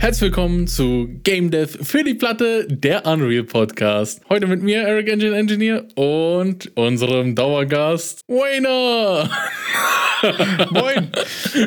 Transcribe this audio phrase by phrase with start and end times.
[0.00, 4.22] Herzlich willkommen zu Game Dev für die Platte, der Unreal Podcast.
[4.30, 9.30] Heute mit mir, Eric Engine Engineer, und unserem Dauergast, Wayner.
[10.70, 11.10] Moin.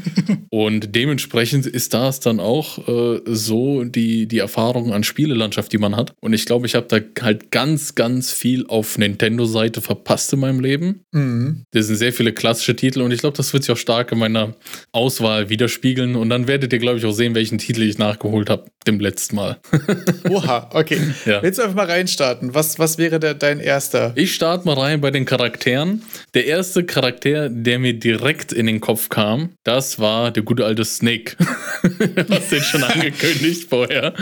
[0.48, 5.96] und dementsprechend ist das dann auch äh, so die, die Erfahrung an Spielelandschaft, die man
[5.96, 6.12] hat.
[6.20, 10.60] Und ich glaube, ich habe da halt ganz, ganz viel auf Nintendo-Seite verpasst in meinem
[10.60, 11.04] Leben.
[11.12, 11.64] Mhm.
[11.72, 14.18] Das sind sehr viele klassische Titel und ich glaube, das wird sich auch stark in
[14.18, 14.54] meiner
[14.92, 16.14] Auswahl widerspiegeln.
[16.14, 19.36] Und dann werdet ihr, glaube ich, auch sehen, welchen Titel ich nachgeholt habe dem letzten
[19.36, 19.58] Mal.
[20.30, 20.98] Oha, okay.
[21.26, 21.42] Ja.
[21.42, 22.54] Willst du einfach mal reinstarten?
[22.54, 24.12] Was, was wäre der, dein erster?
[24.14, 26.02] Ich starte mal rein bei den Charakteren.
[26.34, 30.84] Der erste Charakter, der mir direkt in den Kopf kam, das war der gute alte
[30.84, 31.36] Snake.
[32.30, 34.14] Hast den schon angekündigt vorher.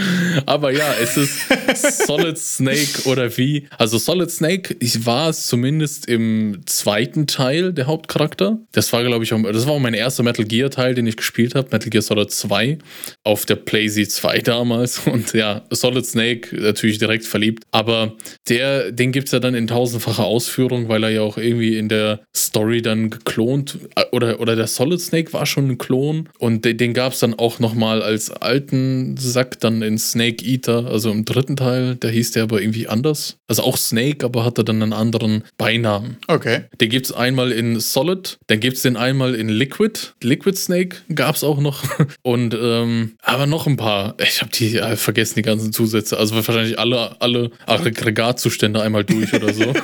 [0.47, 3.67] Aber ja, es ist Solid Snake oder wie.
[3.77, 8.59] Also Solid Snake, ich war es zumindest im zweiten Teil der Hauptcharakter.
[8.73, 11.17] Das war, glaube ich, auch, das war auch mein erster Metal Gear Teil, den ich
[11.17, 11.69] gespielt habe.
[11.71, 12.79] Metal Gear Solid 2
[13.25, 15.01] auf der PlayZ 2 damals.
[15.06, 17.65] Und ja, Solid Snake natürlich direkt verliebt.
[17.71, 18.15] Aber
[18.49, 21.89] der, den gibt es ja dann in tausendfacher Ausführung, weil er ja auch irgendwie in
[21.89, 23.79] der Story dann geklont
[24.12, 27.35] oder, oder der Solid Snake war schon ein Klon und den, den gab es dann
[27.35, 31.94] auch nochmal mal als alten Sack dann in Snake Eater, also im dritten Teil.
[31.96, 33.37] Der hieß der aber irgendwie anders.
[33.46, 36.19] Also auch Snake, aber hatte dann einen anderen Beinamen.
[36.26, 36.64] Okay.
[36.81, 39.99] Den gibt es einmal in Solid, dann gibt es den einmal in Liquid.
[40.23, 41.82] Liquid Snake gab es auch noch.
[42.23, 44.14] Und ähm, aber noch ein paar.
[44.23, 46.19] Ich habe die äh, vergessen, die ganzen Zusätze.
[46.19, 49.73] Also wahrscheinlich alle, alle Aggregatzustände einmal durch oder so.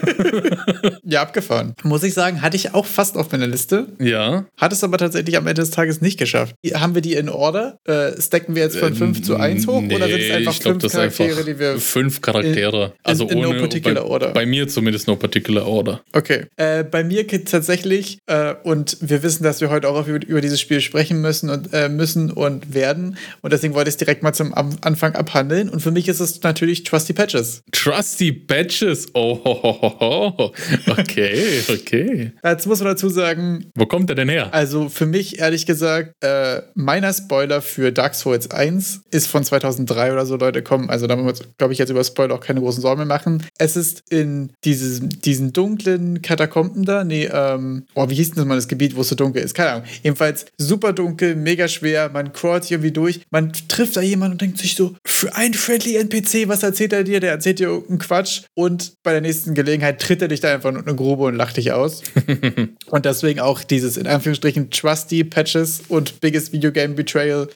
[1.06, 1.74] Ja, abgefahren.
[1.82, 3.86] Muss ich sagen, hatte ich auch fast auf meiner Liste.
[3.98, 4.46] ja.
[4.56, 6.54] Hat es aber tatsächlich am Ende des Tages nicht geschafft.
[6.74, 7.78] Haben wir die in Order?
[7.86, 10.72] Äh, stacken wir jetzt von 5 zu 1 hoch oder sind es einfach ich glaub,
[10.74, 11.78] fünf das ist Charaktere, einfach die wir.
[11.78, 12.84] Fünf Charaktere.
[12.86, 13.60] in- also in no ohne.
[13.60, 14.28] particular bei, order.
[14.32, 16.02] bei mir zumindest no particular order.
[16.12, 16.46] Okay.
[16.56, 20.40] Äh, bei mir geht tatsächlich, äh, und wir wissen, dass wir heute auch über, über
[20.40, 23.16] dieses Spiel sprechen müssen und äh, müssen und werden.
[23.42, 25.68] Und deswegen wollte ich es direkt mal zum Anfang abhandeln.
[25.68, 27.62] Und für mich ist es natürlich Trusty Patches.
[27.72, 29.08] Trusty Badges.
[29.14, 30.52] Oh, ho, ho, ho,
[30.98, 32.32] okay, okay.
[32.42, 34.52] Jetzt muss man dazu sagen, Wo kommt der denn her?
[34.52, 40.12] Also für mich, ehrlich gesagt, äh, meiner Spoiler für Dark Souls 1 ist von 2003
[40.12, 40.90] oder so, Leute, kommen.
[40.90, 43.44] Also da muss, glaube ich, jetzt über Spoiler auch keine großen Sorgen mehr machen.
[43.58, 47.04] Es ist in dieses, diesen dunklen Katakomben da.
[47.04, 49.54] Nee, ähm, oh, wie hieß denn das mal das Gebiet, wo es so dunkel ist?
[49.54, 49.84] Keine Ahnung.
[50.02, 52.10] Jedenfalls super dunkel, mega schwer.
[52.10, 53.20] Man crawlt irgendwie durch.
[53.30, 57.04] Man trifft da jemanden und denkt sich so, für ein friendly NPC, was erzählt er
[57.04, 57.20] dir?
[57.20, 58.42] Der erzählt dir irgendeinen Quatsch.
[58.54, 61.56] Und bei der nächsten Gelegenheit tritt er dich da einfach in eine Grube und lacht
[61.56, 62.02] dich aus.
[62.90, 67.48] Und deswegen auch dieses in Anführungsstrichen Trusty Patches und Biggest Video Game Betrayal,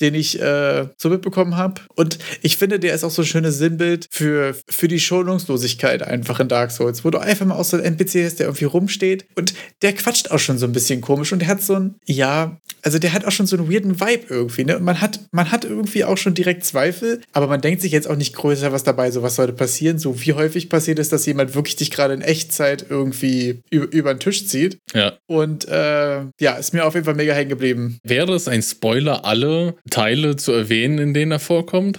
[0.00, 1.82] den ich äh, so mitbekommen habe.
[1.94, 6.40] Und ich finde, der ist auch so ein schönes Sinnbild für, für die Schonungslosigkeit einfach
[6.40, 9.26] in Dark Souls, wo du einfach mal auch so ein NPC hast, der irgendwie rumsteht
[9.34, 12.58] und der quatscht auch schon so ein bisschen komisch und der hat so ein, ja,
[12.82, 14.76] also der hat auch schon so einen weirden Vibe irgendwie, ne?
[14.76, 18.08] Und man hat, man hat irgendwie auch schon direkt Zweifel, aber man denkt sich jetzt
[18.08, 19.98] auch nicht größer was dabei, so was sollte passieren.
[19.98, 24.14] So wie häufig passiert ist, dass jemand wirklich dich gerade in Echtzeit irgendwie über, über
[24.14, 24.78] den Tisch zieht.
[24.94, 25.14] Ja.
[25.26, 27.98] Und äh, ja, ist mir auf jeden Fall mega hängen geblieben.
[28.04, 29.55] Wäre es ein Spoiler, alle
[29.90, 31.98] Teile zu erwähnen, in denen er vorkommt?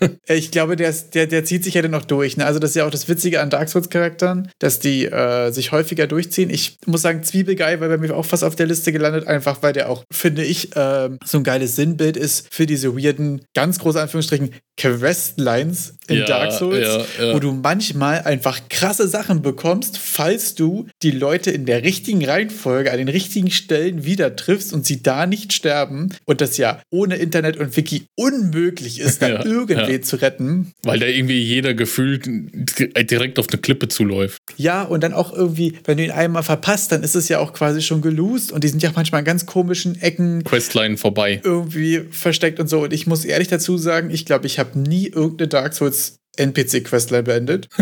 [0.00, 2.36] Äh, Ich glaube, der, ist, der, der zieht sich ja dann noch durch.
[2.36, 2.44] Ne?
[2.46, 6.06] Also, das ist ja auch das Witzige an Dark Souls-Charakteren, dass die äh, sich häufiger
[6.06, 6.50] durchziehen.
[6.50, 9.72] Ich muss sagen, Zwiebelgeil, weil bei mir auch fast auf der Liste gelandet, einfach weil
[9.72, 14.00] der auch, finde ich, ähm, so ein geiles Sinnbild ist für diese weirden, ganz große
[14.00, 16.86] Anführungsstrichen, Questlines in Ja, Dark Souls,
[17.18, 17.34] ja, ja.
[17.34, 22.92] wo du manchmal einfach krasse Sachen bekommst, falls du die Leute in der richtigen Reihenfolge
[22.92, 27.16] an den richtigen Stellen wieder triffst und sie da nicht sterben und das ja ohne
[27.16, 30.00] Internet und Wiki unmöglich ist, da Ja, irgendwie ja.
[30.02, 30.72] zu retten.
[30.82, 34.40] Weil da irgendwie jeder gefühlt direkt auf eine Klippe zuläuft.
[34.56, 37.52] Ja, und dann auch irgendwie, wenn du ihn einmal verpasst, dann ist es ja auch
[37.52, 41.40] quasi schon gelost und die sind ja auch manchmal in ganz komischen Ecken Questline vorbei.
[41.44, 42.84] irgendwie versteckt und so.
[42.84, 47.22] Und ich muss ehrlich dazu sagen, ich glaube, ich habe nie irgendeine Dark Souls NPC-Questline
[47.24, 47.68] beendet.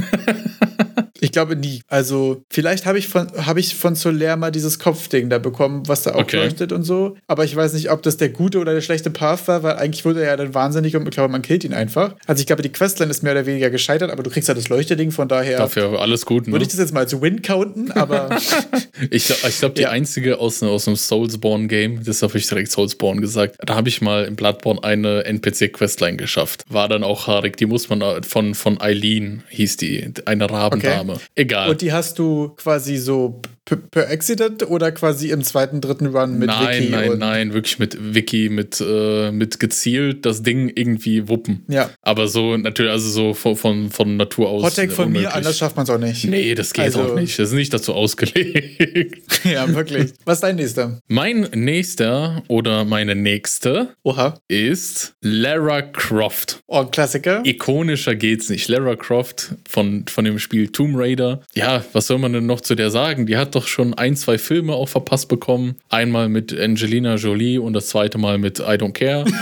[1.25, 1.81] Ich glaube nie.
[1.89, 6.03] Also, vielleicht habe ich von, habe ich von Soler mal dieses Kopfding da bekommen, was
[6.03, 6.37] da auch Okay.
[6.37, 7.17] leuchtet und so.
[7.27, 10.05] Aber ich weiß nicht, ob das der gute oder der schlechte Path war, weil eigentlich
[10.05, 12.15] wurde er ja dann wahnsinnig und ich glaube, man killt ihn einfach.
[12.27, 14.69] Also, ich glaube, die Questline ist mehr oder weniger gescheitert, aber du kriegst ja das
[14.69, 16.53] Leuchteding, von daher Dafür alles gut, ne?
[16.53, 18.39] würde ich das jetzt mal als Win counten, aber
[19.11, 19.91] Ich glaube, glaub, die Ja.
[19.91, 24.25] einzige aus, aus einem Soulsborne-Game, das habe ich direkt Soulsborne gesagt, da habe ich mal
[24.25, 26.65] in Bloodborne eine NPC-Questline geschafft.
[26.69, 27.57] War dann auch haarig.
[27.57, 31.14] Die muss man äh, von, von Eileen, hieß die, eine Rabendame.
[31.35, 31.71] Egal.
[31.71, 36.49] und die hast du quasi so per Accident oder quasi im zweiten, dritten Run mit
[36.49, 36.91] nein, Wiki?
[36.93, 41.65] nein, und, nein, wirklich mit Wiki, mit, äh, mit gezielt das Ding irgendwie wuppen.
[41.69, 41.91] Ja.
[42.03, 44.63] Aber so natürlich, also so von, von, von Natur aus.
[44.65, 45.35] Hottag von mir, unmöglich.
[45.35, 46.25] anders schafft man es auch nicht.
[46.27, 47.39] Nee, das geht Also- auch nicht.
[47.39, 49.21] Das ist nicht dazu ausgelegt.
[49.45, 50.13] Ja, wirklich.
[50.25, 50.99] Was ist dein nächster?
[51.09, 54.39] mein nächster oder meine nächste Oha.
[54.49, 56.61] ist Lara Croft.
[56.67, 57.43] Oh, ein Klassiker.
[57.45, 58.69] Ikonischer geht's nicht.
[58.69, 61.43] Lara Croft von, von dem Spiel Tomb Raider.
[61.55, 63.27] Ja, was soll man denn noch zu der sagen?
[63.27, 65.77] Die hat doch schon ein, zwei Filme auch verpasst bekommen.
[65.89, 69.25] Einmal mit Angelina Jolie und das zweite Mal mit I Don't Care.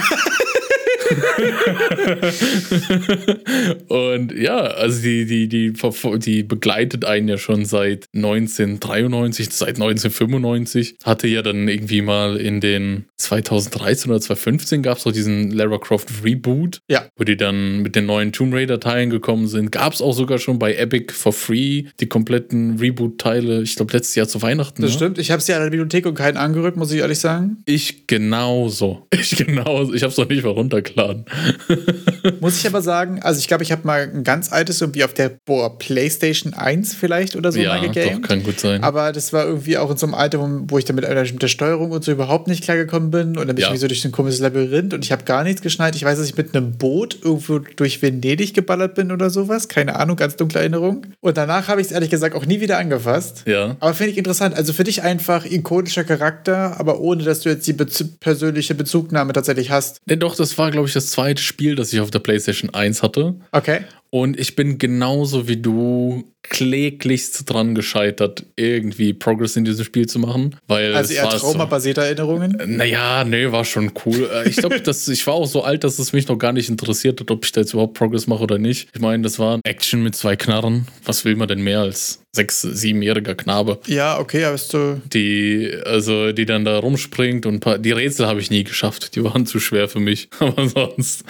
[3.88, 5.72] und ja, also die, die, die,
[6.18, 10.96] die begleitet einen ja schon seit 1993, seit 1995.
[11.04, 15.78] Hatte ja dann irgendwie mal in den 2013 oder 2015 gab es doch diesen Lara
[15.78, 17.06] Croft Reboot Ja.
[17.16, 19.72] wo die dann mit den neuen Tomb Raider-Teilen gekommen sind.
[19.72, 23.62] Gab es auch sogar schon bei Epic for free die kompletten Reboot-Teile.
[23.62, 24.82] Ich glaube, letztes Jahr zu Weihnachten.
[24.82, 24.96] Das ne?
[24.96, 25.18] stimmt.
[25.18, 27.58] Ich habe sie an der Bibliothek und keinen angerückt, muss ich ehrlich sagen.
[27.66, 29.06] Ich genauso.
[29.22, 29.94] Ich genauso.
[29.94, 31.26] Ich habe es noch nicht mal runtergeladen.
[32.41, 35.15] Muss ich aber sagen, also ich glaube, ich habe mal ein ganz altes irgendwie auf
[35.15, 38.23] der boah, PlayStation 1 vielleicht oder so ja, mal gegamed.
[38.25, 38.83] doch, kann gut sein.
[38.83, 41.91] Aber das war irgendwie auch in so einem Alter, wo- ich damit mit der Steuerung
[41.91, 43.29] und so überhaupt nicht klargekommen bin.
[43.31, 43.69] Und dann bin ich Ja.
[43.69, 45.95] irgendwie so durch ein komisches Labyrinth und ich habe gar nichts geschnallt.
[45.97, 49.69] Ich weiß, dass ich mit einem Boot irgendwo durch Venedig geballert bin oder sowas.
[49.69, 51.07] Keine Ahnung, ganz dunkle Erinnerung.
[51.21, 53.43] Und danach habe ich es ehrlich gesagt auch nie wieder angefasst.
[53.47, 53.77] ja.
[53.81, 54.55] Aber finde ich interessant.
[54.55, 59.33] Also für dich einfach ikonischer Charakter, aber ohne, dass du jetzt die Bez persönliche Bezugnahme
[59.33, 60.01] tatsächlich hast.
[60.07, 63.02] Denn doch, das war, glaube ich, das zweite Spiel, das ich auf der PlayStation 1
[63.02, 63.35] hatte.
[63.52, 63.81] Okay.
[64.14, 70.19] Und ich bin genauso wie du kläglichst dran gescheitert, irgendwie Progress in diesem Spiel zu
[70.19, 70.57] machen.
[70.66, 72.59] Weil Also eher war so, traumabasierte Erinnerungen.
[72.66, 74.28] Naja, nee, war schon cool.
[74.31, 77.21] Äh, Ich glaube, ich war auch so alt, dass es mich noch gar nicht interessiert
[77.21, 78.88] hat, ob ich da jetzt überhaupt Progress mache oder nicht.
[78.92, 80.87] Ich meine, das war Action mit zwei Knarren.
[81.04, 83.78] Was will man denn mehr als sechs-, siebenjähriger Knabe?
[83.87, 85.00] Ja, okay, aber so.
[85.12, 89.14] die, also die dann da rumspringt und paar, die Rätsel habe ich nie geschafft.
[89.14, 90.28] Die waren zu schwer für mich.
[90.40, 91.25] Aber sonst.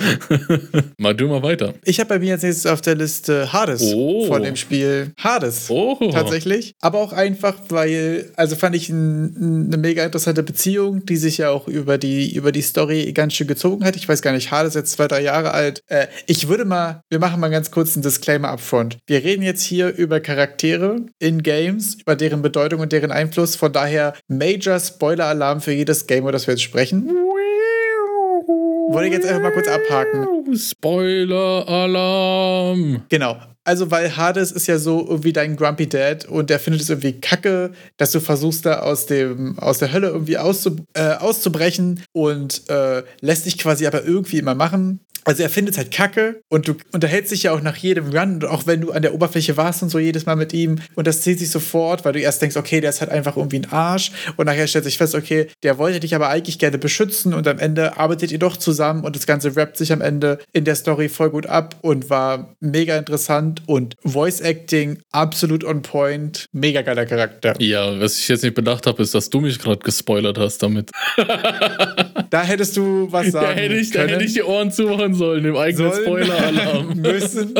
[0.98, 1.74] mal du mal weiter.
[1.84, 4.26] Ich habe bei mir jetzt nächstes auf der Liste Hades Oh.
[4.26, 5.66] von dem Spiel Hades.
[5.68, 5.96] Oh.
[6.12, 6.74] Tatsächlich.
[6.80, 11.50] Aber auch einfach, weil, also fand ich ein, eine mega interessante Beziehung, die sich ja
[11.50, 13.96] auch über die, über die Story ganz schön gezogen hat.
[13.96, 15.82] Ich weiß gar nicht, Hades ist jetzt zwei, drei Jahre alt.
[15.88, 18.98] Äh, ich würde mal, wir machen mal ganz kurz einen Disclaimer upfront.
[19.06, 23.56] Wir reden jetzt hier über Charaktere in Games, über deren Bedeutung und deren Einfluss.
[23.56, 27.08] Von daher Major Spoiler-Alarm für jedes Game, über das wir jetzt sprechen.
[28.92, 30.54] Wollte ich jetzt einfach mal kurz abhaken.
[30.54, 33.04] Spoiler-Alarm.
[33.08, 33.38] Genau.
[33.64, 37.20] Also, weil Hades ist ja so irgendwie dein Grumpy Dad und der findet es irgendwie
[37.20, 42.68] kacke, dass du versuchst, da aus, dem, aus der Hölle irgendwie auszu, äh, auszubrechen und
[42.68, 45.00] äh, lässt dich quasi aber irgendwie immer machen.
[45.24, 48.34] Also er findet es halt kacke und du unterhältst dich ja auch nach jedem Run
[48.34, 51.06] und auch wenn du an der Oberfläche warst und so jedes Mal mit ihm und
[51.06, 53.70] das zieht sich sofort, weil du erst denkst, okay, der ist halt einfach irgendwie ein
[53.72, 57.46] Arsch und nachher stellt sich fest, okay, der wollte dich aber eigentlich gerne beschützen und
[57.46, 60.74] am Ende arbeitet ihr doch zusammen und das Ganze rappt sich am Ende in der
[60.74, 66.82] Story voll gut ab und war mega interessant und Voice Acting absolut on point, mega
[66.82, 67.54] geiler Charakter.
[67.60, 70.90] Ja, was ich jetzt nicht bedacht habe, ist, dass du mich gerade gespoilert hast damit.
[72.30, 74.08] Da hättest du was sagen Da hätte ich, da können.
[74.10, 75.92] hätte ich die Ohren zumachen sollen, im eigenen.
[75.92, 76.92] Spoiler-Alarm.
[77.02, 77.54] müssen.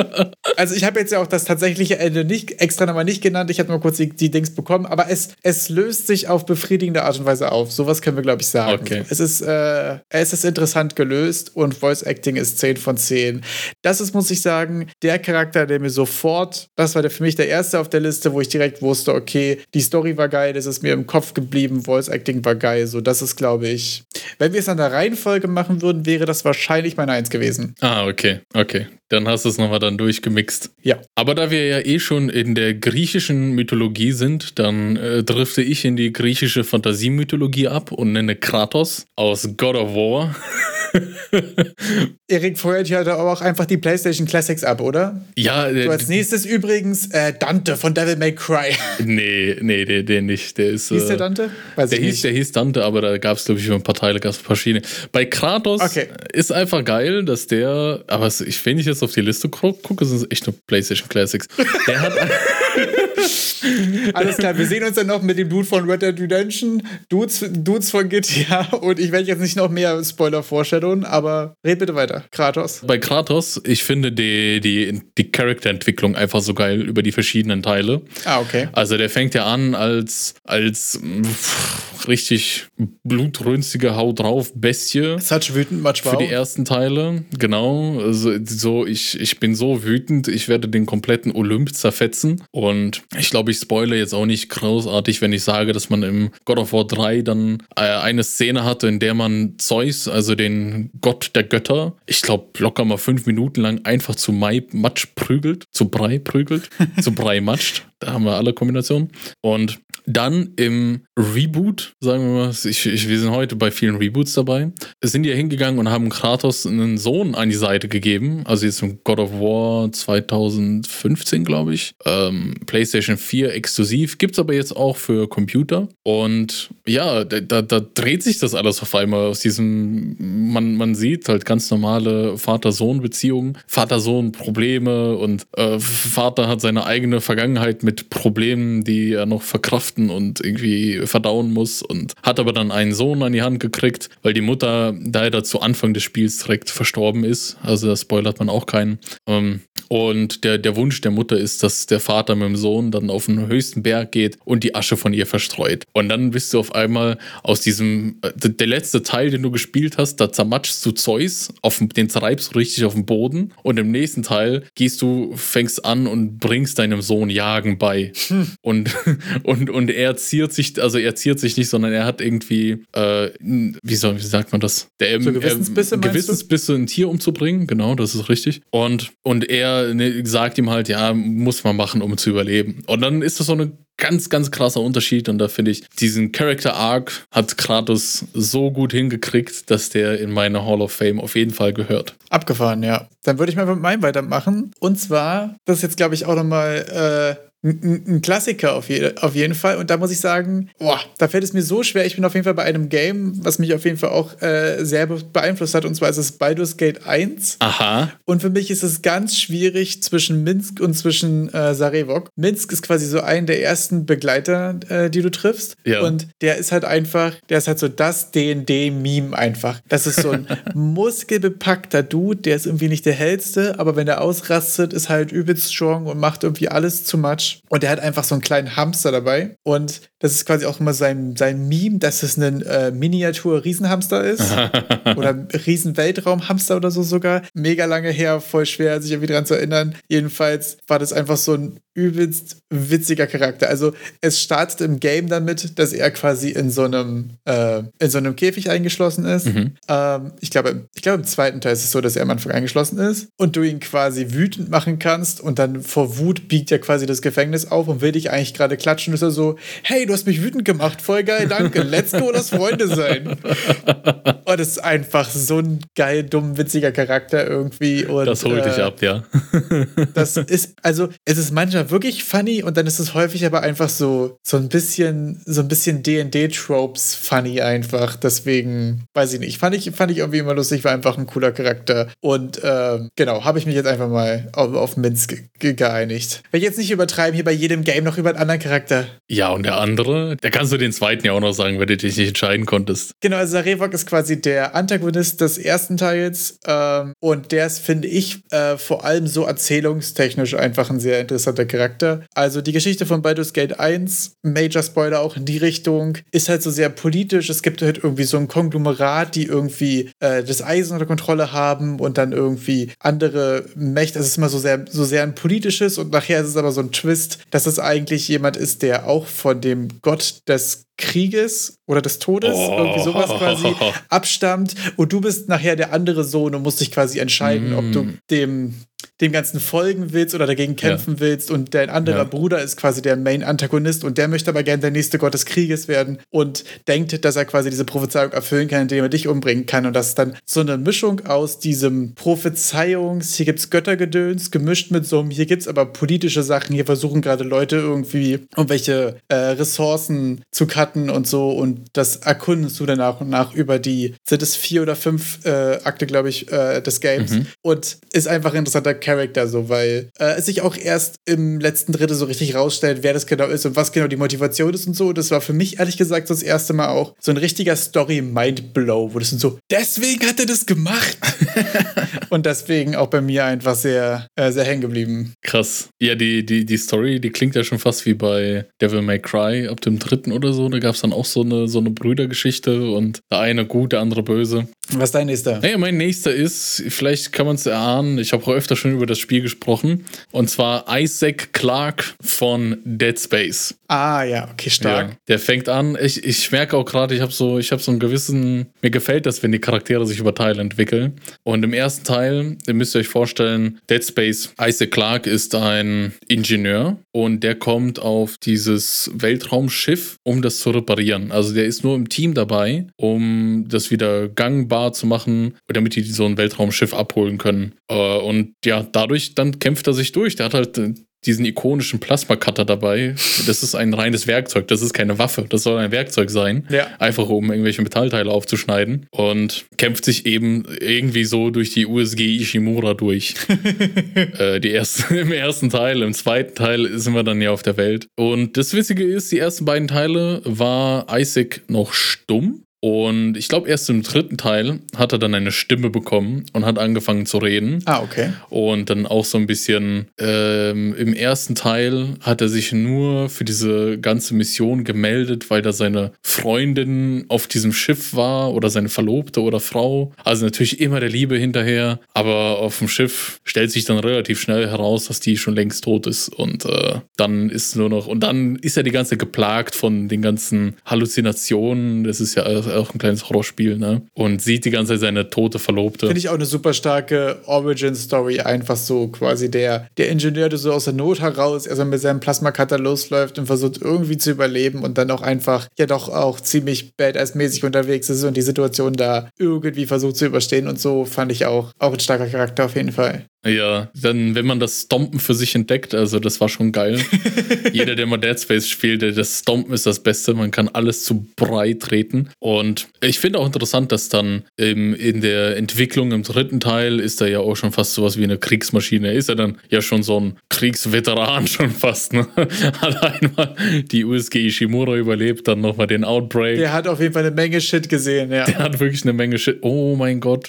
[0.56, 3.50] Also ich habe jetzt ja auch das tatsächliche Ende nicht extra nochmal nicht genannt.
[3.50, 7.02] Ich habe nur kurz die, die Dings bekommen, aber es, es löst sich auf befriedigende
[7.02, 7.73] Art und Weise auf.
[7.73, 8.82] Sowas können wir, glaube ich, sagen.
[8.82, 9.04] Okay.
[9.09, 13.42] Es ist, äh, es ist interessant gelöst und Voice Acting ist 10 von 10.
[13.82, 17.35] Das ist, muss ich sagen, der Charakter, der mir sofort, das war der, für mich
[17.37, 20.66] der erste auf der Liste, wo ich direkt wusste, okay, die Story war geil, das
[20.66, 22.87] ist mir im Kopf geblieben, Voice Acting war geil.
[22.87, 24.04] So, das ist, glaube ich,
[24.38, 27.42] wenn wir es an der Reihenfolge machen würden, wäre das wahrscheinlich meine Eins gewesen.
[27.81, 28.87] Ah, okay, okay.
[29.09, 30.75] Dann hast du es nochmal dann durchgemixt.
[30.83, 30.99] Ja.
[31.15, 35.85] Aber da wir ja eh schon in der griechischen Mythologie sind, dann äh, drifte ich
[35.85, 40.35] in die griechische Fantasiemythologie ab und nenne Kratos aus God of War.
[42.29, 45.23] Erik feuert hier aber auch einfach die PlayStation Classics ab, oder?
[45.37, 48.75] Ja, So äh, als nächstes übrigens äh, Dante von Devil May Cry.
[49.05, 50.57] nee, nee, der, der nicht.
[50.59, 50.89] Der ist.
[50.89, 51.51] Hieß der äh, Dante?
[51.77, 52.25] Weiß Der hieß, nicht.
[52.25, 54.39] der hieß Dante, aber da gab es, glaube ich, über ein paar Teile, gab es
[54.39, 54.85] verschiedene.
[55.13, 56.09] Bei Kratos Okay.
[56.33, 60.05] ist einfach geil, dass der, aber ich, wenn ich jetzt auf die Liste gu- gucke,
[60.05, 61.47] sind es echt nur PlayStation Classics.
[61.87, 62.13] Der hat,
[64.14, 67.45] Alles klar, wir sehen uns dann noch mit dem Dude von Red Dead Redemption, Dudes,
[67.50, 71.95] Dudes von GTA und ich werde jetzt nicht noch mehr Spoiler foreshadowen, aber red bitte
[71.95, 72.25] weiter.
[72.31, 72.83] Kratos.
[72.87, 78.02] bei Kratos, ich finde die, die, die Charakterentwicklung einfach so geil über die verschiedenen Teile.
[78.25, 78.69] Ah, okay.
[78.73, 82.66] Also der fängt ja an als, als pff, richtig
[83.04, 85.19] blutrünstige Haut drauf Bestie.
[85.19, 88.00] Such wütend, much Für die ersten Teile, genau.
[88.00, 92.42] Also, so, ich, ich bin so wütend, ich werde den kompletten Olymp zerfetzen.
[92.50, 96.30] Und ich glaube, ich spoilere jetzt auch nicht großartig, wenn ich sage, dass man im
[96.44, 100.90] God of War 3 dann äh, eine Szene hatte, in der man Zeus, also den
[101.00, 105.66] Gott der Götter, ich glaube, locker mal fünf Minuten lang einfach zu Mai Matsch prügelt,
[105.71, 107.85] zu Brei prügelt, zu Brei matscht.
[108.00, 109.11] Da haben wir alle Kombinationen.
[109.42, 114.32] Und dann im Reboot, sagen wir mal, ich, ich, wir sind heute bei vielen Reboots
[114.35, 118.42] dabei, sind die ja hingegangen und haben Kratos einen Sohn an die Seite gegeben.
[118.44, 121.94] Also jetzt im God of War 2015, glaube ich.
[122.04, 124.19] Ähm, PlayStation 4 exklusiv.
[124.19, 125.89] Gibt es aber jetzt auch für Computer.
[126.03, 131.29] Und ja, da, da, dreht sich das alles auf einmal aus diesem, man, man sieht
[131.29, 139.13] halt ganz normale Vater-Sohn-Beziehungen, Vater-Sohn-Probleme und äh, Vater hat seine eigene Vergangenheit mit Problemen, die
[139.13, 143.43] er noch verkraften und irgendwie verdauen muss und hat aber dann einen Sohn an die
[143.43, 147.57] Hand gekriegt, weil die Mutter leider zu Anfang des Spiels direkt verstorben ist.
[147.63, 148.99] Also da spoilert man auch keinen.
[149.27, 153.11] Ähm, und der, der Wunsch der Mutter ist, dass der Vater mit dem Sohn dann
[153.11, 155.85] auf den höchsten Berg geht und die Asche von ihr verstreut.
[155.93, 159.99] Und dann bist du auf einmal aus diesem, äh, der letzte Teil, den du gespielt
[159.99, 163.53] hast, da zermatschst du Zeus, auf, den treibst du richtig auf den Boden.
[163.62, 168.12] Und im nächsten Teil gehst du, fängst an und bringst deinem Sohn Jagen bei.
[168.29, 168.49] Hm.
[168.61, 168.91] Und,
[169.45, 173.31] und, und er ziert sich, also er ziert sich nicht, sondern er hat irgendwie, äh,
[173.41, 174.89] wie, soll, wie sagt man das?
[175.01, 178.62] Der, so Gewissensbisse, äh, Gewissensbisse, ein Tier umzubringen, genau, das ist richtig.
[178.71, 182.72] Und, und er ne, sagt ihm halt, ja, muss man machen, um zu überleben.
[182.87, 185.29] Und dann ist das so ein ganz, ganz krasser Unterschied.
[185.29, 190.33] Und da finde ich, diesen Character Arc hat Kratos so gut hingekriegt, dass der in
[190.33, 192.17] meine Hall of Fame auf jeden Fall gehört.
[192.31, 193.09] Abgefahren, ja.
[193.23, 194.73] Dann würde ich mal mit meinem weitermachen.
[194.81, 199.35] Und zwar, das ist jetzt, glaube ich, auch nochmal äh, ein, Klassiker auf, je, auf
[199.35, 199.76] jeden Fall.
[199.76, 202.04] Und da muss ich sagen, boah, da fällt es mir so schwer.
[202.07, 204.85] Ich bin auf jeden Fall bei einem Game, was mich auf jeden Fall auch äh,
[204.85, 205.85] sehr beeinflusst hat.
[205.85, 207.57] Und zwar ist es Baldur's Gate 1.
[207.61, 208.12] Aha.
[208.25, 212.31] Und für mich ist es ganz schwierig zwischen Minsk und zwischen äh, Sarevok.
[212.35, 215.76] Minsk ist quasi so ein der ersten Begleiter, äh, die du triffst.
[215.85, 216.02] Ja.
[216.02, 219.81] Und der ist halt einfach, der ist halt so das D&D-Meme einfach.
[219.88, 224.21] Das ist so ein muskelbepackter Dude, der ist irgendwie nicht der hellste, aber wenn der
[224.21, 227.51] ausrastet, ist halt übelst strong und macht irgendwie alles zu much.
[227.68, 229.56] Und er hat einfach so einen kleinen Hamster dabei.
[229.62, 234.45] Und das ist quasi auch immer sein, sein Meme, dass es ein äh, Miniatur-Riesenhamster ist.
[235.17, 237.43] oder Riesen-Weltraum-Hamster oder so sogar.
[237.55, 239.97] Mega lange her, voll schwer, sich irgendwie dran zu erinnern.
[240.09, 243.69] Jedenfalls war das einfach so ein übelst witziger Charakter.
[243.69, 248.19] Also es startet im Game damit, dass er quasi in so einem, äh, in so
[248.19, 249.47] einem Käfig eingeschlossen ist.
[249.47, 249.73] Mhm.
[249.88, 252.52] Ähm, ich, glaube, ich glaube, im zweiten Teil ist es so, dass er am Anfang
[252.52, 256.79] eingeschlossen ist und du ihn quasi wütend machen kannst und dann vor Wut biegt er
[256.79, 259.12] quasi das Gefängnis auf und will dich eigentlich gerade klatschen.
[259.12, 262.31] Und ist er so, hey, du hast mich wütend gemacht, voll geil, danke, let's go,
[262.33, 263.28] lass Freunde sein.
[264.45, 268.04] und es ist einfach so ein geil, dumm, witziger Charakter irgendwie.
[268.04, 269.25] Und, das holt äh, dich ab, ja.
[270.14, 273.88] das ist, also es ist manchmal wirklich funny und dann ist es häufig aber einfach
[273.88, 278.16] so, so ein bisschen, so ein bisschen D&D-Tropes funny einfach.
[278.16, 281.52] Deswegen, weiß ich nicht, fand ich, fand ich irgendwie immer lustig, war einfach ein cooler
[281.52, 282.09] Charakter.
[282.21, 286.42] Und ähm, genau, habe ich mich jetzt einfach mal auf, auf Minsk ge geeinigt.
[286.50, 289.07] Wenn ich jetzt nicht übertreiben, hier bei jedem Game noch über einen anderen Charakter.
[289.28, 291.97] Ja, und der andere, da kannst du den zweiten ja auch noch sagen, wenn du
[291.97, 293.12] dich nicht entscheiden konntest.
[293.21, 298.09] Genau, also Revok ist quasi der Antagonist des ersten Teils ähm, und der ist, finde
[298.09, 302.25] ich, äh, vor allem so erzählungstechnisch einfach ein sehr interessanter Charakter.
[302.35, 306.62] Also die Geschichte von Baldur's Gate 1, Major Spoiler auch in die Richtung, ist halt
[306.62, 307.50] so sehr politisch.
[307.50, 312.00] Es gibt halt irgendwie so ein Konglomerat, die irgendwie äh, das Eisen unter Kontrolle haben
[312.00, 314.18] und dann irgendwie andere Mächte.
[314.18, 316.80] Es ist immer so sehr, so sehr ein politisches und nachher ist es aber so
[316.80, 322.00] ein Twist, dass es eigentlich jemand ist, der auch von dem Gott des Krieges oder
[322.00, 322.76] des Todes, oh.
[322.78, 323.75] irgendwie sowas quasi,
[324.09, 324.75] abstammt.
[324.97, 327.78] Und du bist nachher der andere Sohn und musst dich quasi entscheiden, mm.
[327.78, 328.18] ob du mm.
[328.30, 328.75] dem
[329.21, 331.21] dem Ganzen folgen willst oder dagegen kämpfen ja.
[331.21, 332.25] willst und dein anderer ja.
[332.25, 335.86] Bruder ist quasi der Main-Antagonist und der möchte aber gerne der nächste Gott des Krieges
[335.86, 339.86] werden und denkt, dass er quasi diese Prophezeiung erfüllen kann, indem er dich umbringen kann
[339.86, 344.91] und das ist dann so eine Mischung aus diesem Prophezeiungs, hier gibt es Göttergedöns, gemischt
[344.91, 349.17] mit so einem, hier gibt es aber politische Sachen, hier versuchen gerade Leute irgendwie irgendwelche
[349.28, 353.78] äh, Ressourcen zu cutten und so und das erkundest du dann nach und nach über
[353.78, 357.47] die, sind es vier oder fünf äh, Akte, glaube ich, äh, des Games mhm.
[357.63, 361.93] und ist einfach ein interessanter Charakter so, weil äh, es sich auch erst im letzten
[361.93, 364.95] Drittel so richtig rausstellt, wer das genau ist und was genau die Motivation ist und
[364.95, 365.13] so.
[365.13, 369.15] Das war für mich ehrlich gesagt so das erste Mal auch so ein richtiger Story-Mindblow,
[369.15, 371.19] wo das sind so, deswegen hat er das gemacht.
[372.31, 375.35] und deswegen auch bei mir einfach sehr, äh, sehr hängen geblieben.
[375.43, 375.89] Krass.
[376.00, 379.69] Ja, die, die, die Story, die klingt ja schon fast wie bei Devil May Cry
[379.69, 380.69] ab dem dritten oder so.
[380.73, 384.00] Da gab es dann auch so eine, so eine Brüdergeschichte und der eine gut, der
[384.00, 384.69] andere böse.
[384.91, 385.61] Was ist dein nächster?
[385.61, 389.06] Naja, mein nächster ist, vielleicht kann man es erahnen, ich habe auch öfter schon über
[389.06, 390.04] das Spiel gesprochen.
[390.32, 393.75] Und zwar Isaac Clarke von Dead Space.
[393.89, 395.11] Ah ja, okay, stark.
[395.11, 398.00] Ja, der fängt an, ich, ich merke auch gerade, ich habe so, hab so einen
[398.00, 401.21] gewissen, mir gefällt das, wenn die Charaktere sich über Teile entwickeln.
[401.45, 406.97] Und im ersten Teil, ihr müsst euch vorstellen, Dead Space, Isaac Clarke ist ein Ingenieur
[407.13, 411.33] und der kommt auf dieses Weltraumschiff, um das zu reparieren.
[411.33, 416.03] Also der ist nur im Team dabei, um das wieder gangbar zu machen, damit die
[416.03, 417.75] so ein Weltraumschiff abholen können.
[417.89, 420.37] Äh, und ja, dadurch dann kämpft er sich durch.
[420.37, 420.79] Der hat halt
[421.25, 423.15] diesen ikonischen Plasma-Cutter dabei.
[423.47, 426.67] Das ist ein reines Werkzeug, das ist keine Waffe, das soll ein Werkzeug sein.
[426.71, 426.89] Ja.
[426.99, 429.06] Einfach um irgendwelche Metallteile aufzuschneiden.
[429.11, 433.35] Und kämpft sich eben irgendwie so durch die USG Ishimura durch.
[434.39, 437.76] äh, die erste, Im ersten Teil, im zweiten Teil sind wir dann ja auf der
[437.76, 438.08] Welt.
[438.17, 442.65] Und das Witzige ist, die ersten beiden Teile war Isaac noch stumm.
[442.84, 446.80] Und ich glaube, erst im dritten Teil hat er dann eine Stimme bekommen und hat
[446.80, 447.78] angefangen zu reden.
[447.86, 448.32] Ah, okay.
[448.50, 453.45] Und dann auch so ein bisschen ähm, im ersten Teil hat er sich nur für
[453.45, 459.42] diese ganze Mission gemeldet, weil da seine Freundin auf diesem Schiff war oder seine Verlobte
[459.42, 460.12] oder Frau.
[460.25, 462.00] Also natürlich immer der Liebe hinterher.
[462.14, 466.08] Aber auf dem Schiff stellt sich dann relativ schnell heraus, dass die schon längst tot
[466.08, 466.30] ist.
[466.30, 470.08] Und äh, dann ist nur noch, und dann ist er die ganze Zeit geplagt von
[470.08, 472.02] den ganzen Halluzinationen.
[472.02, 472.42] Das ist ja
[472.73, 474.02] auch ein kleines Horrorspiel, ne?
[474.15, 476.06] Und sieht die ganze Zeit seine tote Verlobte.
[476.06, 478.41] Finde ich auch eine super starke Origin-Story.
[478.41, 482.21] Einfach so quasi der, der Ingenieur, der so aus der Not heraus erstmal mit seinem
[482.21, 486.95] Plasma-Cutter losläuft und versucht irgendwie zu überleben und dann auch einfach ja doch auch ziemlich
[486.97, 491.47] badass-mäßig unterwegs ist und die Situation da irgendwie versucht zu überstehen und so fand ich
[491.47, 493.26] auch, auch ein starker Charakter auf jeden Fall.
[493.45, 497.00] Ja, dann, wenn man das Stompen für sich entdeckt, also das war schon geil.
[497.73, 500.35] Jeder, der mal Dead Space spielt, das Stompen ist das Beste.
[500.35, 502.28] Man kann alles zu breit treten.
[502.39, 507.21] Und ich finde auch interessant, dass dann im, in der Entwicklung im dritten Teil ist
[507.21, 509.13] er ja auch schon fast sowas wie eine Kriegsmaschine.
[509.13, 512.13] Ist er dann ja schon so ein Kriegsveteran schon fast.
[512.13, 512.28] Ne?
[512.37, 513.57] Hat einmal
[513.91, 516.59] die USG Ishimura überlebt, dann nochmal den Outbreak.
[516.59, 518.45] Der hat auf jeden Fall eine Menge Shit gesehen, ja.
[518.45, 519.59] Der hat wirklich eine Menge Shit.
[519.63, 520.49] Oh mein Gott.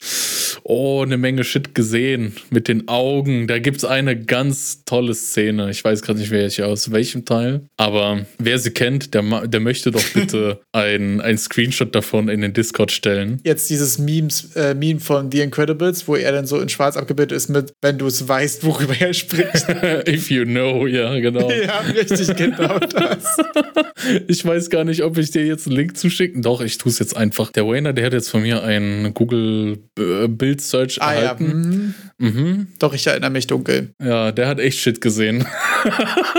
[0.63, 2.35] Oh, eine Menge Shit gesehen.
[2.49, 3.47] Mit den Augen.
[3.47, 5.69] Da gibt es eine ganz tolle Szene.
[5.69, 7.61] Ich weiß gerade nicht, welche aus welchem Teil.
[7.77, 12.53] Aber wer sie kennt, der, der möchte doch bitte ein, ein Screenshot davon in den
[12.53, 13.39] Discord stellen.
[13.43, 17.35] Jetzt dieses Memes, äh, Meme von The Incredibles, wo er dann so in schwarz abgebildet
[17.35, 19.67] ist mit, wenn du es weißt, worüber er spricht.
[20.07, 21.49] If you know, ja, genau.
[21.65, 23.37] ja, richtig, genau das.
[24.27, 26.41] ich weiß gar nicht, ob ich dir jetzt einen Link zuschicken.
[26.41, 27.51] Doch, ich tue es jetzt einfach.
[27.51, 31.45] Der Wayner, der hat jetzt von mir einen Google äh, Bild Search ah, erhalten.
[31.45, 31.53] Ja.
[31.53, 31.93] Mhm.
[32.23, 32.67] Mhm.
[32.79, 33.93] Doch, ich erinnere mich dunkel.
[34.01, 35.45] Ja, der hat echt Shit gesehen.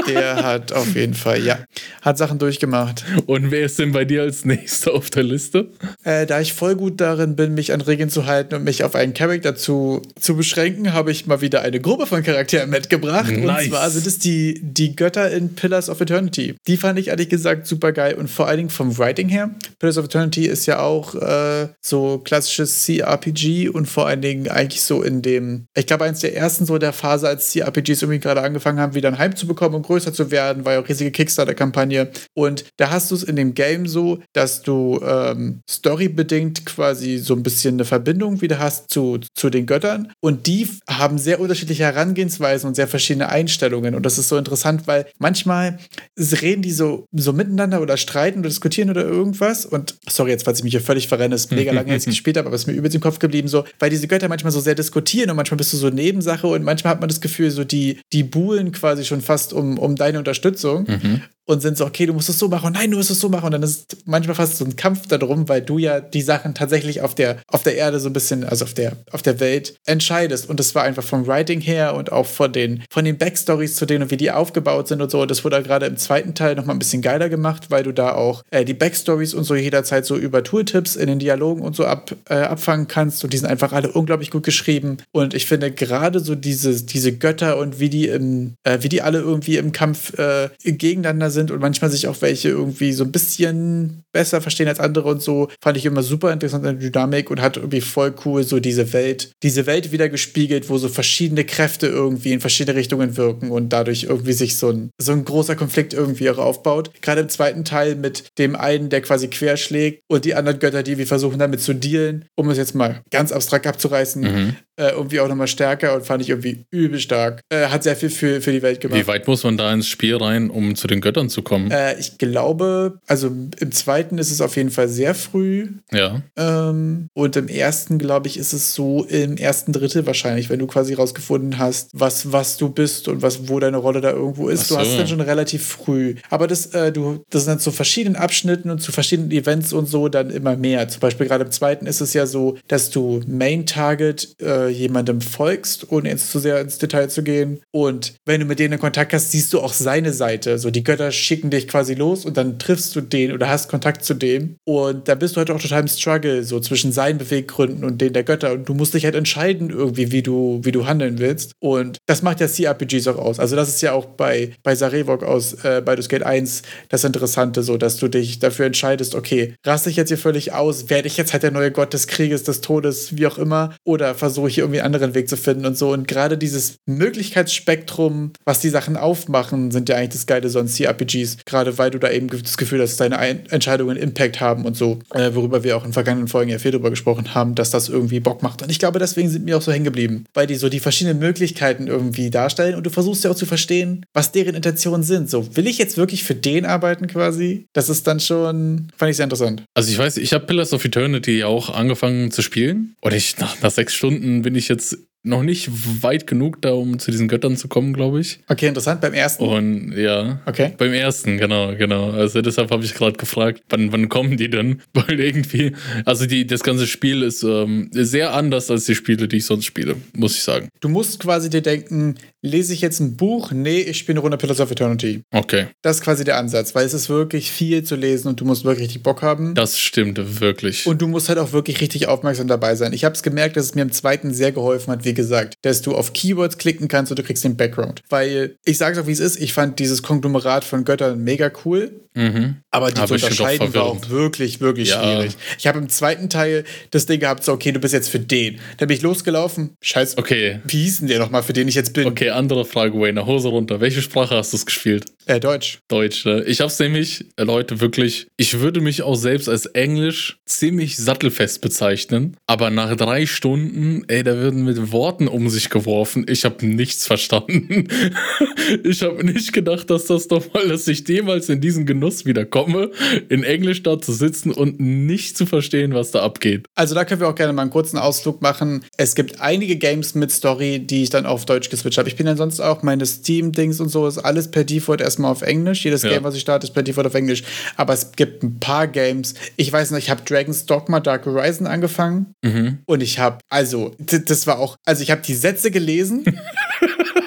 [0.09, 1.59] Der hat auf jeden Fall, ja,
[2.03, 3.05] hat Sachen durchgemacht.
[3.27, 5.69] Und wer ist denn bei dir als nächster auf der Liste?
[6.03, 8.95] Äh, da ich voll gut darin bin, mich an Regeln zu halten und mich auf
[8.95, 13.31] einen Charakter zu, zu beschränken, habe ich mal wieder eine Gruppe von Charakteren mitgebracht.
[13.31, 13.65] Nice.
[13.65, 16.57] Und zwar sind es die, die Götter in Pillars of Eternity.
[16.67, 19.51] Die fand ich ehrlich gesagt super geil und vor allen Dingen vom Writing her.
[19.79, 24.83] Pillars of Eternity ist ja auch äh, so klassisches CRPG und vor allen Dingen eigentlich
[24.83, 28.21] so in dem, ich glaube, eins der ersten so der Phase, als die RPGs irgendwie
[28.21, 30.89] gerade angefangen haben, wieder einen Hype zu bekommen und größer zu werden, war ja auch
[30.89, 32.11] riesige Kickstarter-Kampagne.
[32.35, 37.35] Und da hast du es in dem Game so, dass du ähm, storybedingt quasi so
[37.35, 40.13] ein bisschen eine Verbindung wieder hast zu, zu den Göttern.
[40.21, 43.95] Und die haben sehr unterschiedliche Herangehensweisen und sehr verschiedene Einstellungen.
[43.95, 45.79] Und das ist so interessant, weil manchmal
[46.19, 49.67] reden die so, so miteinander oder streiten oder diskutieren oder irgendwas.
[49.67, 52.47] Und sorry, jetzt, falls ich mich hier völlig verrenne, ist mega lange jetzt gespielt habe,
[52.47, 54.75] aber es ist mir übelst im Kopf geblieben, so, weil diese Götter manchmal so sehr
[54.75, 58.01] diskutieren und manchmal bist du so Nebensache und manchmal hat man das Gefühl, so die,
[58.13, 60.87] die buhlen quasi schon fast um, um deine Unterstützung.
[60.87, 63.29] Mhm und sind so, okay, du musst es so machen, nein, du musst es so
[63.29, 63.47] machen.
[63.47, 67.03] Und dann ist manchmal fast so ein Kampf darum, weil du ja die Sachen tatsächlich
[67.03, 70.49] auf der, auf der Erde so ein bisschen, also auf der, auf der Welt entscheidest.
[70.49, 73.87] Und das war einfach vom Writing her und auch von den, von den Backstories zu
[73.87, 75.23] denen und wie die aufgebaut sind und so.
[75.23, 78.15] Und das wurde gerade im zweiten Teil nochmal ein bisschen geiler gemacht, weil du da
[78.15, 81.85] auch äh, die Backstories und so jederzeit so über Tooltips in den Dialogen und so
[81.85, 83.23] ab, äh, abfangen kannst.
[83.23, 84.97] Und die sind einfach alle unglaublich gut geschrieben.
[85.13, 89.03] Und ich finde gerade so diese, diese Götter und wie die im, äh, wie die
[89.03, 93.13] alle irgendwie im Kampf äh, gegeneinander sind und manchmal sich auch welche irgendwie so ein
[93.13, 97.31] bisschen besser verstehen als andere und so, fand ich immer super interessant in der Dynamik
[97.31, 101.45] und hat irgendwie voll cool so diese Welt, diese Welt wieder gespiegelt, wo so verschiedene
[101.45, 105.57] Kräfte irgendwie in verschiedene Richtungen wirken und dadurch irgendwie sich so ein, so ein großer
[105.57, 106.91] Konflikt irgendwie auch aufbaut.
[107.03, 110.99] Gerade im zweiten Teil mit dem einen, der quasi querschlägt und die anderen Götter, die
[110.99, 114.57] wir versuchen damit zu dealen, um es jetzt mal ganz abstrakt abzureißen, mhm.
[114.77, 117.41] Äh, irgendwie auch nochmal stärker und fand ich irgendwie übel stark.
[117.49, 118.99] Äh, hat sehr viel für, für die Welt gemacht.
[118.99, 121.71] Wie weit muss man da ins Spiel rein, um zu den Göttern zu kommen?
[121.71, 125.69] Äh, ich glaube, also im zweiten ist es auf jeden Fall sehr früh.
[125.93, 126.23] Ja.
[126.37, 130.67] Ähm, und im ersten, glaube ich, ist es so im ersten Drittel wahrscheinlich, wenn du
[130.67, 134.69] quasi rausgefunden hast, was, was du bist und was, wo deine Rolle da irgendwo ist.
[134.69, 134.75] So.
[134.75, 136.17] Du hast es dann schon relativ früh.
[136.31, 139.87] Aber das, äh, du, das sind dann zu verschiedenen Abschnitten und zu verschiedenen Events und
[139.87, 140.89] so dann immer mehr.
[140.89, 144.69] Zum Beispiel gerade im zweiten ist es ja so, dass du Main Target äh, äh,
[144.69, 147.61] jemandem folgst, ohne jetzt zu sehr ins Detail zu gehen.
[147.71, 150.59] Und wenn du mit denen in Kontakt hast, siehst du auch seine Seite.
[150.59, 154.05] So, die Götter schicken dich quasi los und dann triffst du den oder hast Kontakt
[154.05, 154.57] zu dem.
[154.65, 158.13] Und da bist du halt auch total im Struggle, so zwischen seinen Beweggründen und denen
[158.13, 158.53] der Götter.
[158.53, 161.53] Und du musst dich halt entscheiden, irgendwie, wie du, wie du handeln willst.
[161.61, 163.39] Und das macht ja CRPGs auch aus.
[163.39, 167.63] Also, das ist ja auch bei, bei Sarevok aus äh, Baldur's Gate 1 das Interessante,
[167.63, 171.17] so, dass du dich dafür entscheidest, okay, raste ich jetzt hier völlig aus, werde ich
[171.17, 174.54] jetzt halt der neue Gott des Krieges, des Todes, wie auch immer, oder versuche ich
[174.59, 175.93] irgendwie einen anderen Weg zu finden und so.
[175.93, 180.69] Und gerade dieses Möglichkeitsspektrum, was die Sachen aufmachen, sind ja eigentlich das Geile so an
[180.69, 184.65] CRPGs, gerade weil du da eben das Gefühl hast, dass deine Ein Entscheidungen Impact haben
[184.65, 187.71] und so, äh, worüber wir auch in vergangenen Folgen ja viel drüber gesprochen haben, dass
[187.71, 188.63] das irgendwie Bock macht.
[188.63, 191.19] Und ich glaube, deswegen sind mir auch so hängen geblieben, weil die so die verschiedenen
[191.19, 195.31] Möglichkeiten irgendwie darstellen und du versuchst ja auch zu verstehen, was deren Intentionen sind.
[195.31, 197.67] So, will ich jetzt wirklich für den arbeiten quasi?
[197.73, 199.63] Das ist dann schon, fand ich sehr interessant.
[199.75, 202.95] Also ich weiß, ich habe Pillars of Eternity auch angefangen zu spielen.
[203.01, 205.71] Und ich, nach, nach sechs Stunden bin ich jetzt noch nicht
[206.03, 208.41] weit genug da, um zu diesen Göttern zu kommen, glaube ich.
[208.47, 209.01] Okay, interessant.
[209.01, 209.43] Beim ersten?
[209.43, 210.41] Und ja.
[210.47, 210.73] Okay.
[210.77, 212.11] Beim ersten, genau, genau.
[212.11, 214.83] Also deshalb habe ich gerade gefragt, wann, wann kommen die denn?
[214.93, 215.73] Weil irgendwie,
[216.05, 219.65] also die, das ganze Spiel ist ähm, sehr anders als die Spiele, die ich sonst
[219.65, 220.69] spiele, muss ich sagen.
[220.81, 223.51] Du musst quasi dir denken, lese ich jetzt ein Buch?
[223.53, 225.23] Nee, ich spiele eine Runde Pillars of Eternity.
[225.33, 225.69] Okay.
[225.81, 228.65] Das ist quasi der Ansatz, weil es ist wirklich viel zu lesen und du musst
[228.65, 229.55] wirklich richtig Bock haben.
[229.55, 230.87] Das stimmt wirklich.
[230.87, 232.93] Und du musst halt auch wirklich richtig aufmerksam dabei sein.
[232.93, 235.81] Ich habe es gemerkt, dass es mir im zweiten sehr geholfen hat, wie gesagt, dass
[235.81, 238.03] du auf Keywords klicken kannst und du kriegst den Background.
[238.09, 241.53] Weil ich sage es auch, wie es ist, ich fand dieses Konglomerat von Göttern mega
[241.65, 241.93] cool.
[242.17, 242.57] Mhm.
[242.71, 245.03] Aber die Aber zu auch unterscheiden war auch wirklich, wirklich Ja.
[245.03, 245.33] schwierig.
[245.59, 248.59] Ich habe im zweiten Teil das Ding gehabt, so, okay, du bist jetzt für den.
[248.77, 249.71] Dann bin ich losgelaufen.
[249.83, 250.17] Scheiße.
[250.19, 250.61] Okay.
[250.65, 252.07] Wie hieß denn der nochmal, für den ich jetzt bin?
[252.07, 253.27] Okay, andere Frage, Wayne.
[253.27, 253.81] Hose runter.
[253.81, 255.07] Welche Sprache hast du es gespielt?
[255.27, 255.79] Äh, Deutsch.
[255.89, 256.45] Deutsch, ne?
[256.45, 261.63] Ich hab's nämlich, äh, Leute, wirklich, ich würde mich auch selbst als Englisch ziemlich sattelfest
[261.63, 266.25] bezeichnen, aber nach drei Stunden, ey, da werden mit Worten um sich geworfen.
[266.29, 267.89] Ich habe nichts verstanden.
[268.85, 272.45] ich habe nicht gedacht, dass das doch mal, dass ich jemals in diesen Genuss wieder
[272.47, 272.91] komme,
[273.29, 276.67] in Englisch da zu sitzen und nicht zu verstehen, was da abgeht.
[276.75, 278.85] Also da können wir auch gerne mal einen kurzen Ausflug machen.
[278.97, 282.09] Es gibt einige Games mit Story, die ich dann auf Deutsch geswitcht habe.
[282.09, 285.43] Ich bin dann sonst auch, meine Steam-Dings und so ist alles per Default erstmal auf
[285.43, 285.85] Englisch.
[285.85, 286.11] Jedes Ja.
[286.11, 287.43] Game, was ich starte, ist per Default auf Englisch.
[287.77, 289.35] Aber es gibt ein paar Games.
[289.57, 292.35] Ich weiß noch, ich habe Dragon's Dogma Dark Horizon angefangen.
[292.43, 292.79] Mhm.
[292.87, 296.25] Und ich habe, also, das war auch, also ich habe die Sätze gelesen.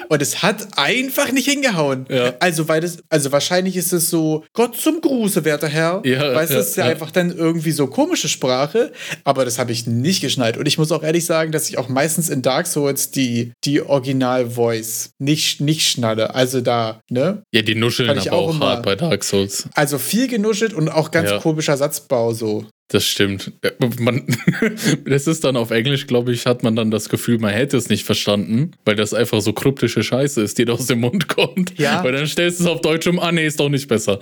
[0.08, 2.06] Und es hat einfach nicht hingehauen.
[2.08, 2.32] Ja.
[2.40, 6.00] Also, weil das, also wahrscheinlich ist es so, Gott zum Gruße, werter Herr.
[6.04, 6.90] Ja, weißt du, ja, es ist ja, ja.
[6.90, 8.90] einfach dann irgendwie so komische Sprache,
[9.24, 10.56] aber das habe ich nicht geschnallt.
[10.56, 13.82] Und ich muss auch ehrlich sagen, dass ich auch meistens in Dark Souls die, die
[13.82, 16.34] Original-Voice nicht, nicht schnalle.
[16.34, 17.42] Also da, ne?
[17.52, 19.68] Ja, die nuscheln aber auch auch, hart bei Dark Souls.
[19.74, 22.64] Also viel genuschelt und auch ganz komischer Satzbau so.
[22.90, 23.52] Das stimmt.
[23.60, 24.26] Äh, Man,
[25.04, 27.90] das ist dann auf Englisch, glaube ich, hat man dann das Gefühl, man hätte es
[27.90, 31.78] nicht verstanden, weil das einfach so kryptische Scheiße ist, die da aus dem Mund kommt.
[31.78, 32.02] Ja.
[32.02, 34.18] Weil dann stellst du es auf Deutsch um, ah nee, ist doch nicht besser.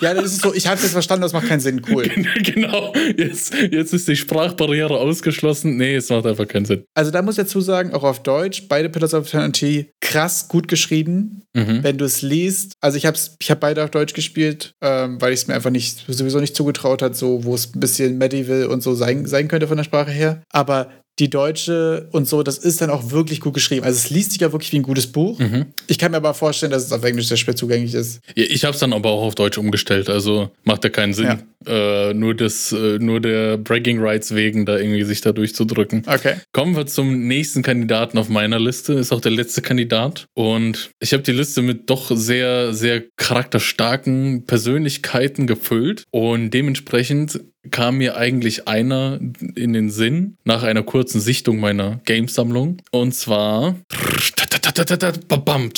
[0.00, 1.82] Ja, das ist so, ich habe jetzt verstanden, das macht keinen Sinn.
[1.90, 2.04] Cool.
[2.42, 5.76] genau, jetzt, jetzt ist die Sprachbarriere ausgeschlossen.
[5.76, 6.84] Nee, es macht einfach keinen Sinn.
[6.94, 10.68] Also da muss ich dazu sagen, auch auf Deutsch, beide Pillars of Eternity, krass gut
[10.68, 11.42] geschrieben.
[11.54, 11.82] Mhm.
[11.82, 15.32] Wenn du es liest, also ich habe ich hab beide auf Deutsch gespielt, ähm, weil
[15.32, 18.66] ich es mir einfach nicht, sowieso nicht zugetraut hat, so wo es ein bisschen medieval
[18.66, 20.42] und so sein, sein könnte von der Sprache her.
[20.50, 23.84] Aber die deutsche und so, das ist dann auch wirklich gut geschrieben.
[23.84, 25.38] Also es liest sich ja wirklich wie ein gutes Buch.
[25.38, 25.66] Mhm.
[25.86, 28.20] Ich kann mir aber vorstellen, dass es auf Englisch sehr schwer zugänglich ist.
[28.34, 31.42] Ja, ich habe es dann aber auch auf Deutsch umgestellt, also macht ja keinen Sinn.
[31.66, 36.02] Äh, nur, das, äh, nur der Bragging Rights wegen, da irgendwie sich da durchzudrücken.
[36.06, 36.34] Okay.
[36.52, 38.94] Kommen wir zum nächsten Kandidaten auf meiner Liste.
[38.94, 40.26] Ist auch der letzte Kandidat.
[40.34, 46.04] Und ich habe die Liste mit doch sehr, sehr charakterstarken Persönlichkeiten gefüllt.
[46.10, 49.18] Und dementsprechend kam mir eigentlich einer
[49.54, 52.78] in den Sinn nach einer kurzen Sichtung meiner Gamesammlung.
[52.90, 53.76] Und zwar.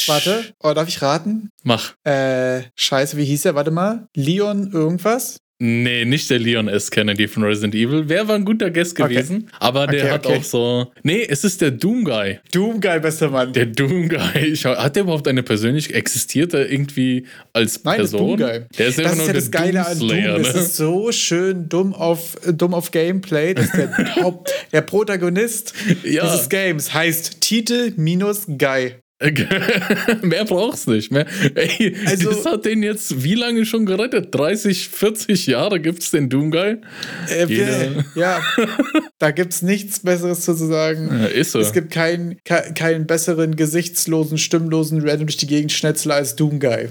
[0.08, 1.50] Warte, oh, darf ich raten?
[1.62, 1.94] Mach.
[2.04, 3.54] Äh, scheiße, wie hieß er?
[3.54, 4.08] Warte mal.
[4.14, 5.38] Leon irgendwas?
[5.58, 6.90] Nee, nicht der Leon S.
[6.90, 8.10] Kennedy von Resident Evil.
[8.10, 9.14] Wäre war ein guter Guest Okay.
[9.14, 9.48] gewesen.
[9.58, 10.36] Aber der Okay, hat okay.
[10.36, 10.92] auch so.
[11.02, 12.40] Nee, es ist der Doom Guy.
[12.52, 13.54] Doom, geil, bester Mann.
[13.54, 14.44] Der Doom Guy.
[14.52, 15.96] Ich, hat der überhaupt eine Persönlichkeit?
[15.96, 18.36] Existiert er irgendwie als Nein, das ist Person?
[18.36, 18.60] Doom Guy.
[18.78, 20.08] Der ist das ist nur ja der das Geile an Doom.
[20.08, 20.60] Doomslayer, Das ne?
[20.60, 25.72] ist so schön dumm auf, dumm auf Gameplay, dass der, Haupt, der Protagonist
[26.04, 26.24] Ja.
[26.26, 28.96] dieses Games heißt Titel minus Guy.
[30.22, 31.10] mehr braucht's nicht.
[31.10, 31.26] Mehr.
[31.54, 34.34] Ey, Also- das hat den jetzt wie lange schon gerettet?
[34.34, 36.76] 30, 40 Jahre gibt's den Doomguy?
[37.30, 38.42] Äh, Jeder- ja,
[39.18, 41.08] da gibt es nichts Besseres zu sagen.
[41.10, 41.60] Ja, ist so.
[41.60, 46.88] Es gibt keinen ke- keinen besseren, gesichtslosen, stimmlosen, random durch die Gegend Schnetzler als Doomguy.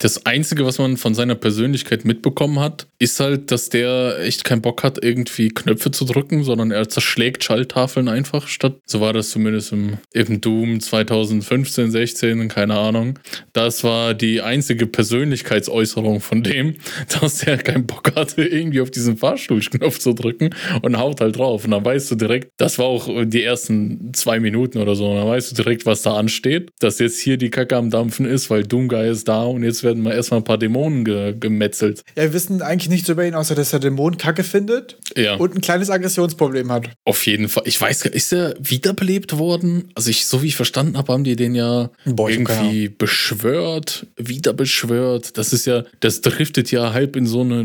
[0.00, 4.62] Das Einzige, was man von seiner Persönlichkeit mitbekommen hat, ist halt, dass der echt keinen
[4.62, 8.76] Bock hat, irgendwie Knöpfe zu drücken, sondern er zerschlägt Schalltafeln einfach statt.
[8.86, 13.18] So war das zumindest im, im Doom 2015, 16, keine Ahnung.
[13.52, 16.76] Das war die einzige Persönlichkeitsäußerung von dem,
[17.20, 20.50] dass er keinen Bock hatte, irgendwie auf diesen Fahrstuhlknopf zu drücken
[20.82, 21.64] und haut halt drauf.
[21.64, 25.16] Und dann weißt du direkt, das war auch die ersten zwei Minuten oder so, und
[25.16, 28.48] dann weißt du direkt, was da ansteht, dass jetzt hier die Kacke am Dampfen ist,
[28.48, 32.02] weil Doomguy ist da und jetzt werden mal erstmal ein paar Dämonen ge gemetzelt.
[32.16, 35.36] Ja, wir wissen eigentlich nichts über ihn, außer dass er Dämonen Kacke findet Ja.
[35.36, 36.90] und ein kleines Aggressionsproblem hat.
[37.04, 37.62] Auf jeden Fall.
[37.66, 39.90] Ich weiß gar ist er wiederbelebt worden?
[39.94, 44.52] Also ich, so wie ich verstanden habe, haben die den ja Boah, irgendwie beschwört, wieder
[44.52, 45.36] beschwört.
[45.38, 47.64] Das ist ja, das driftet ja halb in so eine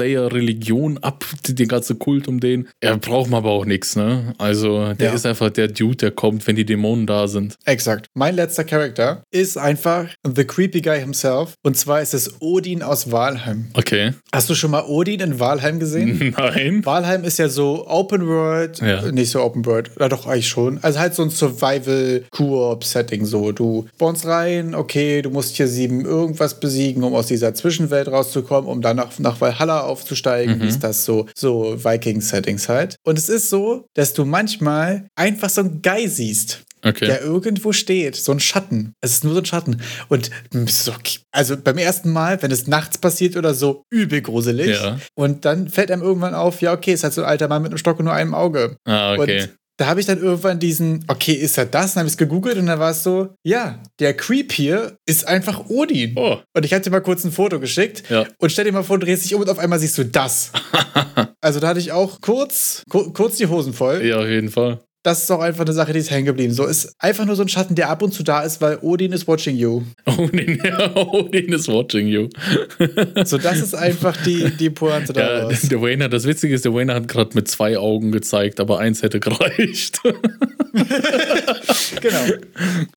[0.00, 2.68] Doomslayer-Religion ab, den ganzen Kult um den.
[2.80, 4.34] Er braucht man aber auch nichts, ne?
[4.38, 5.14] Also der Ja.
[5.14, 7.56] ist einfach der Dude, der kommt, wenn die Dämonen da sind.
[7.64, 8.06] Exakt.
[8.14, 11.54] Mein letzter Charakter ist einfach The Creepy Guy himself.
[11.62, 13.66] Und zwar ist es Odin aus Walheim.
[13.74, 14.12] Okay.
[14.34, 16.34] Hast du schon mal Odin in Walheim gesehen?
[16.38, 16.84] Nein.
[16.84, 19.10] Walheim ist ja so Open World, Ja.
[19.12, 20.78] nicht so Open World, oder doch eigentlich schon.
[20.82, 23.52] Also halt so ein Survival-Koop-Setting so.
[23.52, 28.68] Du spawnst rein, okay, du musst hier sieben irgendwas besiegen, um aus dieser Zwischenwelt rauszukommen,
[28.70, 30.60] um dann nach, nach Valhalla aufzusteigen.
[30.60, 31.26] Wie ist das so?
[31.34, 32.96] So Viking-Settings halt.
[33.04, 37.06] Und es ist so, dass du manchmal einfach so einen Guy siehst Okay.
[37.06, 38.92] der irgendwo steht, so ein Schatten.
[39.00, 39.80] Es ist nur so ein Schatten.
[40.08, 40.30] Und
[40.68, 40.92] so,
[41.32, 44.80] also beim ersten Mal, wenn es nachts passiert oder so, übel gruselig.
[44.80, 44.98] Ja.
[45.14, 47.72] Und dann fällt einem irgendwann auf, ja, okay, ist halt so ein alter Mann mit
[47.72, 48.76] einem Stock und nur einem Auge.
[48.86, 49.42] Ah, okay.
[49.42, 51.92] Und da habe ich dann irgendwann diesen, okay, ist er das?
[51.92, 55.28] Dann habe ich es gegoogelt und dann war es so, ja, der Creep hier ist
[55.28, 56.14] einfach Odin.
[56.16, 56.38] Oh.
[56.54, 58.26] Und ich hatte dir mal kurz ein Foto geschickt Ja.
[58.38, 60.50] und stell dir mal vor, du drehst dich um und auf einmal siehst du das.
[61.42, 64.80] also da hatte ich auch kurz, ku- kurz die Hosen voll Ja, auf jeden Fall.
[65.06, 66.52] Das ist auch einfach eine Sache, die ist hängen geblieben.
[66.52, 69.12] So ist einfach nur so ein Schatten, der ab und zu da ist, weil Odin
[69.12, 69.82] is watching you.
[70.18, 70.60] Odin,
[70.94, 72.28] Odin is watching you.
[73.24, 75.62] So, das ist einfach die, die Pointe Ja, daraus.
[75.62, 79.02] der Wayner, das Witzige ist, der Wayner hat gerade mit zwei Augen gezeigt, aber eins
[79.02, 80.00] hätte gereicht.
[82.00, 82.20] genau.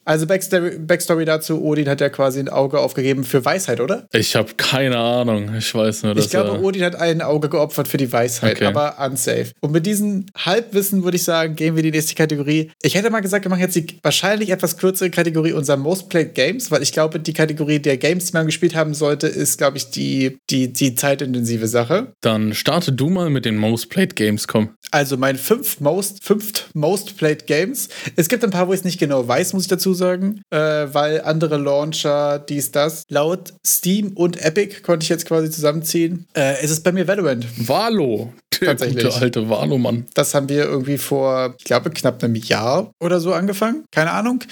[0.06, 4.08] Also Backstory, Backstory dazu, Odin hat ja quasi ein Auge aufgegeben für Weisheit, oder?
[4.12, 5.52] Ich habe keine Ahnung.
[5.58, 8.65] Ich weiß nur, dass Ich glaube, Odin hat ein Auge geopfert für die Weisheit, Okay.
[8.65, 9.52] aber unsafe.
[9.62, 12.71] Und mit diesem Halbwissen würde ich sagen, gehen wir in die Kategorie.
[12.81, 16.35] Ich hätte mal gesagt, wir machen jetzt die wahrscheinlich etwas kürzere Kategorie unserer Most Played
[16.35, 19.77] Games, weil ich glaube, die Kategorie der Games, die man gespielt haben sollte, ist, glaube
[19.77, 22.13] ich, die, die, die zeitintensive Sache.
[22.21, 24.69] Dann starte du mal mit den Most Played Games, komm.
[24.91, 27.89] Also mein fünf most, fünft Most Played Games.
[28.15, 30.57] Es gibt ein paar, wo ich es nicht genau weiß, muss ich dazu sagen, äh,
[30.57, 33.03] weil andere Launcher, dies, das.
[33.09, 36.25] Laut Steam und Epic konnte ich jetzt quasi zusammenziehen.
[36.33, 37.45] Äh, es ist bei mir Valorant.
[37.67, 38.33] Valo.
[38.62, 39.05] Der Tatsächlich.
[39.05, 40.07] gute alte Valo-Mann.
[40.15, 43.86] Das haben wir irgendwie vor, ich glaube, knapp einem Jahr oder so angefangen.
[43.91, 44.43] Keine Ahnung.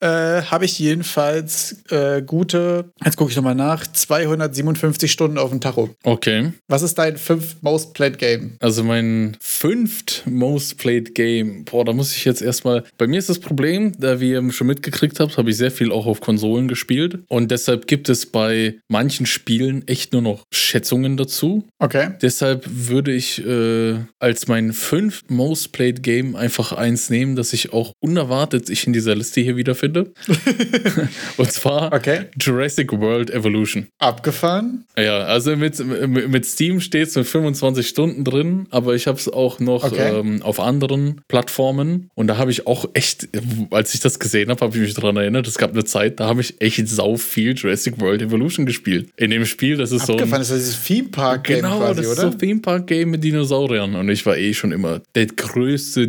[0.00, 5.60] Äh, Habe ich jedenfalls äh, gute, jetzt gucke ich nochmal nach, 257 Stunden auf dem
[5.60, 5.90] Tacho.
[6.04, 6.52] Okay.
[6.68, 8.56] Was ist dein fünf Most Played Game?
[8.60, 11.64] Also mein fünft Most Played Game.
[11.64, 12.84] Boah, da muss ich jetzt erstmal.
[12.98, 15.92] Bei mir ist das Problem, da wie ihr schon mitgekriegt habt, habe ich sehr viel
[15.92, 17.20] auch auf Konsolen gespielt.
[17.28, 21.64] Und deshalb gibt es bei manchen Spielen echt nur noch Schätzungen dazu.
[21.78, 22.10] Okay.
[22.22, 27.72] Deshalb würde ich äh, als mein fünf Most Played Game einfach eins nehmen, das ich
[27.72, 30.12] auch unerwartet ich in dieser Liste hier wiederfinde.
[31.36, 32.26] Und zwar Okay.
[32.40, 33.86] Jurassic World Evolution.
[33.98, 34.84] Abgefahren.
[34.98, 39.28] Ja, also mit, mit Steam steht es mit 25 Stunden drin, aber ich habe es
[39.28, 40.18] auch noch Okay.
[40.18, 42.08] ähm, auf anderen Plattformen.
[42.14, 43.28] Und da habe ich auch echt,
[43.70, 46.26] als ich das gesehen habe, habe ich mich daran erinnert, es gab eine Zeit, da
[46.26, 49.10] habe ich echt sau viel Jurassic World Evolution gespielt.
[49.16, 52.02] In dem Spiel, das ist so Abgefahren ist das dieses Theme Park Game Genau, quasi,
[52.02, 52.32] das ist oder?
[52.32, 56.08] so Theme Park Game mit Dinosauriern und ich war eh schon immer der größte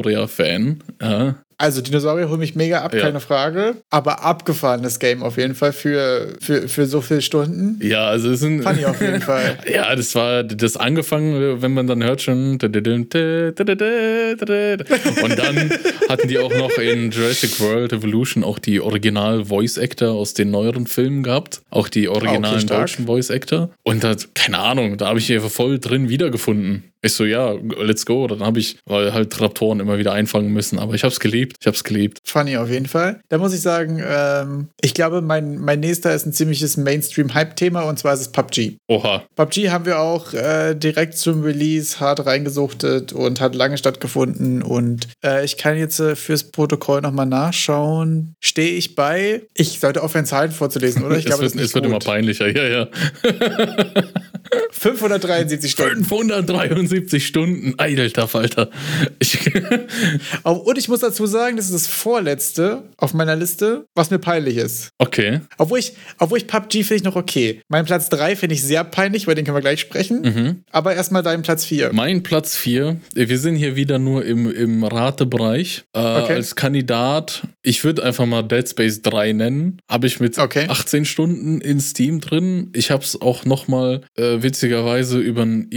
[0.00, 0.80] Dinosaurier-Fan.
[1.00, 1.34] Ja.
[1.58, 3.02] Also Dinosaurier holen mich mega ab, Ja.
[3.02, 3.76] keine Frage.
[3.88, 7.78] Aber abgefahrenes Game auf jeden Fall für, für, für so viele Stunden.
[7.80, 8.62] ja, also es sind.
[8.64, 9.58] Fand ich auf jeden Fall.
[9.72, 12.52] Ja, das war das angefangen, wenn man dann hört schon.
[12.54, 12.62] Und
[15.38, 15.70] dann
[16.08, 20.50] hatten die auch noch in Jurassic World Evolution auch die Original Voice Actor aus den
[20.50, 21.62] neueren Filmen gehabt.
[21.70, 22.80] Auch die originalen stark.
[22.82, 23.70] deutschen Voice Actor.
[23.84, 26.84] Und da, keine Ahnung, da habe ich hier voll drin wiedergefunden.
[27.04, 28.28] Ich so, ja, let's go.
[28.28, 30.78] Dann habe ich weil halt Raptoren immer wieder einfangen müssen.
[30.78, 31.56] Aber ich habe es geliebt.
[31.60, 32.18] Ich habe es geliebt.
[32.24, 33.20] Funny auf jeden Fall.
[33.28, 37.98] Da muss ich sagen, ähm, ich glaube, mein, mein nächster ist ein ziemliches Mainstream-Hype-Thema und
[37.98, 38.76] zwar ist es PUBG.
[38.86, 39.24] Oha.
[39.34, 44.62] PUBG haben wir auch äh, direkt zum Release hart reingesuchtet und hat lange stattgefunden.
[44.62, 48.34] Und äh, ich kann jetzt äh, fürs Protokoll nochmal nachschauen.
[48.40, 49.42] Stehe ich bei?
[49.54, 51.16] Ich sollte aufhören, Zahlen vorzulesen, oder?
[51.16, 52.48] Ich es glaube, wird, das ist es wird immer peinlicher.
[52.48, 52.88] Ja, ja.
[54.70, 56.04] 573 Stunden.
[56.04, 57.74] 573 Stunden.
[57.78, 58.70] Alter Falter.
[60.42, 64.56] Und ich muss dazu sagen, das ist das vorletzte auf meiner Liste, was mir peinlich
[64.56, 64.90] ist.
[64.98, 65.40] okay.
[65.58, 67.60] Obwohl ich, obwohl ich PUBG finde ich noch okay.
[67.68, 70.22] Mein Platz 3 finde ich sehr peinlich, über den können wir gleich sprechen.
[70.22, 70.64] Mhm.
[70.70, 71.90] Aber erstmal dein Platz 4.
[71.92, 75.84] Mein Platz 4, wir sind hier wieder nur im, im Ratebereich.
[75.94, 76.34] Äh, Okay.
[76.34, 79.78] Als Kandidat, ich würde einfach mal Dead Space 3 nennen.
[79.90, 80.66] Habe ich mit Okay.
[80.68, 82.70] 18 Stunden in Steam drin.
[82.74, 85.70] Ich habe es auch nochmal äh, witzigerweise über einen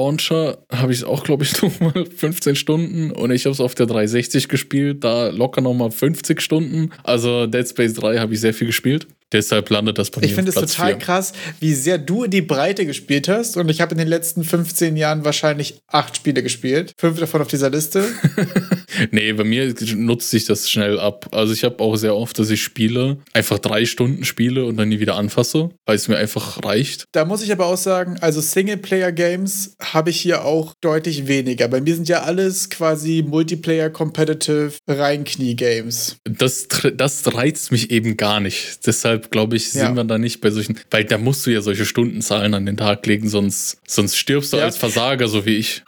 [0.00, 3.10] EA-Launcher, habe ich es auch, glaube ich, nochmal 15 Stunden.
[3.10, 6.90] Und ich habe es auf der 360 gespielt, da locker nochmal 50 Stunden.
[7.04, 9.06] Also Dead Space 3 habe ich sehr viel gespielt.
[9.32, 10.98] Deshalb landet das bei mir Ich finde es total 4.
[10.98, 13.56] krass, wie sehr du in die Breite gespielt hast.
[13.56, 16.92] Und ich habe in den letzten 15 Jahren wahrscheinlich acht Spiele gespielt.
[16.98, 18.04] Fünf davon auf dieser Liste.
[19.10, 21.28] Nee, bei mir nutzt sich das schnell ab.
[21.32, 24.88] Also ich habe auch sehr oft, dass ich spiele, einfach drei Stunden spiele und dann
[24.88, 27.04] nie wieder anfasse, weil es mir einfach reicht.
[27.12, 31.68] Da muss ich aber auch sagen, also Singleplayer-Games habe ich hier auch deutlich weniger.
[31.68, 36.16] Bei mir sind ja alles quasi Multiplayer-Competitive Reinknie-Games.
[36.24, 38.86] Das, das reizt mich eben gar nicht.
[38.86, 39.94] Deshalb glaube ich, sind Ja.
[39.94, 43.04] wir da nicht bei solchen, weil da musst du ja solche Stundenzahlen an den Tag
[43.06, 44.64] legen, sonst, sonst stirbst du Ja.
[44.64, 45.82] als Versager, so wie ich.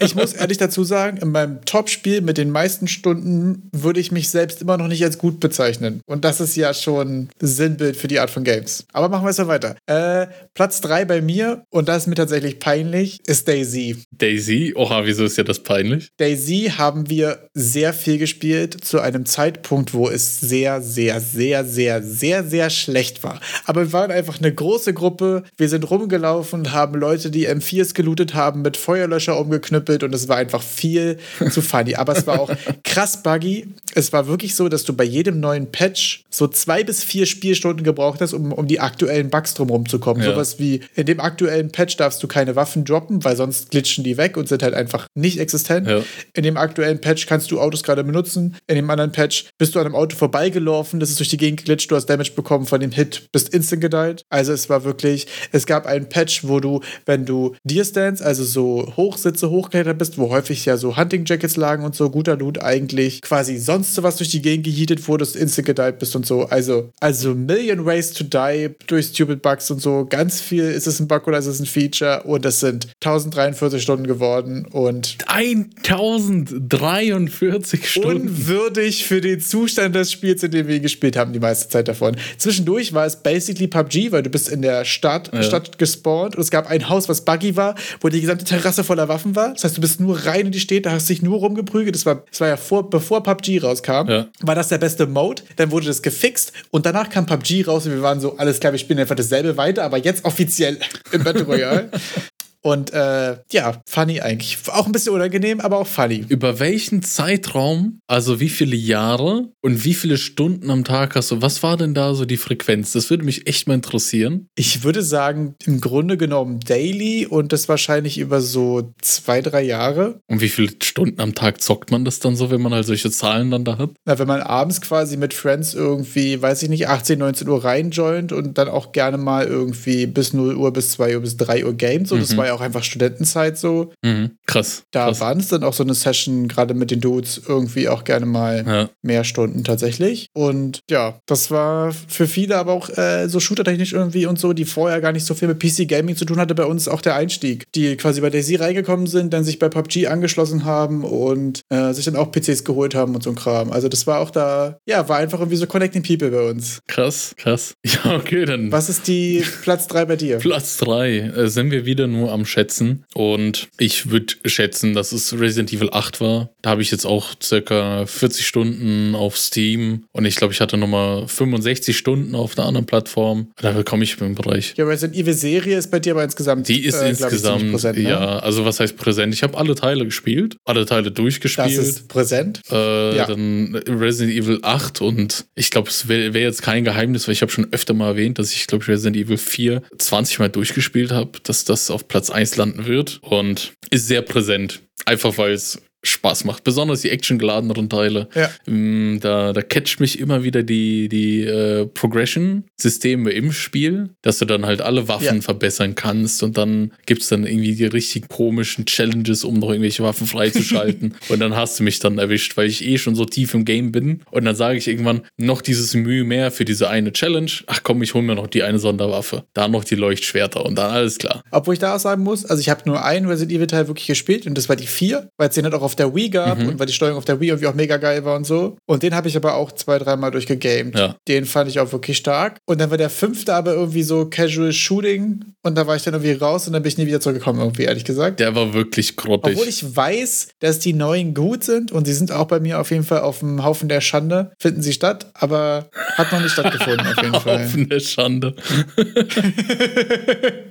[0.00, 4.30] Ich muss ehrlich dazu sagen, in meinem Top-Spiel mit den meisten Stunden würde ich mich
[4.30, 6.00] selbst immer noch nicht als gut bezeichnen.
[6.06, 8.86] Und das ist ja schon Sinnbild für die Art von Games.
[8.94, 9.76] Aber machen wir es mal weiter.
[9.84, 13.96] Äh, Platz 3 bei mir, und das ist mir tatsächlich peinlich, ist Daisy.
[14.10, 16.08] Daisy, oha, wieso ist ja das peinlich?
[16.16, 22.02] Daisy haben wir sehr viel gespielt zu einem Zeitpunkt, wo es sehr, sehr, sehr, sehr,
[22.02, 23.40] sehr, sehr schlecht war.
[23.66, 25.44] Aber wir waren einfach eine große Gruppe.
[25.56, 30.36] Wir sind rumgelaufen, haben Leute, die M4s gelootet haben, mit Feuerlöscher umgeknüppelt und es war
[30.36, 31.18] einfach viel
[31.50, 31.94] zu funny.
[31.94, 32.50] Aber es war auch
[32.84, 33.66] krass buggy.
[33.94, 37.84] Es war wirklich so, dass du bei jedem neuen Patch so zwei bis vier Spielstunden
[37.84, 40.20] gebraucht hast, um, um die aktuellen Bugs drumherum zu kommen.
[40.20, 40.32] Ja.
[40.32, 44.16] Sowas wie in dem aktuellen Patch darfst du keine Waffen droppen, weil sonst glitschen die
[44.16, 45.88] weg und sind halt einfach nicht existent.
[45.88, 46.02] Ja.
[46.32, 48.56] In dem aktuellen Patch kannst du Autos gerade benutzen.
[48.66, 51.60] In dem anderen Patch bist du an einem Auto vorbeigelaufen, das ist durch die Gegend
[51.60, 54.24] geglitscht, du hast Damage bekommen von dem Hit, bist instant gedeiht.
[54.30, 58.44] Also es war wirklich, es gab einen Patch, wo du, wenn du Deer Stands, also
[58.44, 62.62] so Hochsitze hochgeklettert bist, wo häufig ja so Hunting Jackets lagen und so, guter Loot
[62.62, 66.44] eigentlich, quasi sonst sowas durch die Gegend gehietet wurdest, instant gedeiht bist und so.
[66.44, 70.06] Also, also Million Ways to Die durch Stupid Bugs und so.
[70.06, 73.82] Ganz viel ist es ein Bug oder ist es ein Feature und es sind 1043
[73.82, 78.28] Stunden geworden und 1043 Stunden.
[78.28, 81.88] unwürdig für den Zustand des Spiels, in dem wir ihn gespielt haben, die meiste Zeit
[81.88, 82.16] davon.
[82.44, 85.42] Zwischendurch war es basically PUBG, weil du bist in der Stadt, Ja.
[85.42, 89.08] Stadt gespawnt und es gab ein Haus, was buggy war, wo die gesamte Terrasse voller
[89.08, 89.54] Waffen war.
[89.54, 91.94] Das heißt, du bist nur rein in die Städte, hast dich nur rumgeprügelt.
[91.94, 94.10] Das war, das war ja vor, bevor PUBG rauskam.
[94.10, 94.26] Ja.
[94.42, 95.40] War das der beste Mode?
[95.56, 98.72] Dann wurde das gefixt und danach kam PUBG raus und wir waren so, alles klar,
[98.72, 100.78] wir spielen einfach dasselbe weiter, aber jetzt offiziell
[101.12, 101.90] im Battle Royale.
[102.64, 104.56] Und äh, ja, funny eigentlich.
[104.68, 106.24] Auch ein bisschen unangenehm, aber auch funny.
[106.28, 111.42] Über welchen Zeitraum, also wie viele Jahre und wie viele Stunden am Tag hast du?
[111.42, 112.92] Was war denn da so die Frequenz?
[112.92, 114.48] Das würde mich echt mal interessieren.
[114.54, 120.20] Ich würde sagen, im Grunde genommen daily und das wahrscheinlich über so zwei, drei Jahre.
[120.26, 123.10] Und wie viele Stunden am Tag zockt man das dann so, wenn man halt solche
[123.10, 123.90] Zahlen dann da hat?
[124.06, 128.32] Na, wenn man abends quasi mit Friends irgendwie, weiß ich nicht, 18, 19 Uhr reinjoint
[128.32, 131.74] und dann auch gerne mal irgendwie bis 0 Uhr, bis 2 Uhr, bis 3 Uhr
[131.74, 132.08] games.
[132.08, 133.92] So, das war ja auch einfach Studentenzeit so.
[134.02, 134.32] Mhm.
[134.46, 134.84] Krass.
[134.90, 135.20] Da krass.
[135.20, 138.64] waren es dann auch so eine Session, gerade mit den Dudes, irgendwie auch gerne mal
[138.66, 138.88] Ja.
[139.02, 140.28] mehr Stunden tatsächlich.
[140.32, 144.64] Und ja, das war für viele aber auch äh, so shootertechnisch irgendwie und so, die
[144.64, 147.14] vorher gar nicht so viel mit PC Gaming zu tun hatte, bei uns auch der
[147.16, 147.64] Einstieg.
[147.74, 152.04] Die quasi bei Daisy reingekommen sind, dann sich bei PUBG angeschlossen haben und äh, sich
[152.04, 153.70] dann auch PCs geholt haben und so ein Kram.
[153.72, 156.80] Also das war auch da, ja, war einfach irgendwie so Connecting People bei uns.
[156.86, 157.74] Krass, krass.
[158.04, 158.72] Ja, okay, dann.
[158.72, 160.38] Was ist die Platz 3 bei dir?
[160.38, 163.04] Platz 3 äh, sind wir wieder nur am Schätzen.
[163.14, 166.50] Und ich würde schätzen, dass es Resident Evil 8 war.
[166.62, 170.04] Da habe ich jetzt auch circa 40 Stunden auf Steam.
[170.12, 173.48] Und ich glaube, ich hatte nochmal 65 Stunden auf einer anderen Plattform.
[173.60, 174.74] Da bekomme ich im Bereich.
[174.74, 176.68] Die Resident Evil Serie ist bei dir aber insgesamt.
[176.68, 178.10] Die ist äh, insgesamt, präsent, ne?
[178.10, 179.34] ja, also was heißt präsent?
[179.34, 181.78] Ich habe alle Teile gespielt, alle Teile durchgespielt.
[181.78, 182.60] Das ist präsent.
[182.70, 183.26] Äh, Ja.
[183.26, 187.42] Dann Resident Evil 8 und ich glaube, es wäre wär jetzt kein Geheimnis, weil ich
[187.42, 191.12] habe schon öfter mal erwähnt, dass ich, glaube ich, Resident Evil 4 20 Mal durchgespielt
[191.12, 194.82] habe, dass das auf Platz 1 landen wird und ist sehr präsent.
[195.06, 196.64] Einfach weil es Spaß macht.
[196.64, 198.28] Besonders die actiongeladenen Teile.
[198.34, 198.50] Ja.
[198.72, 204.44] Mm, Da, da catcht mich immer wieder die, die äh, Progression-Systeme im Spiel, dass du
[204.44, 205.40] dann halt alle Waffen Ja.
[205.42, 210.02] verbessern kannst und dann gibt es dann irgendwie die richtig komischen Challenges, um noch irgendwelche
[210.02, 211.14] Waffen freizuschalten.
[211.28, 213.92] und dann hast du mich dann erwischt, weil ich eh schon so tief im Game
[213.92, 214.22] bin.
[214.30, 217.50] Und dann sage ich irgendwann noch dieses Mühe mehr für diese eine Challenge.
[217.66, 219.44] Ach komm, ich hol mir noch die eine Sonderwaffe.
[219.54, 221.42] Da noch die Leuchtschwerter und dann alles klar.
[221.50, 224.06] Obwohl ich da auch sagen muss, also ich habe nur einen Resident Evil Teil wirklich
[224.06, 226.58] gespielt und das war die 4, weil es den halt auch auf der Wii gab
[226.58, 226.68] Mhm.
[226.68, 228.76] und weil die Steuerung auf der Wii irgendwie auch mega geil war und so.
[228.86, 230.98] Und den habe ich aber auch zwei, dreimal durchgegamed.
[230.98, 231.16] Ja.
[231.28, 232.58] Den fand ich auch wirklich stark.
[232.66, 236.14] Und dann war der fünfte aber irgendwie so Casual Shooting und da war ich dann
[236.14, 238.40] irgendwie raus und dann bin ich nie wieder zurückgekommen, irgendwie, ehrlich gesagt.
[238.40, 239.54] Der war wirklich grottig.
[239.54, 242.90] Obwohl ich weiß, dass die neuen gut sind und sie sind auch bei mir auf
[242.90, 247.06] jeden Fall auf dem Haufen der Schande, finden sie statt, aber hat noch nicht stattgefunden
[247.06, 247.64] auf jeden Fall.
[247.64, 248.54] Haufen der Schande.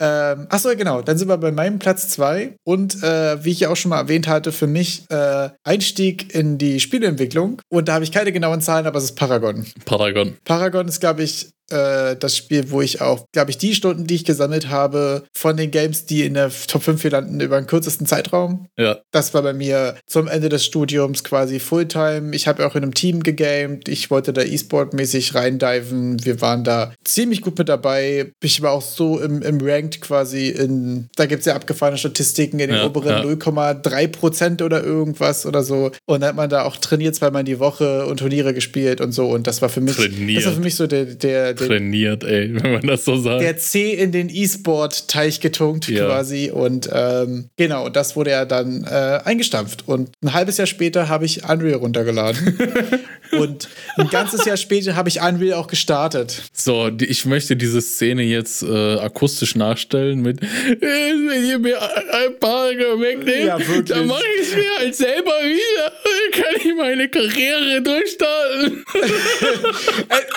[0.00, 1.02] Ähm, achso, genau.
[1.02, 2.56] Dann sind wir bei meinem Platz 2.
[2.64, 6.58] Und äh, wie ich ja auch schon mal erwähnt hatte, für mich äh, Einstieg in
[6.58, 7.60] die Spieleentwicklung.
[7.68, 9.66] Und da habe ich keine genauen Zahlen, aber es ist Paragon.
[9.84, 10.36] Paragon.
[10.44, 14.16] Paragon ist, glaube ich, äh, das Spiel, wo ich auch, glaube ich, die Stunden, die
[14.16, 17.66] ich gesammelt habe, von den Games, die in der Top 5 hier landen, über den
[17.66, 18.66] kürzesten Zeitraum.
[18.78, 18.98] Ja.
[19.12, 22.34] Das war bei mir zum Ende des Studiums quasi Fulltime.
[22.34, 23.88] Ich habe auch in einem Team gegamed.
[23.88, 26.24] Ich wollte da E-Sport-mäßig reindiven.
[26.24, 28.32] Wir waren da ziemlich gut mit dabei.
[28.42, 32.58] Ich war auch so im, im Ranked quasi in, da gibt es ja abgefahrene Statistiken
[32.58, 33.22] in den Ja, oberen ja.
[33.22, 35.90] 0,3 Prozent oder irgendwas oder so.
[36.06, 39.28] Und dann hat man da auch trainiert zweimal die Woche und Turniere gespielt und so.
[39.28, 40.38] Und das war für mich, Trainiert.
[40.38, 43.42] das war für mich so der, der, Trainiert, ey, wenn man das so sagt.
[43.42, 46.06] der C in den E-Sport-Teich getunkt Ja.
[46.06, 46.50] quasi.
[46.50, 49.86] Und ähm, genau, das wurde ja dann äh, eingestampft.
[49.86, 52.58] Und ein halbes Jahr später habe ich Unreal runtergeladen.
[53.32, 56.42] und ein ganzes Jahr später habe ich Unreal auch gestartet.
[56.52, 60.40] So, die, ich möchte diese Szene jetzt äh, akustisch nachstellen mit
[60.80, 65.92] wenn ihr mir ein paar wegnehmt, Ja, dann mache ich es mir halt selber wieder.
[66.04, 68.84] Dann kann ich meine Karriere durchstarten.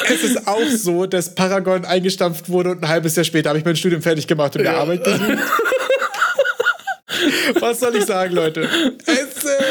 [0.10, 3.66] Es ist auch so, dass Paragon eingestampft wurde und ein halbes Jahr später habe ich
[3.66, 5.22] mein Studium fertig gemacht und der Arbeit gesucht.
[7.60, 8.70] Was soll ich sagen, Leute?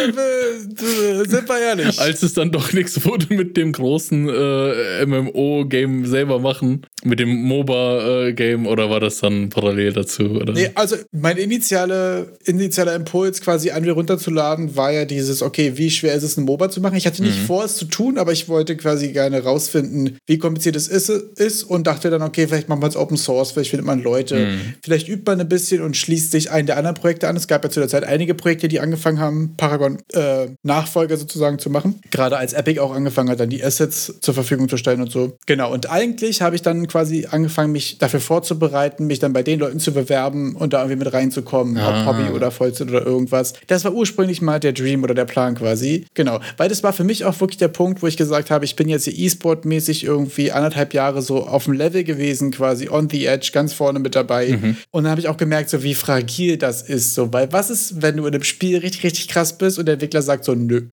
[0.09, 2.01] Äh, äh, sind wir ehrlich.
[2.01, 7.43] Als es dann doch nichts wurde mit dem großen äh, MMO-Game selber machen, mit dem
[7.43, 10.25] MOBA-Game, oder war das dann parallel dazu?
[10.25, 10.53] Oder?
[10.53, 16.15] Nee, also mein initiale, initialer Impuls, quasi Unreal runterzuladen, war ja dieses, okay, wie schwer
[16.15, 16.97] ist es, ein MOBA zu machen?
[16.97, 20.77] Ich hatte nicht vor, es zu tun, aber ich wollte quasi gerne rausfinden, wie kompliziert
[20.77, 23.87] es ist, ist und dachte dann, okay, vielleicht machen wir es Open Source, vielleicht findet
[23.87, 24.49] man Leute,
[24.83, 27.37] vielleicht übt man ein bisschen und schließt sich einen der anderen Projekte an.
[27.37, 31.59] Es gab ja zu der Zeit einige Projekte, die angefangen haben, Paragon äh, Nachfolger sozusagen
[31.59, 32.01] zu machen.
[32.11, 35.37] Gerade als Epic auch angefangen hat, dann die Assets zur Verfügung zu stellen und so.
[35.47, 39.59] Genau, und eigentlich habe ich dann quasi angefangen, mich dafür vorzubereiten, mich dann bei den
[39.61, 42.01] Leuten zu bewerben und da irgendwie mit reinzukommen, Ah.
[42.01, 43.55] ob Hobby oder Vollzeit oder irgendwas.
[43.67, 46.07] Das war ursprünglich mal der Dream oder der Plan quasi.
[46.15, 48.77] Genau, weil das war für mich auch wirklich der Punkt, wo ich gesagt habe, ich
[48.77, 53.27] bin jetzt hier E-Sport-mäßig irgendwie anderthalb Jahre so auf dem Level gewesen, quasi on the
[53.27, 54.59] edge, ganz vorne mit dabei.
[54.91, 58.03] Und dann habe ich auch gemerkt, so wie fragil das ist, so, weil was ist,
[58.03, 60.89] wenn du in einem Spiel richtig, richtig krass bist und der Entwickler sagt so, nö.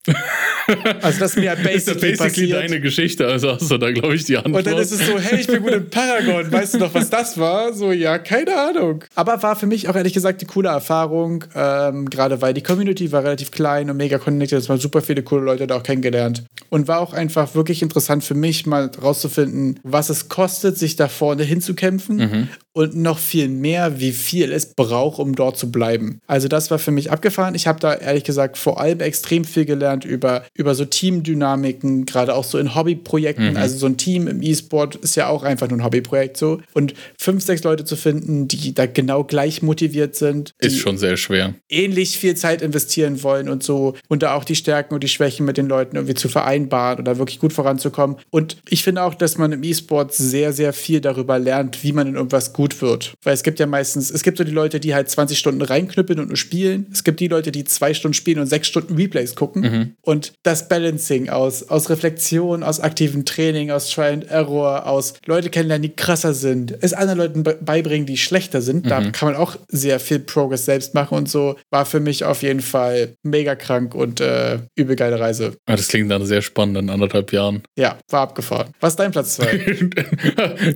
[1.02, 2.64] also das ist mir ja ist ja basically, basically passiert.
[2.64, 4.66] deine Geschichte, also hast du da, glaube ich, die Antwort.
[4.66, 7.10] Und dann ist es so, hey, ich bin gut im Paragon, weißt du noch, was
[7.10, 7.74] das war?
[7.74, 9.04] So, ja, keine Ahnung.
[9.16, 13.12] Aber war für mich auch ehrlich gesagt die coole Erfahrung, ähm, gerade weil die Community
[13.12, 16.44] war relativ klein und mega connected, es waren super viele coole Leute da auch kennengelernt.
[16.70, 21.08] Und war auch einfach wirklich interessant für mich, mal rauszufinden, was es kostet, sich da
[21.08, 26.20] vorne hinzukämpfen und noch viel mehr, wie viel es braucht, um dort zu bleiben.
[26.28, 27.56] Also das war für mich abgefahren.
[27.56, 32.36] Ich habe da ehrlich gesagt vor allem extrem viel gelernt über, über so Teamdynamiken, gerade
[32.36, 33.58] auch so in Hobbyprojekten.
[33.58, 36.62] Also so ein Team im E-Sport ist ja auch einfach nur ein Hobbyprojekt so.
[36.74, 41.18] Und fünf, sechs Leute zu finden, die da genau gleich motiviert sind, ist schon sehr
[41.18, 41.54] schwer.
[41.70, 45.46] ähnlich viel Zeit investieren wollen und so und da auch die Stärken und die Schwächen
[45.46, 48.18] mit den Leuten irgendwie zu vereinbaren oder wirklich gut voranzukommen.
[48.30, 52.08] Und ich finde auch, dass man im E-Sport sehr, sehr viel darüber lernt, wie man
[52.08, 53.14] in irgendwas gut wird.
[53.24, 56.20] Weil es gibt ja meistens, es gibt so die Leute, die halt 20 Stunden reinknüppeln
[56.20, 56.88] und nur spielen.
[56.92, 59.96] Es gibt die Leute, die zwei Stunden spielen und sechs Stunden Replays gucken.
[60.02, 65.50] Und das Balancing aus, aus Reflexion, aus aktivem Training, aus Try and Error, aus Leute
[65.50, 68.90] kennenlernen, die krasser sind, es anderen Leuten be- beibringen, die schlechter sind.
[68.90, 71.56] Da kann man auch sehr viel Progress selbst machen und so.
[71.70, 75.54] War für mich auf jeden Fall mega krank und äh, übel geile Reise.
[75.66, 77.62] Das klingt dann sehr spannend in anderthalb Jahren.
[77.76, 78.68] Ja, war abgefahren.
[78.80, 79.90] Was ist dein Platz 2?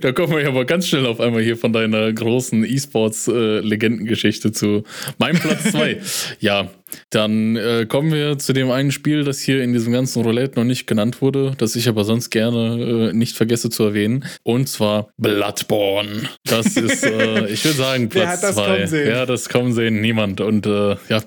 [0.00, 4.84] da kommen wir ja aber ganz schnell auf einmal hier von deiner großen E-Sports-Legendengeschichte zu
[5.18, 6.00] meinem Platz 2.
[6.40, 6.68] ja,
[7.10, 10.64] dann äh, kommen wir zu dem einen Spiel, das hier in diesem ganzen Roulette noch
[10.64, 14.24] nicht genannt wurde, das ich aber sonst gerne äh, nicht vergesse zu erwähnen.
[14.42, 16.28] Und zwar Bloodborne.
[16.44, 19.06] Das ist, äh, ich würde sagen, Platz Wer hat das kommen sehen?
[19.06, 20.00] Wer hat das kommen sehen?
[20.00, 20.40] Niemand.
[20.40, 21.22] Und äh, ja,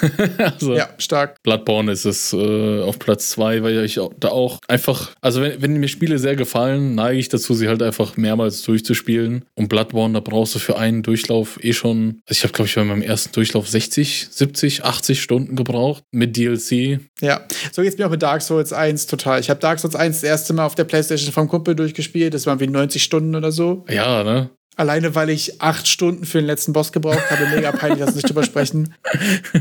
[0.38, 1.42] also Ja, stark.
[1.42, 5.76] Bloodborne ist es äh, auf Platz zwei, weil ich da auch einfach, also wenn, wenn
[5.76, 9.44] mir Spiele sehr gefallen, neige ich dazu, sie halt einfach mehrmals durchzuspielen.
[9.54, 12.74] Und Bloodborne, da brauchst du für einen Durchlauf eh schon, also ich habe glaube ich
[12.74, 17.00] bei meinem ersten Durchlauf 60, 70, 80 Stunden gebraucht mit DLC.
[17.20, 19.40] Ja, so geht's mir auch mit Dark Souls 1 total.
[19.40, 22.34] Ich habe Dark Souls 1 das erste Mal auf der Playstation vom Kumpel durchgespielt.
[22.34, 23.84] Das waren wie 90 Stunden oder so.
[23.88, 24.50] Ja, ne?
[24.76, 27.46] Alleine, weil ich acht Stunden für den letzten Boss gebraucht habe.
[27.54, 28.94] Mega peinlich, dass wir nicht drüber sprechen.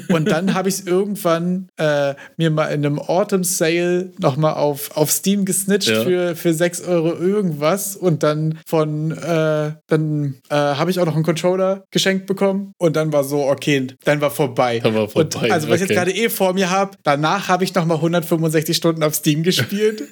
[0.09, 4.95] Und dann habe ich es irgendwann äh, mir mal in einem Autumn Sale nochmal auf,
[4.97, 6.03] auf Steam gesnitcht Ja.
[6.03, 7.95] für, für 6 Euro irgendwas.
[7.95, 12.73] Und dann von, äh, dann äh, habe ich auch noch einen Controller geschenkt bekommen.
[12.77, 14.79] Und dann war so, okay, dann war vorbei.
[14.83, 15.93] Dann war Und vorbei, also, was ich okay.
[15.93, 20.03] jetzt gerade eh vor mir habe, danach habe ich nochmal 165 Stunden auf Steam gespielt.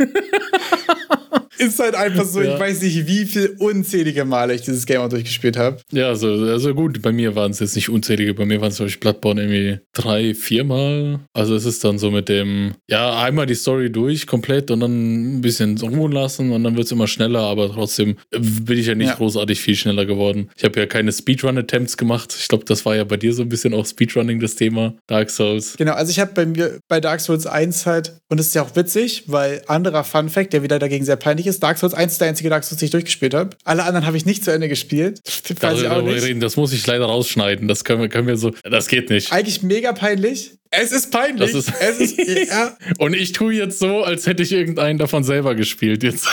[1.58, 2.54] Ist halt einfach so, Ja.
[2.56, 5.78] ich weiß nicht, wie viel unzählige Male ich dieses Game auch durchgespielt habe.
[5.92, 8.76] Ja, also, also gut, bei mir waren es jetzt nicht unzählige, bei mir waren es
[8.78, 11.20] zum Beispiel Bloodborne irgendwie drei, viermal.
[11.34, 15.38] Also es ist dann so mit dem, ja, einmal die Story durch komplett und dann
[15.38, 18.96] ein bisschen ruhen lassen und dann wird es immer schneller, aber trotzdem bin ich ja
[18.96, 19.16] nicht Ja.
[19.16, 20.50] großartig viel schneller geworden.
[20.58, 22.36] Ich habe ja keine Speedrun-Attempts gemacht.
[22.40, 25.30] Ich glaube, das war ja bei dir so ein bisschen auch Speedrunning das Thema, Dark
[25.30, 25.76] Souls.
[25.78, 28.64] Genau, also ich habe bei mir bei Dark Souls 1 halt, und das ist ja
[28.64, 32.14] auch witzig, weil anderer Fun Fact, der wieder dagegen sehr peinlich ist, Dark Souls 1
[32.14, 33.52] ist der einzige Dark Souls, den ich durchgespielt habe.
[33.64, 35.22] Alle anderen habe ich nicht zu Ende gespielt.
[35.60, 37.68] Darüber reden, das muss ich leider rausschneiden.
[37.68, 39.32] Das können wir, können wir so, das geht nicht.
[39.32, 40.52] Eigentlich mega peinlich.
[40.72, 41.54] Es ist peinlich.
[41.54, 42.18] Ist- es ist,
[42.50, 46.28] ja, Und ich tue jetzt so, als hätte ich irgendeinen davon selber gespielt jetzt.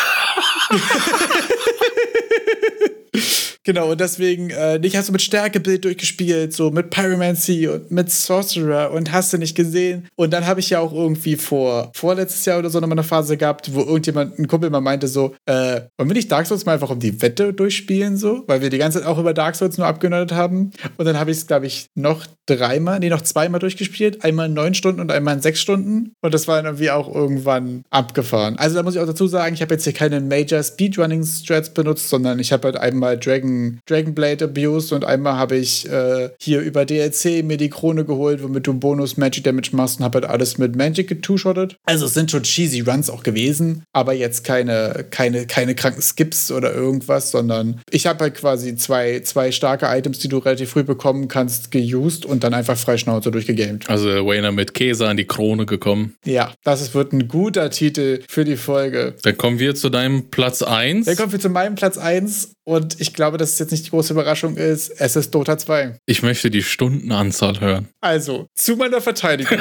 [3.71, 8.11] Genau, und deswegen, äh, nicht hast du mit Stärkebild durchgespielt, so mit Pyromancy und mit
[8.11, 10.09] Sorcerer und hast du nicht gesehen.
[10.17, 13.37] Und dann habe ich ja auch irgendwie vor, vorletztes Jahr oder so nochmal eine Phase
[13.37, 16.73] gehabt, wo irgendjemand, ein Kumpel mal meinte so, äh, wollen wir nicht Dark Souls mal
[16.73, 18.43] einfach um die Wette durchspielen, so?
[18.49, 20.73] Weil wir die ganze Zeit auch über Dark Souls nur abgenördet haben.
[20.97, 24.25] Und dann habe ich es, glaube ich, noch dreimal, nee, noch zweimal durchgespielt.
[24.25, 26.13] Einmal in neun Stunden und einmal in sechs Stunden.
[26.23, 28.59] Und das war dann irgendwie auch irgendwann abgefahren.
[28.59, 32.09] Also da muss ich auch dazu sagen, ich habe jetzt hier keine Major Speedrunning-Strats benutzt,
[32.09, 36.61] sondern ich habe halt einmal Dragon, Dragon Blade abused und einmal habe ich äh, hier
[36.61, 40.31] über DLC mir die Krone geholt, womit du Bonus Magic Damage machst und habe halt
[40.31, 41.77] alles mit Magic getwo-shottet.
[41.85, 46.51] Also es sind schon cheesy Runs auch gewesen, aber jetzt keine, keine, keine kranken Skips
[46.51, 50.85] oder irgendwas, sondern ich habe halt quasi zwei, zwei starke Items, die du relativ früh
[50.85, 53.89] bekommen kannst, geused und dann einfach frei Schnauze durchgegamed.
[53.89, 56.15] Also Wayner mit Käse an die Krone gekommen.
[56.25, 59.15] Ja, das ist, wird ein guter Titel für die Folge.
[59.23, 61.07] Dann kommen wir zu deinem Platz 1.
[61.07, 63.91] Dann kommen wir zu meinem Platz 1 und ich glaube, dass es jetzt nicht die
[63.91, 64.91] große Überraschung ist.
[65.01, 65.99] Es ist Dota 2.
[66.07, 67.89] Ich möchte die Stundenanzahl hören.
[68.01, 69.59] Also, zu meiner Verteidigung.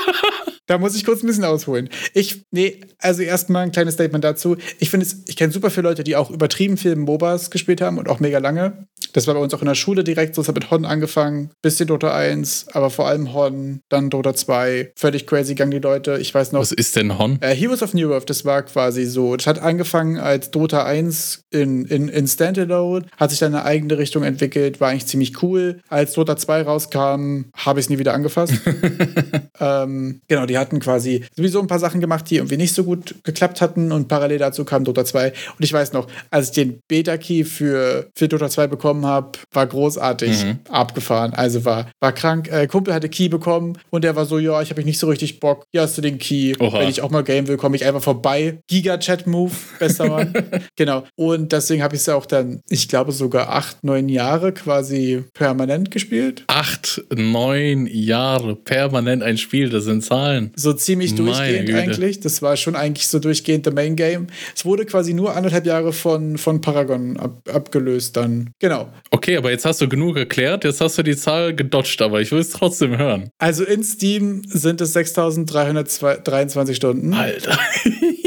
[0.66, 1.88] da muss ich kurz ein bisschen ausholen.
[2.12, 4.58] Ich, nee, also erstmal ein kleines Statement dazu.
[4.78, 7.96] Ich finde es, ich kenne super viele Leute, die auch übertrieben viel MOBAs gespielt haben
[7.96, 8.86] und auch mega lange.
[9.12, 10.42] Das war bei uns auch in der Schule direkt so.
[10.42, 14.92] Es hat mit Hon angefangen, bisschen Dota 1, aber vor allem Hon, dann Dota 2.
[14.96, 16.18] Völlig crazy gegangen die Leute.
[16.18, 17.38] Ich weiß noch, Was ist denn Hon?
[17.40, 19.36] äh, Heroes of New Earth, das war quasi so.
[19.36, 23.98] Das hat angefangen als Dota 1 in, in, in Standalone, hat sich dann eine eigene
[23.98, 25.80] Richtung entwickelt, war eigentlich ziemlich cool.
[25.88, 28.54] Als Dota 2 rauskam, habe ich es nie wieder angefasst.
[29.60, 33.14] ähm, genau, die hatten quasi sowieso ein paar Sachen gemacht, die irgendwie nicht so gut
[33.24, 35.28] geklappt hatten und parallel dazu kam Dota 2.
[35.28, 39.66] Und ich weiß noch, als ich den Beta-Key für, für Dota 2 bekommen habe, war
[39.66, 40.58] großartig Mhm.
[40.70, 41.32] abgefahren.
[41.34, 42.50] Also war, war krank.
[42.50, 45.40] Äh, Kumpel hatte Key bekommen und der war so, ja, ich habe nicht so richtig
[45.40, 45.64] Bock.
[45.72, 46.54] Hier hast du den Key.
[46.58, 46.80] Oha.
[46.80, 48.58] Wenn ich auch mal game will, komme ich einfach vorbei.
[48.68, 50.32] Giga-Chat-Move, bester Mann.
[50.76, 51.04] genau.
[51.16, 55.90] Und deswegen habe ich es auch dann, ich glaube, sogar acht, neun Jahre quasi permanent
[55.90, 56.44] gespielt.
[56.46, 60.52] Acht, neun Jahre permanent ein Spiel, das sind Zahlen.
[60.56, 62.20] So ziemlich durchgehend eigentlich.
[62.20, 64.26] Das war schon eigentlich so durchgehend der Main Game.
[64.54, 68.50] Es wurde quasi nur anderthalb Jahre von, von Paragon ab, abgelöst dann.
[68.58, 68.88] Genau.
[69.10, 72.32] Okay, aber jetzt hast du genug erklärt, jetzt hast du die Zahl gedodged, aber ich
[72.32, 73.30] will es trotzdem hören.
[73.38, 77.14] Also in Steam sind es 6323 Stunden.
[77.14, 77.58] Alter.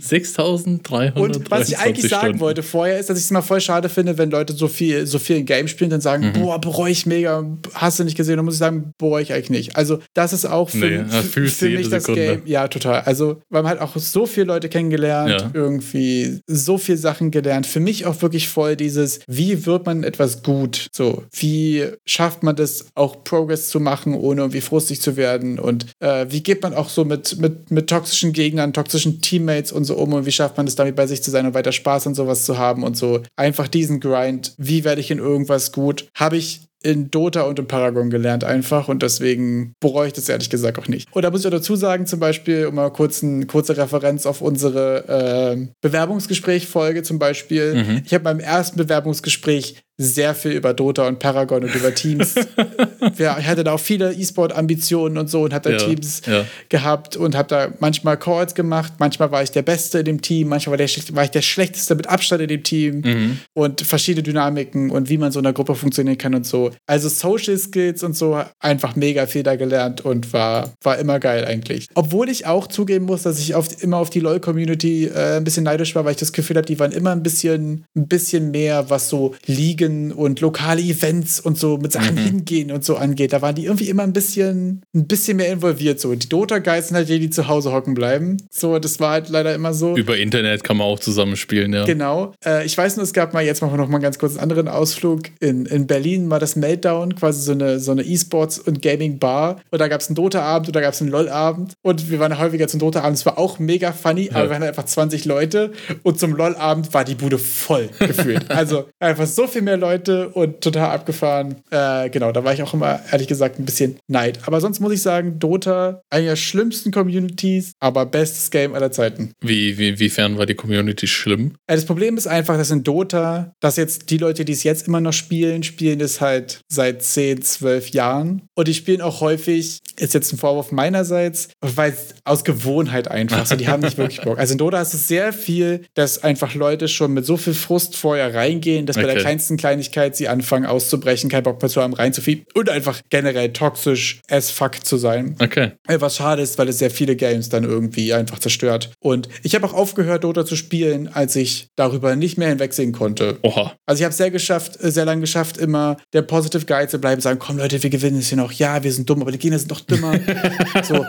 [0.00, 3.88] 6300 Und was ich eigentlich sagen wollte vorher, ist, dass ich es mal voll schade
[3.88, 6.32] finde, wenn Leute so viel, so viel Game spielen, dann sagen, Mhm.
[6.40, 7.44] boah, bereue ich mega,
[7.74, 9.76] hast du nicht gesehen, dann muss ich sagen, bereue ich eigentlich nicht.
[9.76, 12.26] Also, das ist auch für, Nee, für, für mich das Sekunde.
[12.38, 12.42] Game.
[12.46, 13.00] Ja, total.
[13.02, 15.50] Also, weil man hat auch so viele Leute kennengelernt, Ja.
[15.52, 17.66] irgendwie so viel Sachen gelernt.
[17.66, 20.88] Für mich auch wirklich voll dieses, wie wird man etwas gut?
[20.92, 25.58] So, wie schafft man das auch Progress zu machen, ohne irgendwie frustig zu werden?
[25.58, 29.84] Und äh, wie geht man auch so mit, mit, mit toxischen Gegnern, toxischen Teammates und
[29.84, 30.12] so um?
[30.12, 32.44] Und wie schafft man es damit bei sich zu sein und weiter Spaß an sowas
[32.44, 33.22] zu haben und so?
[33.36, 36.08] Einfach diesen Grind, wie werde ich in irgendwas gut?
[36.14, 40.50] Habe ich in Dota und in Paragon gelernt einfach und deswegen bereue ich das ehrlich
[40.50, 41.08] gesagt auch nicht.
[41.12, 44.26] Und da muss ich auch dazu sagen, zum Beispiel, um mal kurz eine kurze Referenz
[44.26, 47.74] auf unsere äh, Bewerbungsgespräch-Folge zum Beispiel.
[47.74, 48.02] Mhm.
[48.04, 52.34] Ich habe beim ersten Bewerbungsgespräch sehr viel über Dota und Paragon und über Teams.
[53.18, 56.44] ja, ich hatte da auch viele E-Sport-Ambitionen und so und habe da ja, Teams ja.
[56.68, 58.94] gehabt und habe da manchmal Calls gemacht.
[58.98, 61.94] Manchmal war ich der Beste in dem Team, manchmal war, der, war ich der Schlechteste
[61.94, 63.38] mit Abstand in dem Team mhm.
[63.52, 66.72] und verschiedene Dynamiken und wie man so in einer Gruppe funktionieren kann und so.
[66.86, 71.44] Also Social Skills und so einfach mega viel da gelernt und war, war immer geil
[71.44, 71.86] eigentlich.
[71.94, 75.62] Obwohl ich auch zugeben muss, dass ich oft immer auf die LoL-Community äh, ein bisschen
[75.62, 78.90] neidisch war, weil ich das Gefühl habe, die waren immer ein bisschen, ein bisschen mehr,
[78.90, 82.24] was so Liga Ligen und lokale Events und so mit Sachen mhm.
[82.24, 83.32] hingehen und so angeht.
[83.32, 86.00] Da waren die irgendwie immer ein bisschen, ein bisschen mehr involviert.
[86.00, 86.14] So.
[86.14, 88.36] Die Dota-Guys sind halt die, die zu Hause hocken bleiben.
[88.50, 89.96] So, das war halt leider immer so.
[89.96, 91.84] Über Internet kann man auch zusammenspielen, ja.
[91.84, 92.32] Genau.
[92.44, 94.40] Äh, ich weiß nur, es gab mal, jetzt machen wir noch mal ganz kurz einen
[94.40, 95.22] anderen Ausflug.
[95.40, 99.60] In, in Berlin war das Meltdown, quasi so eine, so eine E-Sports- und Gaming-Bar.
[99.70, 101.74] Und da gab es einen Dota-Abend und da gab es einen LOL-Abend.
[101.82, 103.18] Und wir waren häufiger zum Dota-Abend.
[103.18, 104.32] Es war auch mega funny, ja.
[104.32, 105.72] aber wir waren einfach 20 Leute.
[106.02, 108.50] Und zum LOL-Abend war die Bude voll gefühlt.
[108.64, 111.56] also einfach so viel mehr mehr Leute und total abgefahren.
[111.70, 114.40] Äh, genau, da war ich auch immer, ehrlich gesagt, ein bisschen neid.
[114.46, 119.32] Aber sonst muss ich sagen, Dota, eine der schlimmsten Communities, aber bestes Game aller Zeiten.
[119.40, 121.54] Wie, wie, wiefern war die Community schlimm?
[121.66, 124.86] Äh, das Problem ist einfach, dass in Dota, dass jetzt die Leute, die es jetzt
[124.86, 128.42] immer noch spielen, spielen es halt seit 10, 12 Jahren.
[128.54, 133.46] Und die spielen auch häufig, ist jetzt ein Vorwurf meinerseits, weil aus Gewohnheit einfach.
[133.46, 134.38] So, die haben nicht wirklich Bock.
[134.44, 137.96] Also in Dota ist es sehr viel, dass einfach Leute schon mit so viel Frust
[137.96, 139.06] vorher reingehen, dass okay.
[139.06, 143.00] bei der kleinsten Kleinigkeit sie anfangen auszubrechen, kein Bock mehr zu haben, reinzufieben und einfach
[143.08, 145.36] generell toxisch as fuck zu sein.
[145.40, 145.72] Okay.
[145.88, 148.90] Äh, was schade ist, weil es sehr viele Games dann irgendwie einfach zerstört.
[149.00, 153.38] Und ich habe auch aufgehört, Dota zu spielen, als ich darüber nicht mehr hinwegsehen konnte.
[153.40, 153.72] Oha.
[153.86, 157.22] Also ich habe sehr geschafft, äh, sehr lange geschafft, immer der Positive Guide zu bleiben,
[157.22, 158.52] sagen, komm Leute, wir gewinnen es hier noch.
[158.52, 160.20] Ja, wir sind dumm, aber die Gegner sind doch dümmer.
[160.82, 161.06] so,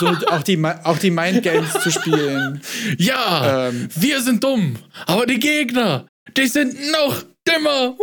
[0.00, 2.60] so auch die, auch die Mind Games zu spielen.
[2.98, 4.74] Ja, ähm, wir sind dumm,
[5.06, 7.96] aber die Gegner, die sind noch dümmer.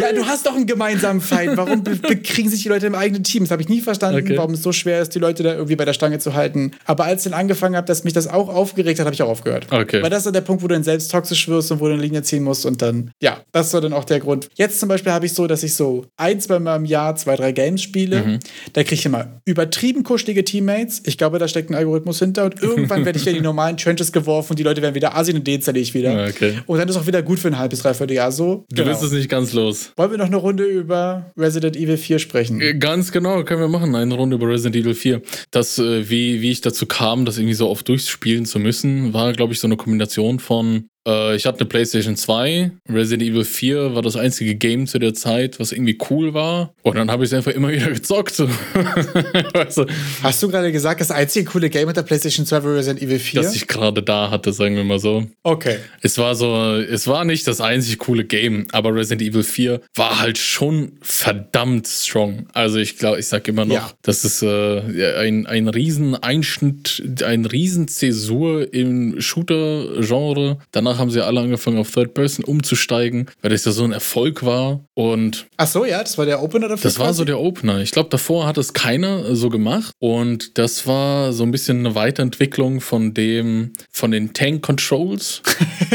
[0.00, 1.56] Ja, du hast doch einen gemeinsamen Feind.
[1.56, 3.44] Warum bekriegen sich die Leute im eigenen Team?
[3.44, 4.36] Das habe ich nie verstanden, okay.
[4.36, 6.72] warum es so schwer ist, die Leute da irgendwie bei der Stange zu halten.
[6.84, 9.28] Aber als ich dann angefangen habe, dass mich das auch aufgeregt hat, habe ich auch
[9.28, 9.66] aufgehört.
[9.70, 10.02] Okay.
[10.02, 11.94] Weil das ist dann der Punkt, wo du dann selbst toxisch wirst und wo du
[11.94, 12.64] eine Linie ziehen musst.
[12.64, 14.48] Und dann, ja, das war dann auch der Grund.
[14.54, 17.36] Jetzt zum Beispiel habe ich so, dass ich so ein, zwei Mal im Jahr zwei,
[17.36, 18.22] drei Games spiele.
[18.22, 18.38] Mhm.
[18.72, 21.02] Da kriege ich immer übertrieben kuschelige Teammates.
[21.04, 22.44] Ich glaube, da steckt ein Algorithmus hinter.
[22.44, 25.36] Und irgendwann werde ich in die normalen Trenches geworfen und die Leute werden wieder Asien
[25.36, 26.26] und den zerlege ich wieder.
[26.28, 26.58] Okay.
[26.66, 28.49] Und dann ist auch wieder gut für ein halbes, dreiviertel Jahr so.
[28.56, 28.88] Du genau.
[28.90, 29.92] bist es nicht ganz los.
[29.96, 32.60] Wollen wir noch eine Runde über Resident Evil 4 sprechen.
[32.60, 33.94] Äh, ganz genau, können wir machen.
[33.94, 35.22] Eine Runde über Resident Evil 4.
[35.50, 39.32] Das, äh, wie, wie ich dazu kam, das irgendwie so oft durchspielen zu müssen, war,
[39.32, 42.70] glaube ich, so eine Kombination von äh, ich hatte eine PlayStation 2.
[42.88, 46.74] Resident Evil 4 war das einzige Game zu der Zeit, was irgendwie cool war.
[46.82, 48.38] Und dann habe ich es einfach immer wieder gezockt.
[48.38, 49.86] weißt du?
[50.22, 53.18] Hast du gerade gesagt, das einzige coole Game mit der PlayStation 2 war Resident Evil
[53.18, 53.42] 4?
[53.42, 55.26] Das ich gerade da hatte, sagen wir mal so.
[55.42, 55.78] Okay.
[56.02, 60.20] Es war so, es war nicht das einzige coole Game, aber Resident Evil 4 war
[60.20, 62.46] halt schon verdammt strong.
[62.52, 63.90] Also ich glaube, ich sage immer noch, ja.
[64.02, 70.58] das ist äh, ein, ein riesen Einschnitt, ein riesen Zäsur im Shooter-Genre.
[70.72, 73.92] Danach danach haben sie alle angefangen, auf Third Person umzusteigen, weil das ja so ein
[73.92, 74.84] Erfolg war.
[74.94, 76.82] Und Ach so, ja, das war der Opener dafür.
[76.82, 77.06] Das quasi?
[77.06, 77.80] war so der Opener.
[77.80, 79.92] Ich glaube, davor hat es keiner so gemacht.
[79.98, 85.42] Und das war so ein bisschen eine Weiterentwicklung von dem, von den Tank Controls,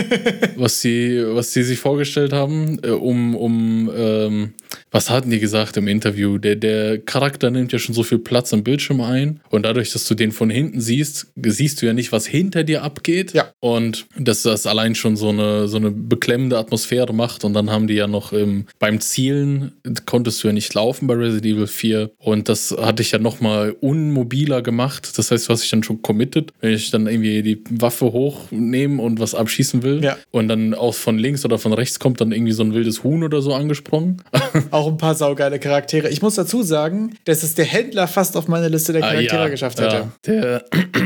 [0.56, 4.54] was sie, was sie sich vorgestellt haben, äh, um, um ähm,
[4.92, 6.38] was hatten die gesagt im Interview?
[6.38, 9.40] Der, der Charakter nimmt ja schon so viel Platz am Bildschirm ein.
[9.50, 12.84] Und dadurch, dass du den von hinten siehst, siehst du ja nicht, was hinter dir
[12.84, 13.34] abgeht.
[13.34, 13.52] Ja.
[13.60, 17.44] Und dass das allein schon so eine, so eine beklemmende Atmosphäre macht.
[17.44, 19.72] Und dann haben die ja noch im, beim Zielen
[20.06, 22.12] konntest du ja nicht laufen bei Resident Evil 4.
[22.18, 25.18] Und das hatte ich ja nochmal unmobiler gemacht.
[25.18, 29.20] Das heißt, was ich dann schon committed, wenn ich dann irgendwie die Waffe hochnehme und
[29.20, 30.04] was abschießen will.
[30.04, 30.18] Ja.
[30.32, 33.24] Und dann auch von links oder von rechts kommt dann irgendwie so ein wildes Huhn
[33.24, 34.22] oder so angesprungen.
[34.72, 36.09] Auch ein paar saugeile Charaktere.
[36.09, 39.43] Ich muss dazu sagen, dass es der Händler fast auf meine Liste der Charaktere ah,
[39.43, 39.95] ja, geschafft hätte.
[39.95, 40.66] Ja, der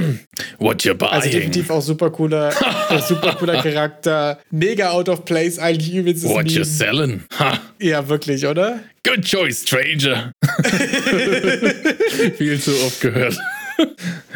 [0.60, 1.14] What you buying?
[1.14, 2.50] Also definitiv auch super cooler,
[2.90, 4.40] äh, super cooler Charakter.
[4.52, 7.24] Mega out of place, eigentlich übelstes What you selling?
[7.38, 7.60] Ha.
[7.80, 8.80] Ja, wirklich, oder?
[9.04, 10.32] Good choice, Stranger.
[12.38, 13.38] Viel zu oft gehört.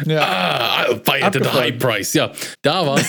[0.06, 0.22] Ja.
[0.22, 2.14] Ah, I'll buy it at a high price.
[2.14, 3.08] Ja, da war's.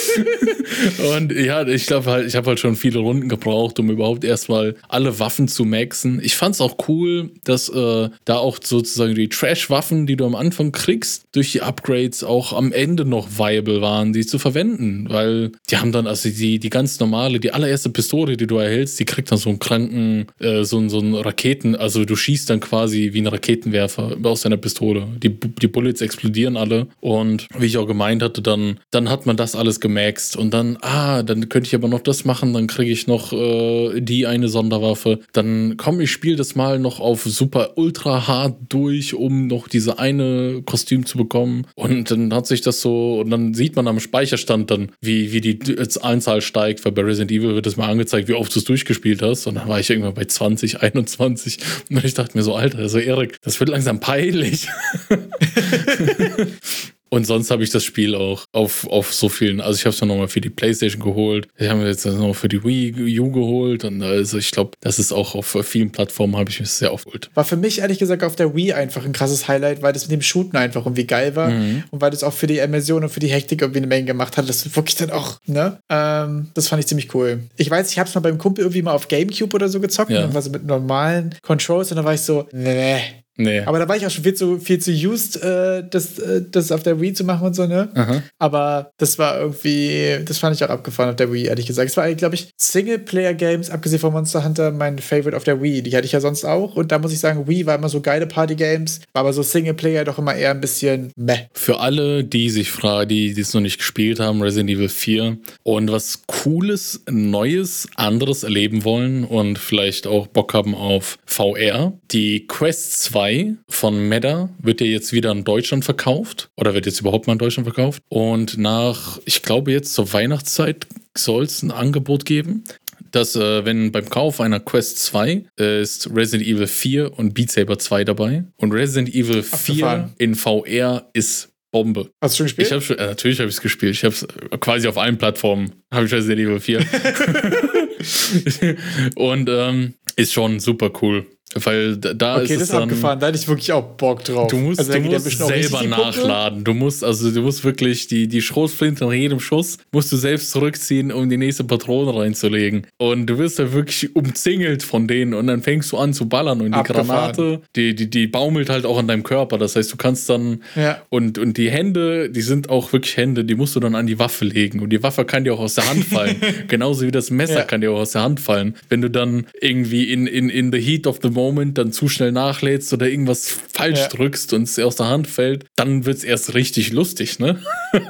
[1.16, 4.76] und ja, ich glaube halt, ich habe halt schon viele Runden gebraucht, um überhaupt erstmal
[4.88, 6.20] alle Waffen zu maxen.
[6.22, 10.34] Ich fand es auch cool, dass äh, da auch sozusagen die Trash-Waffen, die du am
[10.34, 15.06] Anfang kriegst, durch die Upgrades auch am Ende noch viable waren, die zu verwenden.
[15.08, 18.98] Weil die haben dann, also die, die ganz normale, die allererste Pistole, die du erhältst,
[18.98, 22.60] die kriegt dann so einen kranken, äh, so, so einen Raketen, also du schießt dann
[22.60, 25.06] quasi wie ein Raketenwerfer aus deiner Pistole.
[25.22, 26.86] Die, die Bullets explodieren alle.
[27.00, 30.36] Und wie ich auch gemeint hatte, dann, dann hat man das alles gemaxt.
[30.36, 34.00] Und dann, ah, dann könnte ich aber noch das machen, dann kriege ich noch äh,
[34.00, 35.18] die eine Sonderwaffe.
[35.32, 39.98] Dann komm, ich spiele das mal noch auf super ultra hart durch, um noch diese
[39.98, 41.66] eine Kostüm zu bekommen.
[41.74, 45.42] Und dann hat sich das so, und dann sieht man am Speicherstand dann, wie, wie
[45.42, 45.58] die
[46.00, 49.20] Anzahl steigt, weil bei Resident Evil wird es mal angezeigt, wie oft du es durchgespielt
[49.20, 49.46] hast.
[49.46, 51.58] Und dann war ich irgendwann bei 20, 21.
[51.90, 54.68] Und ich dachte mir so, Alter, so Erik, das wird langsam peinlich.
[57.12, 59.98] Und sonst habe ich das Spiel auch auf, auf so vielen, also ich habe es
[59.98, 63.30] dann nochmal für die Playstation geholt, ich habe mir jetzt noch für die Wii U
[63.30, 66.90] geholt und also ich glaube, das ist auch auf vielen Plattformen habe ich mir sehr
[66.90, 67.28] oft geholt.
[67.34, 70.12] War für mich ehrlich gesagt auf der Wii einfach ein krasses Highlight, weil das mit
[70.12, 71.84] dem Shooten einfach irgendwie geil war mhm.
[71.90, 74.38] und weil das auch für die Immersion und für die Hektik irgendwie eine Menge gemacht
[74.38, 75.80] hat, das wirklich dann auch, ne?
[75.90, 77.40] Ähm, das fand ich ziemlich cool.
[77.58, 80.12] Ich weiß, ich habe es mal beim Kumpel irgendwie mal auf Gamecube oder so gezockt,
[80.12, 80.24] ja.
[80.24, 83.60] und war so mit normalen Controls und dann war ich so, nee, Nee.
[83.60, 86.70] Aber da war ich auch schon viel zu, viel zu used, äh, das, äh, das
[86.70, 87.88] auf der Wii zu machen und so, ne?
[87.94, 88.22] Aha.
[88.38, 91.88] Aber das war irgendwie, das fand ich auch abgefahren auf der Wii, ehrlich gesagt.
[91.88, 95.82] Es war eigentlich, glaube ich, Singleplayer-Games, abgesehen von Monster Hunter, mein Favorite auf der Wii.
[95.82, 96.76] Die hatte ich ja sonst auch.
[96.76, 100.04] Und da muss ich sagen, Wii war immer so geile Party-Games, war aber so Singleplayer
[100.04, 101.46] doch immer eher ein bisschen meh.
[101.54, 105.90] Für alle, die sich fragen, die es noch nicht gespielt haben, Resident Evil 4 und
[105.90, 113.02] was Cooles, Neues, anderes erleben wollen und vielleicht auch Bock haben auf VR, die Quest
[113.04, 117.28] 2 2 von Meta wird ja jetzt wieder in Deutschland verkauft oder wird jetzt überhaupt
[117.28, 118.02] mal in Deutschland verkauft.
[118.08, 122.64] Und nach, ich glaube jetzt zur Weihnachtszeit soll es ein Angebot geben,
[123.12, 127.52] dass äh, wenn beim Kauf einer Quest 2 äh, ist Resident Evil 4 und Beat
[127.52, 132.10] Saber 2 dabei und Resident Evil 4 in VR ist Bombe.
[132.20, 132.66] Hast du schon gespielt?
[132.66, 133.94] Ich hab schon, äh, natürlich habe ich es gespielt.
[133.94, 134.26] Ich habe es
[134.58, 136.80] quasi auf allen Plattformen habe ich Resident Evil 4.
[139.14, 141.26] und ähm, ist schon super cool.
[141.54, 144.48] Weil da okay, ist das es dann, abgefahren, da hätte ich wirklich auch Bock drauf.
[144.48, 146.64] Du musst, also, du musst selber nachladen.
[146.64, 150.50] Du musst, also du musst wirklich die, die Schrotflinte nach jedem Schuss musst du selbst
[150.50, 152.86] zurückziehen, um die nächste Patrone reinzulegen.
[152.96, 156.60] Und du wirst da wirklich umzingelt von denen und dann fängst du an zu ballern
[156.60, 157.06] und die abgefahren.
[157.06, 159.58] Granate, die, die, die baumelt halt auch an deinem Körper.
[159.58, 161.02] Das heißt, du kannst dann ja.
[161.10, 164.18] und, und die Hände, die sind auch wirklich Hände, die musst du dann an die
[164.18, 164.80] Waffe legen.
[164.80, 166.36] Und die Waffe kann dir auch aus der Hand fallen.
[166.68, 167.64] Genauso wie das Messer ja.
[167.64, 168.74] kann dir auch aus der Hand fallen.
[168.88, 172.08] Wenn du dann irgendwie in, in, in the heat of the moment Moment dann zu
[172.08, 174.08] schnell nachlädst oder irgendwas falsch ja.
[174.08, 177.62] drückst und es aus der Hand fällt, dann wird es erst richtig lustig, ne?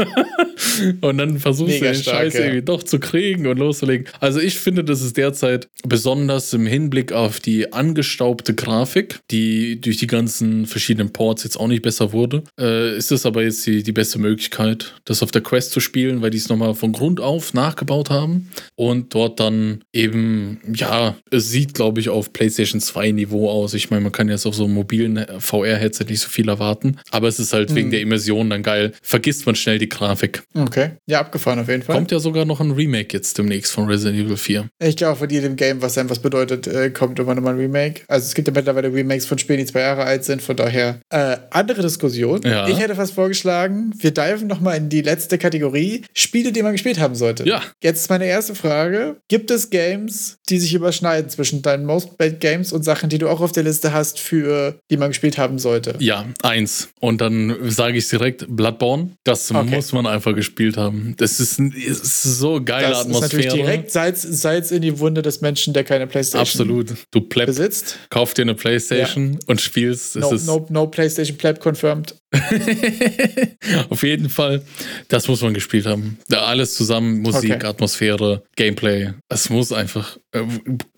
[1.00, 2.40] und dann versuchst Mega du den stark, Scheiß ja.
[2.40, 4.06] irgendwie doch zu kriegen und loszulegen.
[4.20, 9.96] Also ich finde, das ist derzeit besonders im Hinblick auf die angestaubte Grafik, die durch
[9.96, 13.82] die ganzen verschiedenen Ports jetzt auch nicht besser wurde, äh, ist es aber jetzt die,
[13.82, 17.20] die beste Möglichkeit, das auf der Quest zu spielen, weil die es nochmal von Grund
[17.20, 23.12] auf nachgebaut haben und dort dann eben, ja, es sieht, glaube ich, auf PlayStation 2
[23.12, 23.74] Niveau aus.
[23.74, 26.96] Ich meine, man kann jetzt auf so einem mobilen äh, VR-Headset nicht so viel erwarten,
[27.10, 27.74] aber es ist halt mhm.
[27.74, 28.92] wegen der Immersion dann geil.
[29.02, 30.42] Vergisst man schnell die Grafik.
[30.54, 31.96] Okay, ja, abgefahren auf jeden Fall.
[31.96, 34.68] Kommt ja sogar noch ein Remake jetzt demnächst von Resident Evil 4.
[34.80, 38.02] Ich glaube, von jedem Game, was einem was bedeutet, äh, kommt immer nochmal ein Remake.
[38.08, 41.00] Also es gibt ja mittlerweile Remakes von Spielen, die zwei Jahre alt sind, von daher
[41.10, 42.42] äh, andere Diskussion.
[42.42, 42.68] Ja.
[42.68, 46.98] Ich hätte fast vorgeschlagen, wir diven nochmal in die letzte Kategorie, Spiele, die man gespielt
[46.98, 47.44] haben sollte.
[47.44, 47.62] Ja.
[47.82, 52.40] Jetzt ist meine erste Frage, gibt es Games, die sich überschneiden zwischen deinen Most Played
[52.40, 55.58] Games und Sachen, die du auch auf der Liste hast, für die man gespielt haben
[55.58, 55.94] sollte?
[55.98, 56.88] Ja, eins.
[57.00, 59.10] Und dann sage ich direkt Bloodborne.
[59.24, 59.64] Das okay.
[59.74, 61.14] muss man einfach gespielt haben.
[61.18, 63.20] Das ist, ist so geile das Atmosphäre.
[63.20, 66.94] Das ist natürlich direkt Salz, Salz in die Wunde des Menschen, der keine Playstation Absolut.
[67.10, 67.98] Du Pleb besitzt.
[68.10, 69.38] Kauf dir eine Playstation ja.
[69.46, 70.16] und spielst.
[70.16, 72.14] No, no, no Playstation Pleb confirmed.
[73.90, 74.62] Auf jeden Fall,
[75.08, 76.18] das muss man gespielt haben.
[76.30, 77.66] Alles zusammen, Musik, okay.
[77.66, 79.12] Atmosphäre, Gameplay.
[79.28, 80.16] Es muss einfach.
[80.32, 80.44] Äh,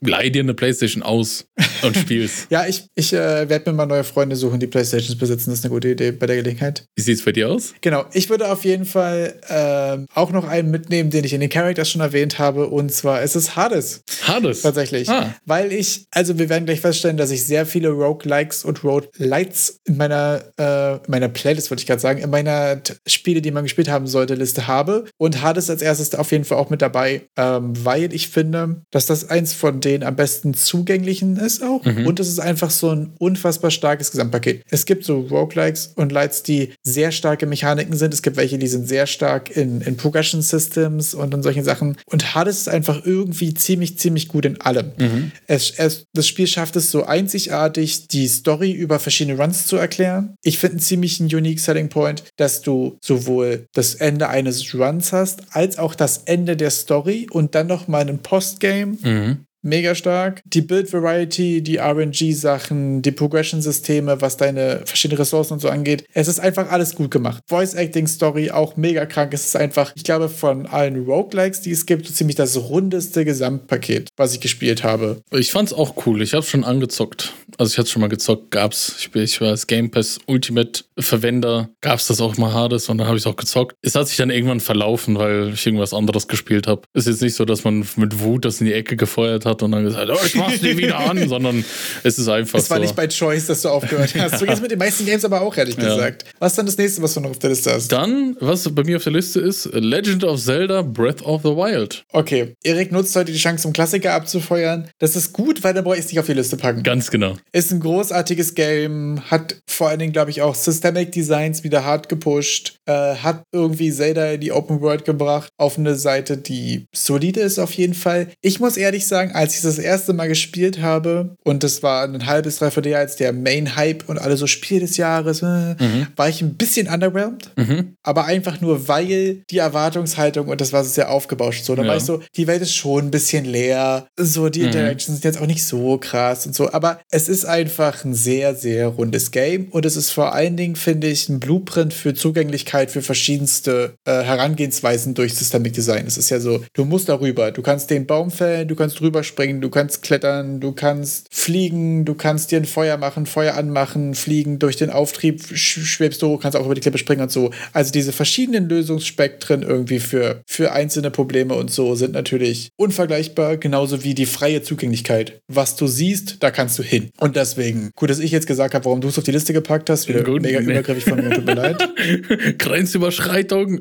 [0.00, 1.46] leih dir eine Playstation aus
[1.82, 2.46] und spiel's.
[2.50, 5.50] ja, ich, ich äh, werde mir mal neue Freunde suchen, die Playstations besitzen.
[5.50, 6.84] Das ist eine gute Idee bei der Gelegenheit.
[6.94, 7.74] Wie sieht's bei dir aus?
[7.80, 11.50] Genau, ich würde auf jeden Fall äh, auch noch einen mitnehmen, den ich in den
[11.50, 12.68] Characters schon erwähnt habe.
[12.68, 14.04] Und zwar ist es Hades.
[14.22, 14.62] Hades?
[14.62, 15.08] Tatsächlich.
[15.08, 15.34] Ah.
[15.44, 19.96] Weil ich, also wir werden gleich feststellen, dass ich sehr viele Roguelikes und Roguelites in
[19.96, 23.88] meiner, äh, meiner meiner Playlist, wollte ich gerade sagen, in meiner Spiele, die man gespielt
[23.88, 25.04] haben sollte, Liste habe.
[25.16, 29.06] Und Hades als erstes auf jeden Fall auch mit dabei, ähm, weil ich finde, dass
[29.06, 31.84] das eins von den am besten zugänglichen ist auch.
[31.84, 32.06] Mhm.
[32.06, 34.62] Und es ist einfach so ein unfassbar starkes Gesamtpaket.
[34.68, 38.14] Es gibt so Roguelikes und Lights, die sehr starke Mechaniken sind.
[38.14, 41.96] Es gibt welche, die sind sehr stark in, in Progression Systems und in solchen Sachen.
[42.06, 44.92] Und Hades ist einfach irgendwie ziemlich, ziemlich gut in allem.
[44.98, 45.32] Mhm.
[45.46, 50.36] Es, es, das Spiel schafft es so einzigartig, die Story über verschiedene Runs zu erklären.
[50.42, 55.12] Ich finde einen ziemlich einen unique Selling Point, dass du sowohl das Ende eines Runs
[55.12, 58.96] hast, als auch das Ende der Story und dann noch mal ein Postgame.
[59.02, 60.42] Mhm mega stark.
[60.44, 66.04] Die Build Variety, die RNG-Sachen, die Progression-Systeme, was deine verschiedenen Ressourcen und so angeht.
[66.12, 67.42] Es ist einfach alles gut gemacht.
[67.48, 69.32] Voice-Acting-Story auch mega krank.
[69.34, 73.24] Es ist einfach, ich glaube, von allen Roguelikes, die es gibt, so ziemlich das rundeste
[73.24, 75.22] Gesamtpaket, was ich gespielt habe.
[75.32, 76.22] Ich fand's auch cool.
[76.22, 77.32] Ich habe schon angezockt.
[77.56, 78.96] Also ich hatte schon mal gezockt, gab's.
[78.98, 83.06] Ich, ich war als Game Pass Ultimate Verwender, gab's das auch mal Hades und dann
[83.06, 83.76] habe ich auch gezockt.
[83.82, 86.82] Es hat sich dann irgendwann verlaufen, weil ich irgendwas anderes gespielt habe.
[86.92, 89.62] Ist jetzt nicht so, dass man mit Wut das in die Ecke gefeuert hat hat
[89.62, 91.64] und dann gesagt, oh, ich mach's nie wieder an, sondern
[92.02, 92.82] es ist einfach Es war so.
[92.82, 94.38] nicht bei Choice, dass du aufgehört hast.
[94.38, 95.94] So geht's mit den meisten Games aber auch, ehrlich ja.
[95.94, 96.24] gesagt.
[96.38, 97.88] Was ist dann das nächste, was du noch auf der Liste hast?
[97.88, 102.04] Dann, was bei mir auf der Liste ist, Legend of Zelda Breath of the Wild.
[102.12, 104.88] Okay, Erik nutzt heute die Chance, um Klassiker abzufeuern.
[104.98, 106.82] Das ist gut, weil dann brauche ich es nicht auf die Liste packen.
[106.82, 107.36] Ganz genau.
[107.52, 112.08] Ist ein großartiges Game, hat vor allen Dingen, glaube ich, auch Systemic Designs wieder hart
[112.08, 117.40] gepusht, äh, hat irgendwie Zelda in die Open World gebracht, auf eine Seite, die solide
[117.40, 118.28] ist auf jeden Fall.
[118.40, 122.24] Ich muss ehrlich sagen, als ich das erste Mal gespielt habe, und das war ein
[122.24, 126.06] halbes, dreiviertel Jahr als der Main-Hype und alle so Spiel des Jahres, äh, mhm.
[126.16, 127.50] war ich ein bisschen underwhelmed.
[127.56, 127.94] Mhm.
[128.02, 131.66] Aber einfach nur, weil die Erwartungshaltung und das war so sehr aufgebauscht.
[131.66, 131.88] So, da ja.
[131.88, 134.06] war ich so, die Welt ist schon ein bisschen leer.
[134.18, 134.68] So, die mhm.
[134.68, 136.72] Interactions sind jetzt auch nicht so krass und so.
[136.72, 139.68] Aber es ist einfach ein sehr, sehr rundes Game.
[139.72, 144.22] Und es ist vor allen Dingen, finde ich, ein Blueprint für Zugänglichkeit für verschiedenste äh,
[144.22, 146.06] Herangehensweisen durch Systemic Design.
[146.06, 149.22] Es ist ja so, du musst darüber, du kannst den Baum fällen, du kannst drüber
[149.22, 154.14] springen, du kannst klettern, du kannst fliegen, du kannst dir ein Feuer machen, Feuer anmachen,
[154.14, 157.50] fliegen, durch den Auftrieb schwebst du, kannst auch über die Klippe springen und so.
[157.72, 164.04] Also diese verschiedenen Lösungsspektren irgendwie für, für einzelne Probleme und so sind natürlich unvergleichbar, genauso
[164.04, 165.40] wie die freie Zugänglichkeit.
[165.48, 167.10] Was du siehst, da kannst du hin.
[167.18, 169.90] Und deswegen, gut, dass ich jetzt gesagt habe, warum du es auf die Liste gepackt
[169.90, 170.72] hast, wieder mega nee.
[170.72, 171.88] übergriffig von mir, tut mir leid.
[172.58, 173.80] Grenzüberschreitung.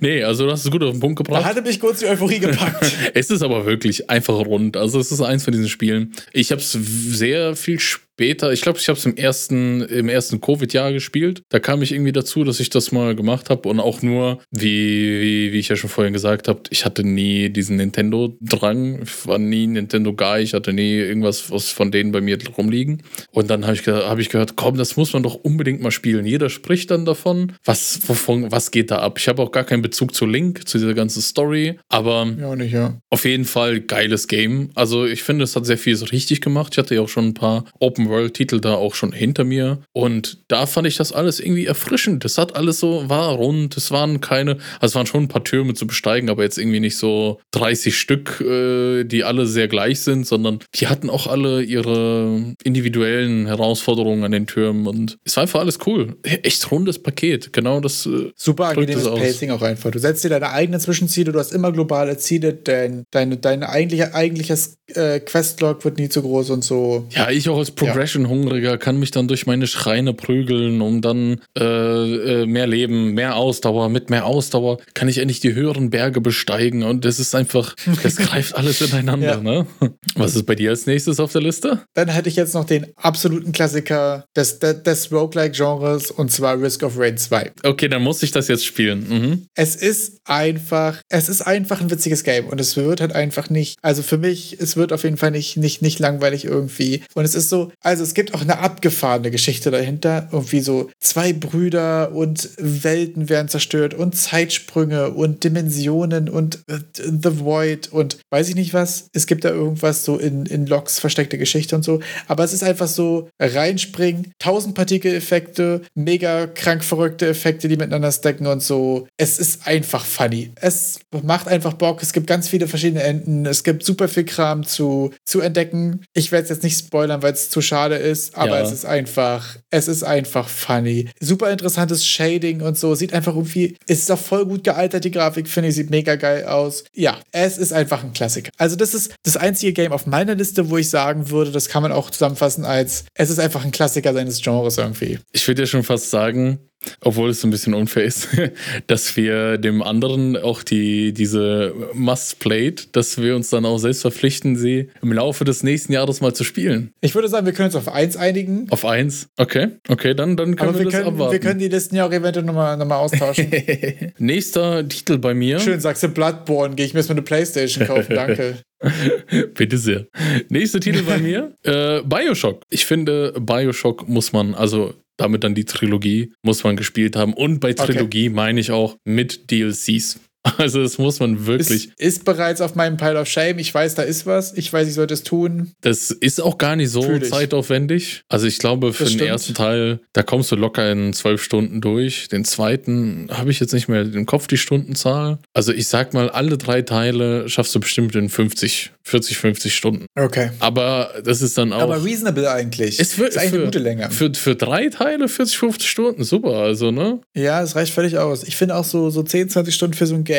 [0.00, 1.42] Nee, also du hast es gut auf den Punkt gebracht.
[1.42, 2.92] Da hatte mich kurz die Euphorie gepackt.
[3.14, 4.76] es ist aber wirklich einfach rund.
[4.76, 6.12] Also es ist eins von diesen Spielen.
[6.32, 7.78] Ich habe es sehr viel
[8.16, 11.42] später, ich glaube, ich habe es im ersten, im ersten Covid-Jahr gespielt.
[11.50, 15.20] Da kam ich irgendwie dazu, dass ich das mal gemacht habe und auch nur, wie,
[15.20, 19.02] wie, wie ich ja schon vorhin gesagt habe, ich hatte nie diesen Nintendo-Drang.
[19.02, 20.42] Ich war nie Nintendo-Guy.
[20.42, 23.02] Ich hatte nie irgendwas was von denen bei mir rumliegen.
[23.32, 26.24] Und dann habe ich, hab ich gehört, komm, das muss man doch unbedingt mal spielen.
[26.24, 27.52] Jeder spricht dann davon.
[27.66, 29.18] Was, wovon, was geht da ab?
[29.18, 31.78] Ich habe auch gar keinen Bezug zu Link, zu dieser ganzen Story.
[31.90, 32.98] Aber ja, nicht, ja.
[33.10, 34.70] auf jeden Fall geiles Game.
[34.74, 36.72] Also ich finde, es hat sehr vieles richtig gemacht.
[36.72, 39.80] Ich hatte ja auch schon ein paar Open World-Titel da auch schon hinter mir.
[39.92, 42.24] Und da fand ich das alles irgendwie erfrischend.
[42.24, 43.76] Das hat alles so, war rund.
[43.76, 46.80] Es waren keine, also es waren schon ein paar Türme zu besteigen, aber jetzt irgendwie
[46.80, 51.62] nicht so 30 Stück, äh, die alle sehr gleich sind, sondern die hatten auch alle
[51.62, 54.86] ihre individuellen Herausforderungen an den Türmen.
[54.86, 56.16] Und es war einfach alles cool.
[56.22, 57.52] Echt rundes Paket.
[57.52, 58.06] Genau das.
[58.06, 59.90] Äh, Super angenehmes Pacing auch einfach.
[59.90, 64.14] Du setzt dir deine eigenen Zwischenziele, du hast immer globale Ziele, dein, deine, deine eigentliche,
[64.14, 67.06] eigentliches äh, Questlog wird nie zu groß und so.
[67.10, 71.40] Ja, ich auch als Pro Progression-Hungriger kann mich dann durch meine Schreine prügeln, um dann
[71.58, 73.88] äh, äh, mehr Leben, mehr Ausdauer.
[73.88, 78.16] Mit mehr Ausdauer kann ich endlich die höheren Berge besteigen und das ist einfach, das
[78.16, 79.26] greift alles ineinander.
[79.26, 79.40] Ja.
[79.40, 79.66] Ne?
[80.14, 81.80] Was ist bei dir als nächstes auf der Liste?
[81.94, 86.82] Dann hätte ich jetzt noch den absoluten Klassiker des, des, des Roguelike-Genres und zwar Risk
[86.82, 87.52] of Rain 2.
[87.64, 89.06] Okay, dann muss ich das jetzt spielen.
[89.08, 89.46] Mhm.
[89.54, 93.78] Es ist einfach, es ist einfach ein witziges Game und es wird halt einfach nicht,
[93.80, 97.02] also für mich, es wird auf jeden Fall nicht, nicht, nicht langweilig irgendwie.
[97.14, 100.28] Und es ist so, also es gibt auch eine abgefahrene Geschichte dahinter.
[100.32, 107.38] Irgendwie so zwei Brüder und Welten werden zerstört und Zeitsprünge und Dimensionen und äh, The
[107.38, 109.08] Void und weiß ich nicht was.
[109.12, 112.00] Es gibt da irgendwas so in, in Logs versteckte Geschichte und so.
[112.26, 118.48] Aber es ist einfach so reinspringen, tausend Partikeleffekte, mega krank verrückte Effekte, die miteinander stacken
[118.48, 119.06] und so.
[119.16, 120.50] Es ist einfach funny.
[120.56, 122.02] Es macht einfach Bock.
[122.02, 123.46] Es gibt ganz viele verschiedene Enden.
[123.46, 126.00] Es gibt super viel Kram zu, zu entdecken.
[126.14, 128.64] Ich werde es jetzt nicht spoilern, weil es zu schade schade ist, aber Ja.
[128.64, 131.08] es ist einfach, es ist einfach funny.
[131.20, 132.94] Super interessantes Shading und so.
[132.94, 136.16] Sieht einfach irgendwie, es ist auch voll gut gealtert, die Grafik, finde ich, sieht mega
[136.16, 136.84] geil aus.
[136.94, 138.50] Ja, es ist einfach ein Klassiker.
[138.56, 141.82] Also, das ist das einzige Game auf meiner Liste, wo ich sagen würde, das kann
[141.82, 145.18] man auch zusammenfassen als, es ist einfach ein Klassiker seines Genres irgendwie.
[145.32, 146.58] Ich würde ja schon fast sagen,
[147.00, 148.28] obwohl es ein bisschen unfair ist,
[148.86, 154.56] dass wir dem anderen auch die, diese Must-Played, dass wir uns dann auch selbst verpflichten,
[154.56, 156.92] sie im Laufe des nächsten Jahres mal zu spielen.
[157.00, 158.66] Ich würde sagen, wir können uns auf eins einigen.
[158.70, 159.28] Auf eins.
[159.36, 161.32] Okay, okay, dann, dann können Aber wir, wir das können, abwarten.
[161.32, 163.50] wir können die Listen ja auch eventuell nochmal noch mal austauschen.
[164.18, 165.60] Nächster Titel bei mir.
[165.60, 168.56] Schön, sagst du Bloodborne, gehe ich mir erstmal eine Playstation kaufen, danke.
[169.54, 170.06] Bitte sehr.
[170.48, 171.54] Nächster Titel bei mir.
[171.62, 172.62] Äh, Bioshock.
[172.70, 177.32] Ich finde, Bioshock muss man, also damit dann die Trilogie, muss man gespielt haben.
[177.32, 177.92] Und bei Okay.
[177.92, 180.20] Trilogie meine ich auch mit DLCs.
[180.58, 181.88] Also das muss man wirklich.
[181.88, 183.58] Ist, ist bereits auf meinem Pile of Shame.
[183.58, 184.54] Ich weiß, da ist was.
[184.54, 185.72] Ich weiß, ich sollte es tun.
[185.80, 188.22] Das ist auch gar nicht so zeitaufwendig.
[188.28, 189.30] Also ich glaube, für Das den stimmt.
[189.30, 192.28] ersten Teil, da kommst du locker in zwölf Stunden durch.
[192.28, 195.38] Den zweiten habe ich jetzt nicht mehr im Kopf die Stundenzahl.
[195.52, 200.06] Also ich sag mal, alle drei Teile schaffst du bestimmt in 50, 40, 50 Stunden.
[200.16, 200.50] Okay.
[200.60, 201.82] Aber das ist dann auch.
[201.82, 202.98] Aber reasonable eigentlich.
[202.98, 204.10] Es wird ist eigentlich für, eine gute Länge.
[204.10, 207.20] Für, für drei Teile 40, 50 Stunden, super, also, ne?
[207.34, 208.44] ja, es reicht völlig aus.
[208.44, 210.35] Ich finde auch so, so 10, 20 Stunden für so ein Game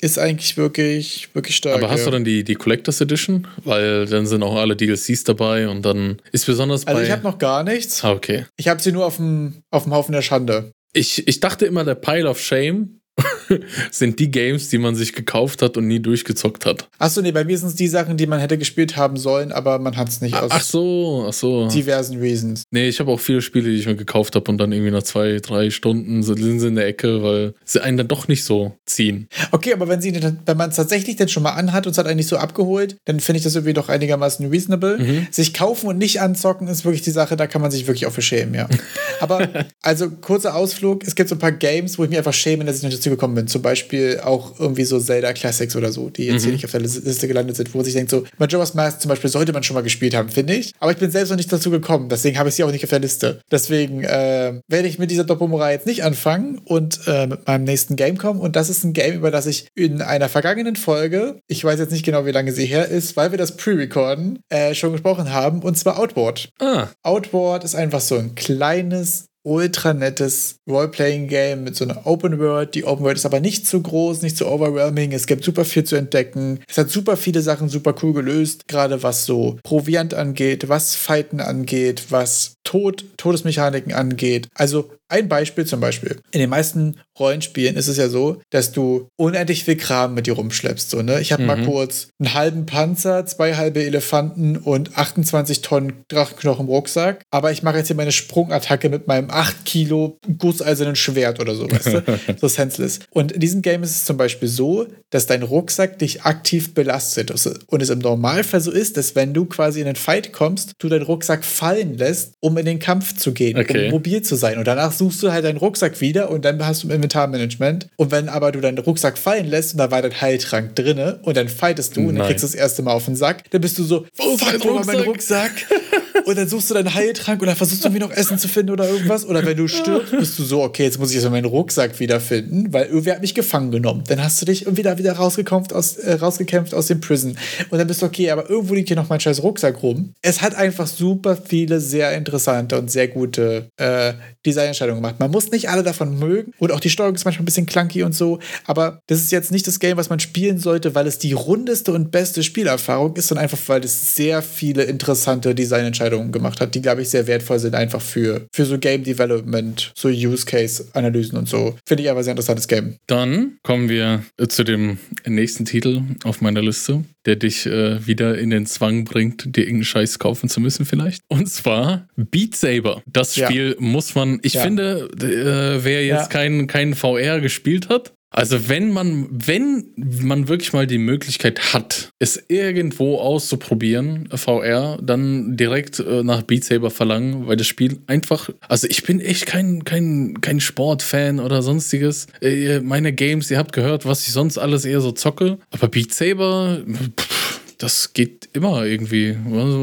[0.00, 1.76] ist eigentlich wirklich, wirklich stark.
[1.76, 2.04] Aber hast ja.
[2.06, 3.46] du dann die, die Collectors Edition?
[3.64, 7.04] Weil dann sind auch alle DLCs dabei und dann ist besonders Also bei.
[7.06, 8.04] ich habe noch gar nichts.
[8.04, 8.46] ah, okay.
[8.56, 10.72] Ich habe sie nur auf dem, auf dem Haufen der Schande.
[10.92, 12.97] Ich, ich dachte immer, der Pile of Shame
[13.90, 16.88] sind die Games, die man sich gekauft hat und nie durchgezockt hat.
[16.98, 19.78] Achso, nee, bei mir sind es die Sachen, die man hätte gespielt haben sollen, aber
[19.78, 21.68] man hat es nicht aus Ach so, ach so.
[21.68, 22.64] diversen Reasons.
[22.70, 25.02] Nee, ich habe auch viele Spiele, die ich mir gekauft habe und dann irgendwie nach
[25.02, 28.76] zwei, drei Stunden sind sie in der Ecke, weil sie einen dann doch nicht so
[28.86, 29.28] ziehen.
[29.50, 32.06] Okay, aber wenn, sie, wenn man es tatsächlich dann schon mal anhat und es hat
[32.06, 34.98] einen nicht so abgeholt, dann finde ich das irgendwie doch einigermaßen reasonable.
[34.98, 35.26] Mhm.
[35.30, 38.12] Sich kaufen und nicht anzocken ist wirklich die Sache, da kann man sich wirklich auch
[38.12, 38.68] für schämen, ja.
[39.20, 39.48] aber,
[39.82, 42.78] also kurzer Ausflug, es gibt so ein paar Games, wo ich mich einfach schäme, dass
[42.78, 43.48] ich nicht dazu gekommen bin.
[43.48, 46.80] Zum Beispiel auch irgendwie so Zelda Classics oder so, die jetzt hier nicht auf der
[46.80, 49.82] Liste gelandet sind, wo sich denkt so, Majora's Mask zum Beispiel sollte man schon mal
[49.82, 50.72] gespielt haben, finde ich.
[50.78, 52.90] Aber ich bin selbst noch nicht dazu gekommen, deswegen habe ich sie auch nicht auf
[52.90, 53.40] der Liste.
[53.50, 57.96] Deswegen äh, werde ich mit dieser Doppelmoral jetzt nicht anfangen und äh, mit meinem nächsten
[57.96, 58.40] Game kommen.
[58.40, 61.92] Und das ist ein Game, über das ich in einer vergangenen Folge, ich weiß jetzt
[61.92, 65.62] nicht genau, wie lange sie her ist, weil wir das pre-recorden, äh, schon gesprochen haben,
[65.62, 66.50] und zwar Outward.
[66.60, 69.07] Ah, Outward ist einfach so ein kleines,
[69.48, 72.74] ultra nettes Role-Playing-Game mit so einer Open World.
[72.74, 75.12] Die Open World ist aber nicht zu groß, nicht zu overwhelming.
[75.12, 76.60] Es gibt super viel zu entdecken.
[76.68, 81.40] Es hat super viele Sachen super cool gelöst, gerade was so Proviant angeht, was Fighten
[81.40, 84.48] angeht, was Tod, Todesmechaniken angeht.
[84.54, 86.16] Also ein Beispiel zum Beispiel.
[86.30, 90.34] In den meisten Rollenspielen ist es ja so, dass du unendlich viel Kram mit dir
[90.34, 90.90] rumschleppst.
[90.90, 91.20] So, ne?
[91.20, 96.70] Ich habe mal kurz einen halben Panzer, zwei halbe Elefanten und 28 Tonnen Drachenknochen im
[96.70, 97.22] Rucksack.
[97.30, 101.70] Aber ich mache jetzt hier meine Sprungattacke mit meinem 8 Kilo gusseisernen Schwert oder so,
[101.70, 102.02] weißt du?
[102.40, 103.00] so senseless.
[103.10, 107.30] Und in diesem Game ist es zum Beispiel so, dass dein Rucksack dich aktiv belastet.
[107.66, 110.88] Und es im Normalfall so ist, dass wenn du quasi in einen Fight kommst, du
[110.88, 113.86] deinen Rucksack fallen lässt, um in den Kampf zu gehen, Okay.
[113.86, 114.58] um mobil zu sein.
[114.58, 117.88] Und danach suchst du halt deinen Rucksack wieder und dann hast du ein Inventarmanagement.
[117.96, 121.36] Und wenn aber du deinen Rucksack fallen lässt und da war dein Heiltrank drinne und
[121.36, 122.26] dann fightest du und dann Nein.
[122.28, 125.00] kriegst du das erste Mal auf den Sack, dann bist du so, Wo ist mein
[125.00, 125.52] Rucksack?
[126.28, 128.86] Und dann suchst du deinen Heiltrank dann versuchst du irgendwie noch Essen zu finden oder
[128.86, 129.24] irgendwas.
[129.24, 132.70] Oder wenn du stirbst, bist du so, okay, jetzt muss ich erstmal meinen Rucksack wiederfinden,
[132.70, 134.04] weil irgendwer hat mich gefangen genommen.
[134.08, 137.34] Dann hast du dich irgendwie da wieder rausgekämpft aus, äh, rausgekämpft aus dem Prison.
[137.70, 140.12] Und dann bist du, okay, aber irgendwo liegt hier noch mein scheiß Rucksack rum.
[140.20, 144.12] Es hat einfach super viele sehr interessante und sehr gute äh,
[144.44, 145.20] Designentscheidungen gemacht.
[145.20, 148.02] Man muss nicht alle davon mögen und auch die Steuerung ist manchmal ein bisschen clunky
[148.02, 151.18] und so, aber das ist jetzt nicht das Game, was man spielen sollte, weil es
[151.18, 156.60] die rundeste und beste Spielerfahrung ist, sondern einfach, weil es sehr viele interessante Designentscheidungen gemacht
[156.60, 161.38] hat, die, glaube ich, sehr wertvoll sind, einfach für, für so Game Development, so Use-Case-Analysen
[161.38, 161.76] und so.
[161.86, 162.96] Finde ich einfach ein sehr interessantes Game.
[163.06, 168.38] Dann kommen wir äh, zu dem nächsten Titel auf meiner Liste, der dich äh, wieder
[168.38, 171.22] in den Zwang bringt, dir irgendeinen Scheiß kaufen zu müssen vielleicht.
[171.28, 173.02] Und zwar Beat Saber.
[173.06, 173.46] Das Ja.
[173.48, 174.62] Spiel muss man, ich Ja.
[174.62, 176.26] finde, äh, wer jetzt Ja.
[176.28, 182.10] kein, kein VR gespielt hat, also wenn man, wenn man wirklich mal die Möglichkeit hat,
[182.18, 188.50] es irgendwo auszuprobieren, VR, dann direkt äh, nach Beat Saber verlangen, weil das Spiel einfach,
[188.68, 192.26] also ich bin echt kein, kein, kein Sportfan oder sonstiges.
[192.42, 196.12] Äh, meine Games, ihr habt gehört, was ich sonst alles eher so zocke, aber Beat
[196.12, 196.82] Saber,
[197.16, 197.37] pff,
[197.78, 199.36] das geht immer irgendwie.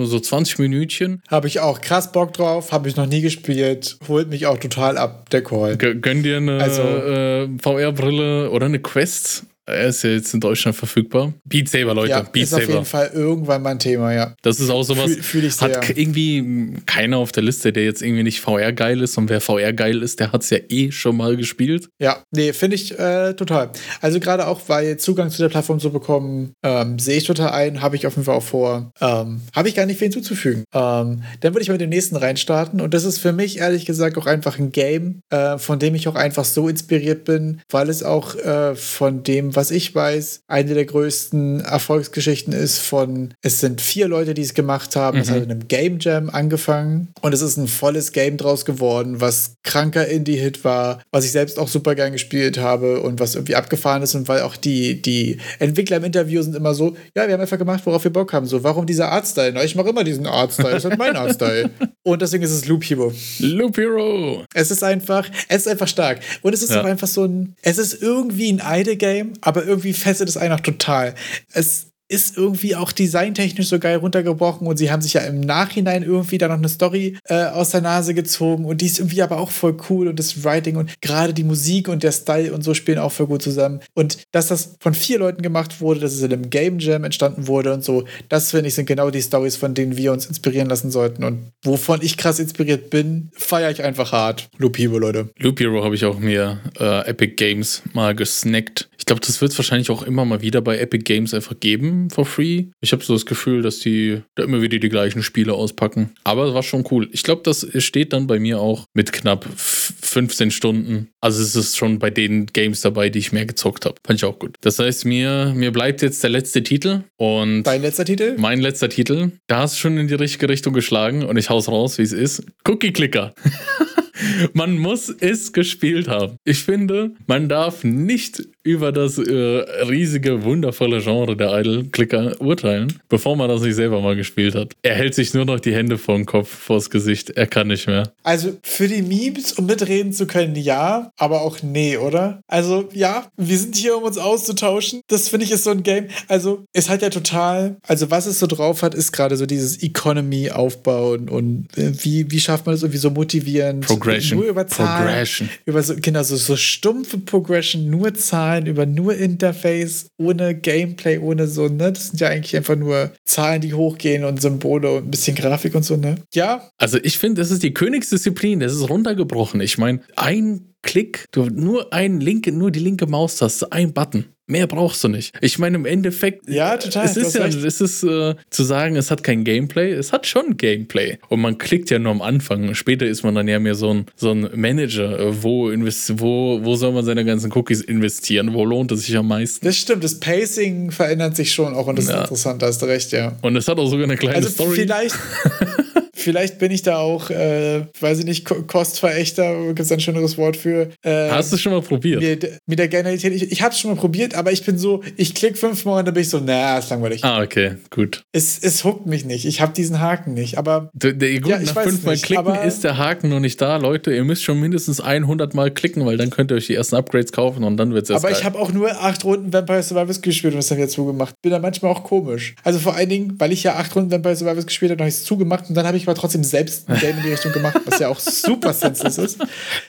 [0.06, 1.22] So 20 Minütchen.
[1.30, 4.98] Habe ich auch krass Bock drauf, habe ich noch nie gespielt, holt mich auch total
[4.98, 5.78] ab, der Call.
[5.78, 9.46] G- Gönn dir eine Also- äh, VR-Brille oder eine Quest.
[9.68, 11.34] Er ist ja jetzt in Deutschland verfügbar.
[11.44, 12.10] Beat Saber, Leute.
[12.12, 12.64] Ja, Beat ist Saber.
[12.64, 14.36] auf jeden Fall irgendwann mal ein Thema, ja.
[14.44, 15.06] Das ist auch sowas.
[15.12, 15.70] Fühl- fühl ich sehr.
[15.78, 19.18] Hat irgendwie keiner auf der Liste, der jetzt irgendwie nicht VR geil ist.
[19.18, 21.90] Und wer VR geil ist, der hat es ja eh schon mal gespielt.
[22.00, 23.72] Ja, nee, finde ich äh, total.
[24.02, 27.82] Also gerade auch, weil Zugang zu der Plattform zu bekommen, ähm, sehe ich total ein,
[27.82, 28.92] habe ich auf jeden Fall auch vor.
[29.02, 30.64] Ähm, habe ich gar nicht viel hinzuzufügen.
[30.74, 34.18] Ähm, dann würde ich mit dem nächsten reinstarten und das ist für mich ehrlich gesagt
[34.18, 38.04] auch einfach ein Game, äh, von dem ich auch einfach so inspiriert bin, weil es
[38.04, 43.82] auch äh, von dem, was ich weiß, eine der größten Erfolgsgeschichten ist von, es sind
[43.82, 45.18] vier Leute, die es gemacht haben.
[45.20, 45.34] Es Mhm.
[45.34, 49.56] hat in einem Game Jam angefangen und es ist ein volles Game draus geworden, was
[49.64, 54.02] kranker Indie-Hit war, was ich selbst auch super gern gespielt habe und was irgendwie abgefahren
[54.04, 57.42] ist und weil auch die, die Entwickler im Interview sind immer so, ja, wir haben
[57.42, 58.46] einfach gemacht, worauf wir Bock haben.
[58.46, 59.52] So, warum dieser Artstyle?
[59.54, 61.70] Na, ich mache immer diesen Artstyle, das ist halt mein Artstyle.
[62.04, 63.12] Und deswegen ist es Loop Hero.
[63.40, 64.44] Loop Hero.
[64.54, 66.20] Es ist einfach, es ist einfach stark.
[66.44, 66.82] Und es ist Ja.
[66.82, 70.60] auch einfach so ein, es ist irgendwie ein Idle-Game, aber irgendwie fesselt es einen auch
[70.60, 71.16] total.
[71.54, 76.04] Es ist irgendwie auch designtechnisch so geil runtergebrochen und sie haben sich ja im Nachhinein
[76.04, 79.38] irgendwie da noch eine Story äh, aus der Nase gezogen und die ist irgendwie aber
[79.40, 82.74] auch voll cool und das Writing und gerade die Musik und der Style und so
[82.74, 83.80] spielen auch voll gut zusammen.
[83.94, 87.48] Und dass das von vier Leuten gemacht wurde, dass es in einem Game Jam entstanden
[87.48, 90.70] wurde und so, das finde ich sind genau die Stories, von denen wir uns inspirieren
[90.70, 94.48] lassen sollten und wovon ich krass inspiriert bin, feiere ich einfach hart.
[94.58, 95.30] Lupivo, Leute.
[95.38, 98.90] Loop Hero habe ich auch mir äh, Epic Games mal gesnackt.
[98.98, 101.95] Ich glaube, das wird es wahrscheinlich auch immer mal wieder bei Epic Games einfach geben,
[102.10, 102.66] for free.
[102.82, 106.12] Ich habe so das Gefühl, dass die da immer wieder die gleichen Spiele auspacken.
[106.24, 107.10] Aber es war schon cool.
[107.12, 111.10] Ich glaube, das steht dann bei mir auch mit knapp f- 15 Stunden.
[111.22, 113.96] Also es ist schon bei den Games dabei, die ich mehr gezockt habe.
[114.06, 114.56] Fand ich auch gut.
[114.62, 118.36] Das heißt, mir, mir bleibt jetzt der letzte Titel und Dein letzter Titel?
[118.38, 119.32] mein letzter Titel.
[119.48, 122.14] Da hast du schon in die richtige Richtung geschlagen und ich hau's raus, wie es
[122.14, 122.44] ist.
[122.68, 123.34] Cookie Clicker.
[124.54, 126.38] Man muss es gespielt haben.
[126.44, 133.36] Ich finde, man darf nicht über das äh, riesige, wundervolle Genre der Idle-Clicker urteilen, bevor
[133.36, 134.74] man das nicht selber mal gespielt hat.
[134.82, 137.30] Er hält sich nur noch die Hände vor den Kopf, vors Gesicht.
[137.30, 138.12] Er kann nicht mehr.
[138.24, 142.42] Also für die Memes, um mitreden zu können, ja, aber auch nee, oder?
[142.48, 145.02] Also ja, wir sind hier, um uns auszutauschen.
[145.08, 146.08] Das finde ich ist so ein Game.
[146.28, 149.82] Also es hat ja total, also was es so drauf hat, ist gerade so dieses
[149.84, 153.86] Economy aufbauen und äh, wie, wie schafft man das irgendwie so motivierend?
[154.06, 154.40] Progression.
[154.40, 155.06] Nur über Zahlen.
[155.06, 155.50] Progression.
[155.66, 161.48] Über so, genau, so, so stumpfe Progression, nur Zahlen, über nur Interface, ohne Gameplay, ohne
[161.48, 161.92] so, ne?
[161.92, 165.76] Das sind ja eigentlich einfach nur Zahlen, die hochgehen und Symbole und ein bisschen Grafik
[165.76, 166.16] und so, ne?
[166.34, 168.60] Ja, Also ich finde, das ist die Königsdisziplin.
[168.60, 169.62] Das ist runtergebrochen.
[169.62, 174.26] Ich meine, ein Klick, du nur ein linke, nur die linke Maustaste, ein Button.
[174.48, 175.34] Mehr brauchst du nicht.
[175.42, 177.64] Ich meine, im Endeffekt, Ja, total, Es ist ja, recht.
[177.64, 179.92] es ist äh, zu sagen, es hat kein Gameplay.
[179.92, 181.18] Es hat schon Gameplay.
[181.30, 182.76] Und man klickt ja nur am Anfang.
[182.76, 185.20] Später ist man dann ja mehr so ein, so ein Manager.
[185.20, 188.54] Äh, Wo, invest, wo, wo soll man seine ganzen Cookies investieren?
[188.54, 189.66] Wo lohnt es sich am meisten?
[189.66, 192.16] Das stimmt, das Pacing verändert sich schon auch und das Ja.
[192.18, 193.36] ist interessant, da hast du recht, ja.
[193.42, 194.76] Und es hat auch sogar eine kleine Also Story.
[194.76, 195.16] vielleicht,
[196.26, 200.38] vielleicht bin ich da auch, äh, weiß ich nicht, Ko- Kostverächter, gibt es ein schöneres
[200.38, 200.90] Wort für.
[201.04, 202.22] Äh, Hast du schon mal probiert?
[202.22, 205.04] mit, mit der Genialität, ich, ich habe es schon mal probiert, aber ich bin so,
[205.16, 207.24] ich klicke fünfmal und dann bin ich so, na, ist langweilig.
[207.24, 208.24] Ah, okay, gut.
[208.32, 211.60] Es, es huckt mich nicht, ich habe diesen Haken nicht, aber Der, der, gut, Ja,
[211.62, 214.14] ich nach fünfmal nicht, klicken ist der Haken noch nicht da, Leute.
[214.14, 217.32] Ihr müsst schon mindestens 100 Mal klicken, weil dann könnt ihr euch die ersten Upgrades
[217.32, 218.46] kaufen und dann wird es erst Aber ich geil.
[218.46, 221.36] habe auch nur acht Runden Vampire Survivors gespielt und das dann wieder zugemacht.
[221.42, 222.56] Bin da manchmal auch komisch.
[222.64, 225.16] Also vor allen Dingen, weil ich ja acht Runden Vampire Survivors gespielt habe, habe ich
[225.16, 227.80] es zugemacht und dann habe ich aber trotzdem selbst ein Game in die Richtung gemacht,
[227.86, 229.38] was ja auch super senseless ist.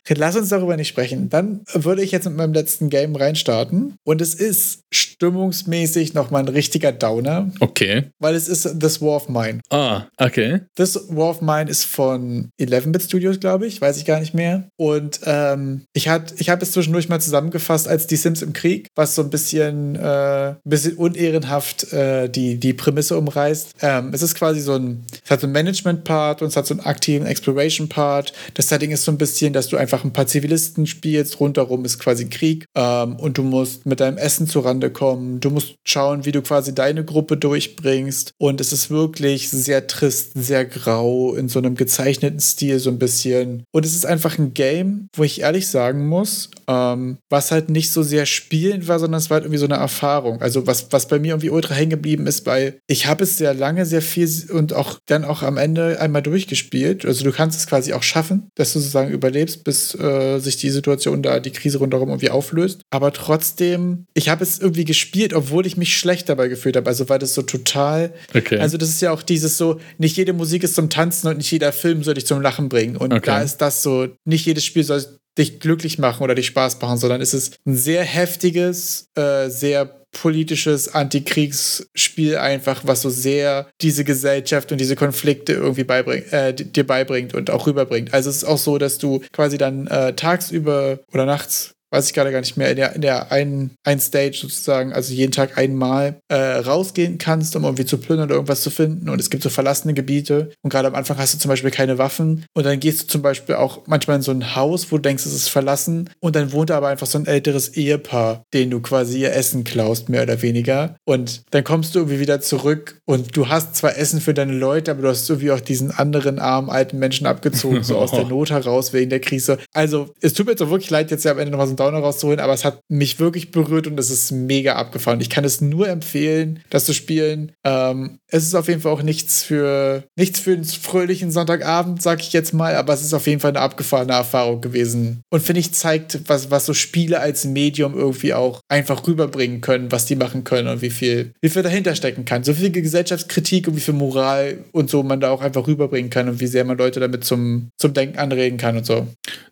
[0.09, 1.29] Lass uns darüber nicht sprechen.
[1.29, 6.49] Dann würde ich jetzt mit meinem letzten Game reinstarten und es ist stimmungsmäßig nochmal ein
[6.49, 8.05] richtiger Downer, Okay.
[8.19, 9.61] weil es ist This War of Mine.
[9.71, 10.61] Ah, okay.
[10.77, 14.69] This War of Mine ist von 11-Bit Studios, glaube ich, weiß ich gar nicht mehr.
[14.77, 18.89] Und ähm, ich, hat- ich habe es zwischendurch mal zusammengefasst als Die Sims im Krieg,
[18.95, 23.75] was so ein bisschen, äh, ein bisschen unehrenhaft äh, die, die Prämisse umreißt.
[23.83, 26.75] Ähm, es ist quasi so ein, es hat so einen Management-Part und es hat so
[26.75, 28.33] einen aktiven Exploration-Part.
[28.55, 31.99] Das Setting ist so ein bisschen, dass du einfach ein paar Zivilisten spielst, rundherum ist
[31.99, 35.41] quasi Krieg ähm, und du musst mit deinem Essen zurande kommen.
[35.41, 38.33] Du musst schauen, wie du quasi deine Gruppe durchbringst.
[38.39, 42.99] Und es ist wirklich sehr trist, sehr grau, in so einem gezeichneten Stil so ein
[42.99, 43.65] bisschen.
[43.73, 47.91] Und es ist einfach ein Game, wo ich ehrlich sagen muss, ähm, was halt nicht
[47.91, 50.41] so sehr spielend war, sondern es war halt irgendwie so eine Erfahrung.
[50.43, 53.55] Also was, was bei mir irgendwie ultra hängen geblieben ist, weil ich habe es sehr
[53.55, 57.05] lange, sehr viel und auch dann auch am Ende einmal durchgespielt.
[57.05, 60.71] Also du kannst es quasi auch schaffen, dass du sozusagen überlebst, bis äh, sich die
[60.71, 62.81] Situation da, die Krise rundherum irgendwie auflöst.
[62.91, 66.89] Aber trotzdem, ich habe es irgendwie gespielt, obwohl ich mich schlecht dabei gefühlt habe.
[66.89, 68.59] Also weil das so total Okay.
[68.59, 71.51] also das ist ja auch dieses so, nicht jede Musik ist zum Tanzen und nicht
[71.51, 72.97] jeder Film soll dich zum Lachen bringen.
[72.97, 73.23] Und Okay.
[73.27, 75.05] da ist das so, nicht jedes Spiel soll
[75.39, 80.07] dich glücklich machen oder dich Spaß machen, sondern es ist ein sehr heftiges, äh, sehr
[80.13, 86.87] politisches Antikriegsspiel einfach, was so sehr diese Gesellschaft und diese Konflikte irgendwie beibringt, äh, dir
[86.87, 88.15] beibringt und auch rüberbringt.
[88.15, 92.13] Also es ist auch so, dass du quasi dann äh, tagsüber oder nachts weiß ich
[92.13, 95.57] gerade gar nicht mehr, in der, in der einen, einen Stage sozusagen, also jeden Tag
[95.57, 99.09] einmal äh, rausgehen kannst, um irgendwie zu plündern oder irgendwas zu finden.
[99.09, 100.51] Und es gibt so verlassene Gebiete.
[100.63, 102.45] Und gerade am Anfang hast du zum Beispiel keine Waffen.
[102.55, 105.25] Und dann gehst du zum Beispiel auch manchmal in so ein Haus, wo du denkst,
[105.25, 106.11] es ist verlassen.
[106.21, 109.65] Und dann wohnt da aber einfach so ein älteres Ehepaar, denen du quasi ihr Essen
[109.65, 110.97] klaust, mehr oder weniger.
[111.05, 114.91] Und dann kommst du irgendwie wieder zurück und du hast zwar Essen für deine Leute,
[114.91, 118.51] aber du hast irgendwie auch diesen anderen armen alten Menschen abgezogen, so aus der Not
[118.51, 119.59] heraus wegen der Krise.
[119.73, 121.77] Also, es tut mir jetzt auch wirklich leid, jetzt ja am Ende nochmal so ein
[121.87, 125.21] Downer rauszuholen, aber es hat mich wirklich berührt und es ist mega abgefahren.
[125.21, 127.53] Ich kann es nur empfehlen, das zu spielen.
[127.65, 132.21] Ähm, es ist auf jeden Fall auch nichts für nichts für einen fröhlichen Sonntagabend, sag
[132.21, 135.23] ich jetzt mal, aber es ist auf jeden Fall eine abgefahrene Erfahrung gewesen.
[135.31, 139.93] Und finde ich, zeigt, was, was so Spiele als Medium irgendwie auch einfach rüberbringen können,
[139.93, 142.45] was die machen können und wie viel, wie viel dahinter stecken kann.
[142.45, 146.29] So viel Gesellschaftskritik und wie viel Moral und so man da auch einfach rüberbringen kann
[146.29, 149.07] und wie sehr man Leute damit zum, zum Denken anregen kann und so.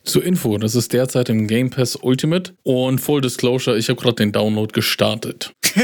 [0.05, 4.15] Zur Info, das ist derzeit im Game Pass Ultimate und Full Disclosure, ich habe gerade
[4.15, 5.51] den Download gestartet.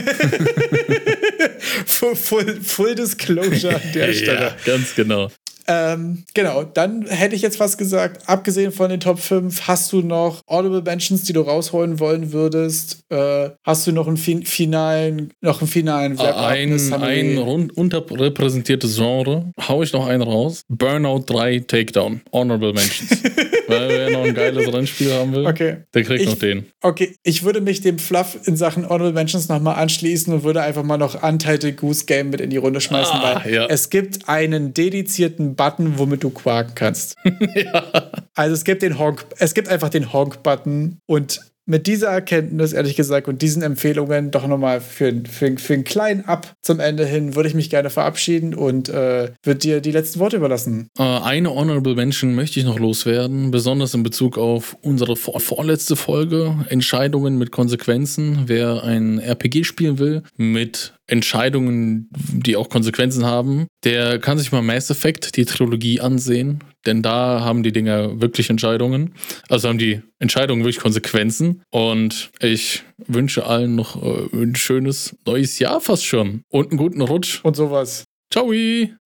[1.87, 4.41] full, full, full Disclosure an der Stelle.
[4.41, 5.33] ja, ganz genau.
[5.71, 8.29] Ähm, genau, dann hätte ich jetzt was gesagt.
[8.29, 13.05] Abgesehen von den Top 5, hast du noch Audible Mentions, die du rausholen wollen würdest?
[13.09, 18.97] Äh, hast du noch einen fin finalen, noch einen finalen Web Ein, ein rund unterrepräsentiertes
[18.97, 19.53] Genre.
[19.69, 20.65] Hau ich noch einen raus.
[20.69, 22.23] Burnout 3 Takedown.
[22.33, 23.23] Honorable Mentions.
[23.71, 25.77] Weil wer noch ein geiles Rennspiel haben will, okay.
[25.95, 26.67] der kriegt ich, noch den.
[26.81, 30.83] Okay, ich würde mich dem Fluff in Sachen Honorable Mentions nochmal anschließen und würde einfach
[30.83, 33.67] mal noch Untitled Goose Game mit in die Runde schmeißen, ah, weil ja.
[33.67, 37.17] es gibt einen dedizierten Button, womit du quaken kannst.
[37.55, 38.11] ja.
[38.35, 42.97] Also es gibt den Honk, es gibt einfach den Honk-Button und mit dieser Erkenntnis, ehrlich
[42.97, 47.37] gesagt, und diesen Empfehlungen doch nochmal für, für, für einen kleinen Ab zum Ende hin,
[47.37, 50.89] würde ich mich gerne verabschieden und äh, würde dir die letzten Worte überlassen.
[50.99, 55.95] Äh, eine Honorable Mention möchte ich noch loswerden, besonders in Bezug auf unsere vor vorletzte
[55.95, 58.45] Folge, Entscheidungen mit Konsequenzen.
[58.47, 64.63] Wer ein RPG spielen will, mit Entscheidungen, die auch Konsequenzen haben, der kann sich mal
[64.63, 66.63] Mass Effect, die Trilogie, ansehen.
[66.87, 69.15] Denn da haben die Dinger wirklich Entscheidungen.
[69.49, 71.63] Also haben die Entscheidungen wirklich Konsequenzen.
[71.71, 76.43] Und ich wünsche allen noch äh, ein schönes neues Jahr fast schon.
[76.49, 77.41] Und einen guten Rutsch.
[77.45, 78.05] Und sowas.
[78.33, 78.53] Ciao.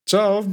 [0.07, 0.45] Ciao.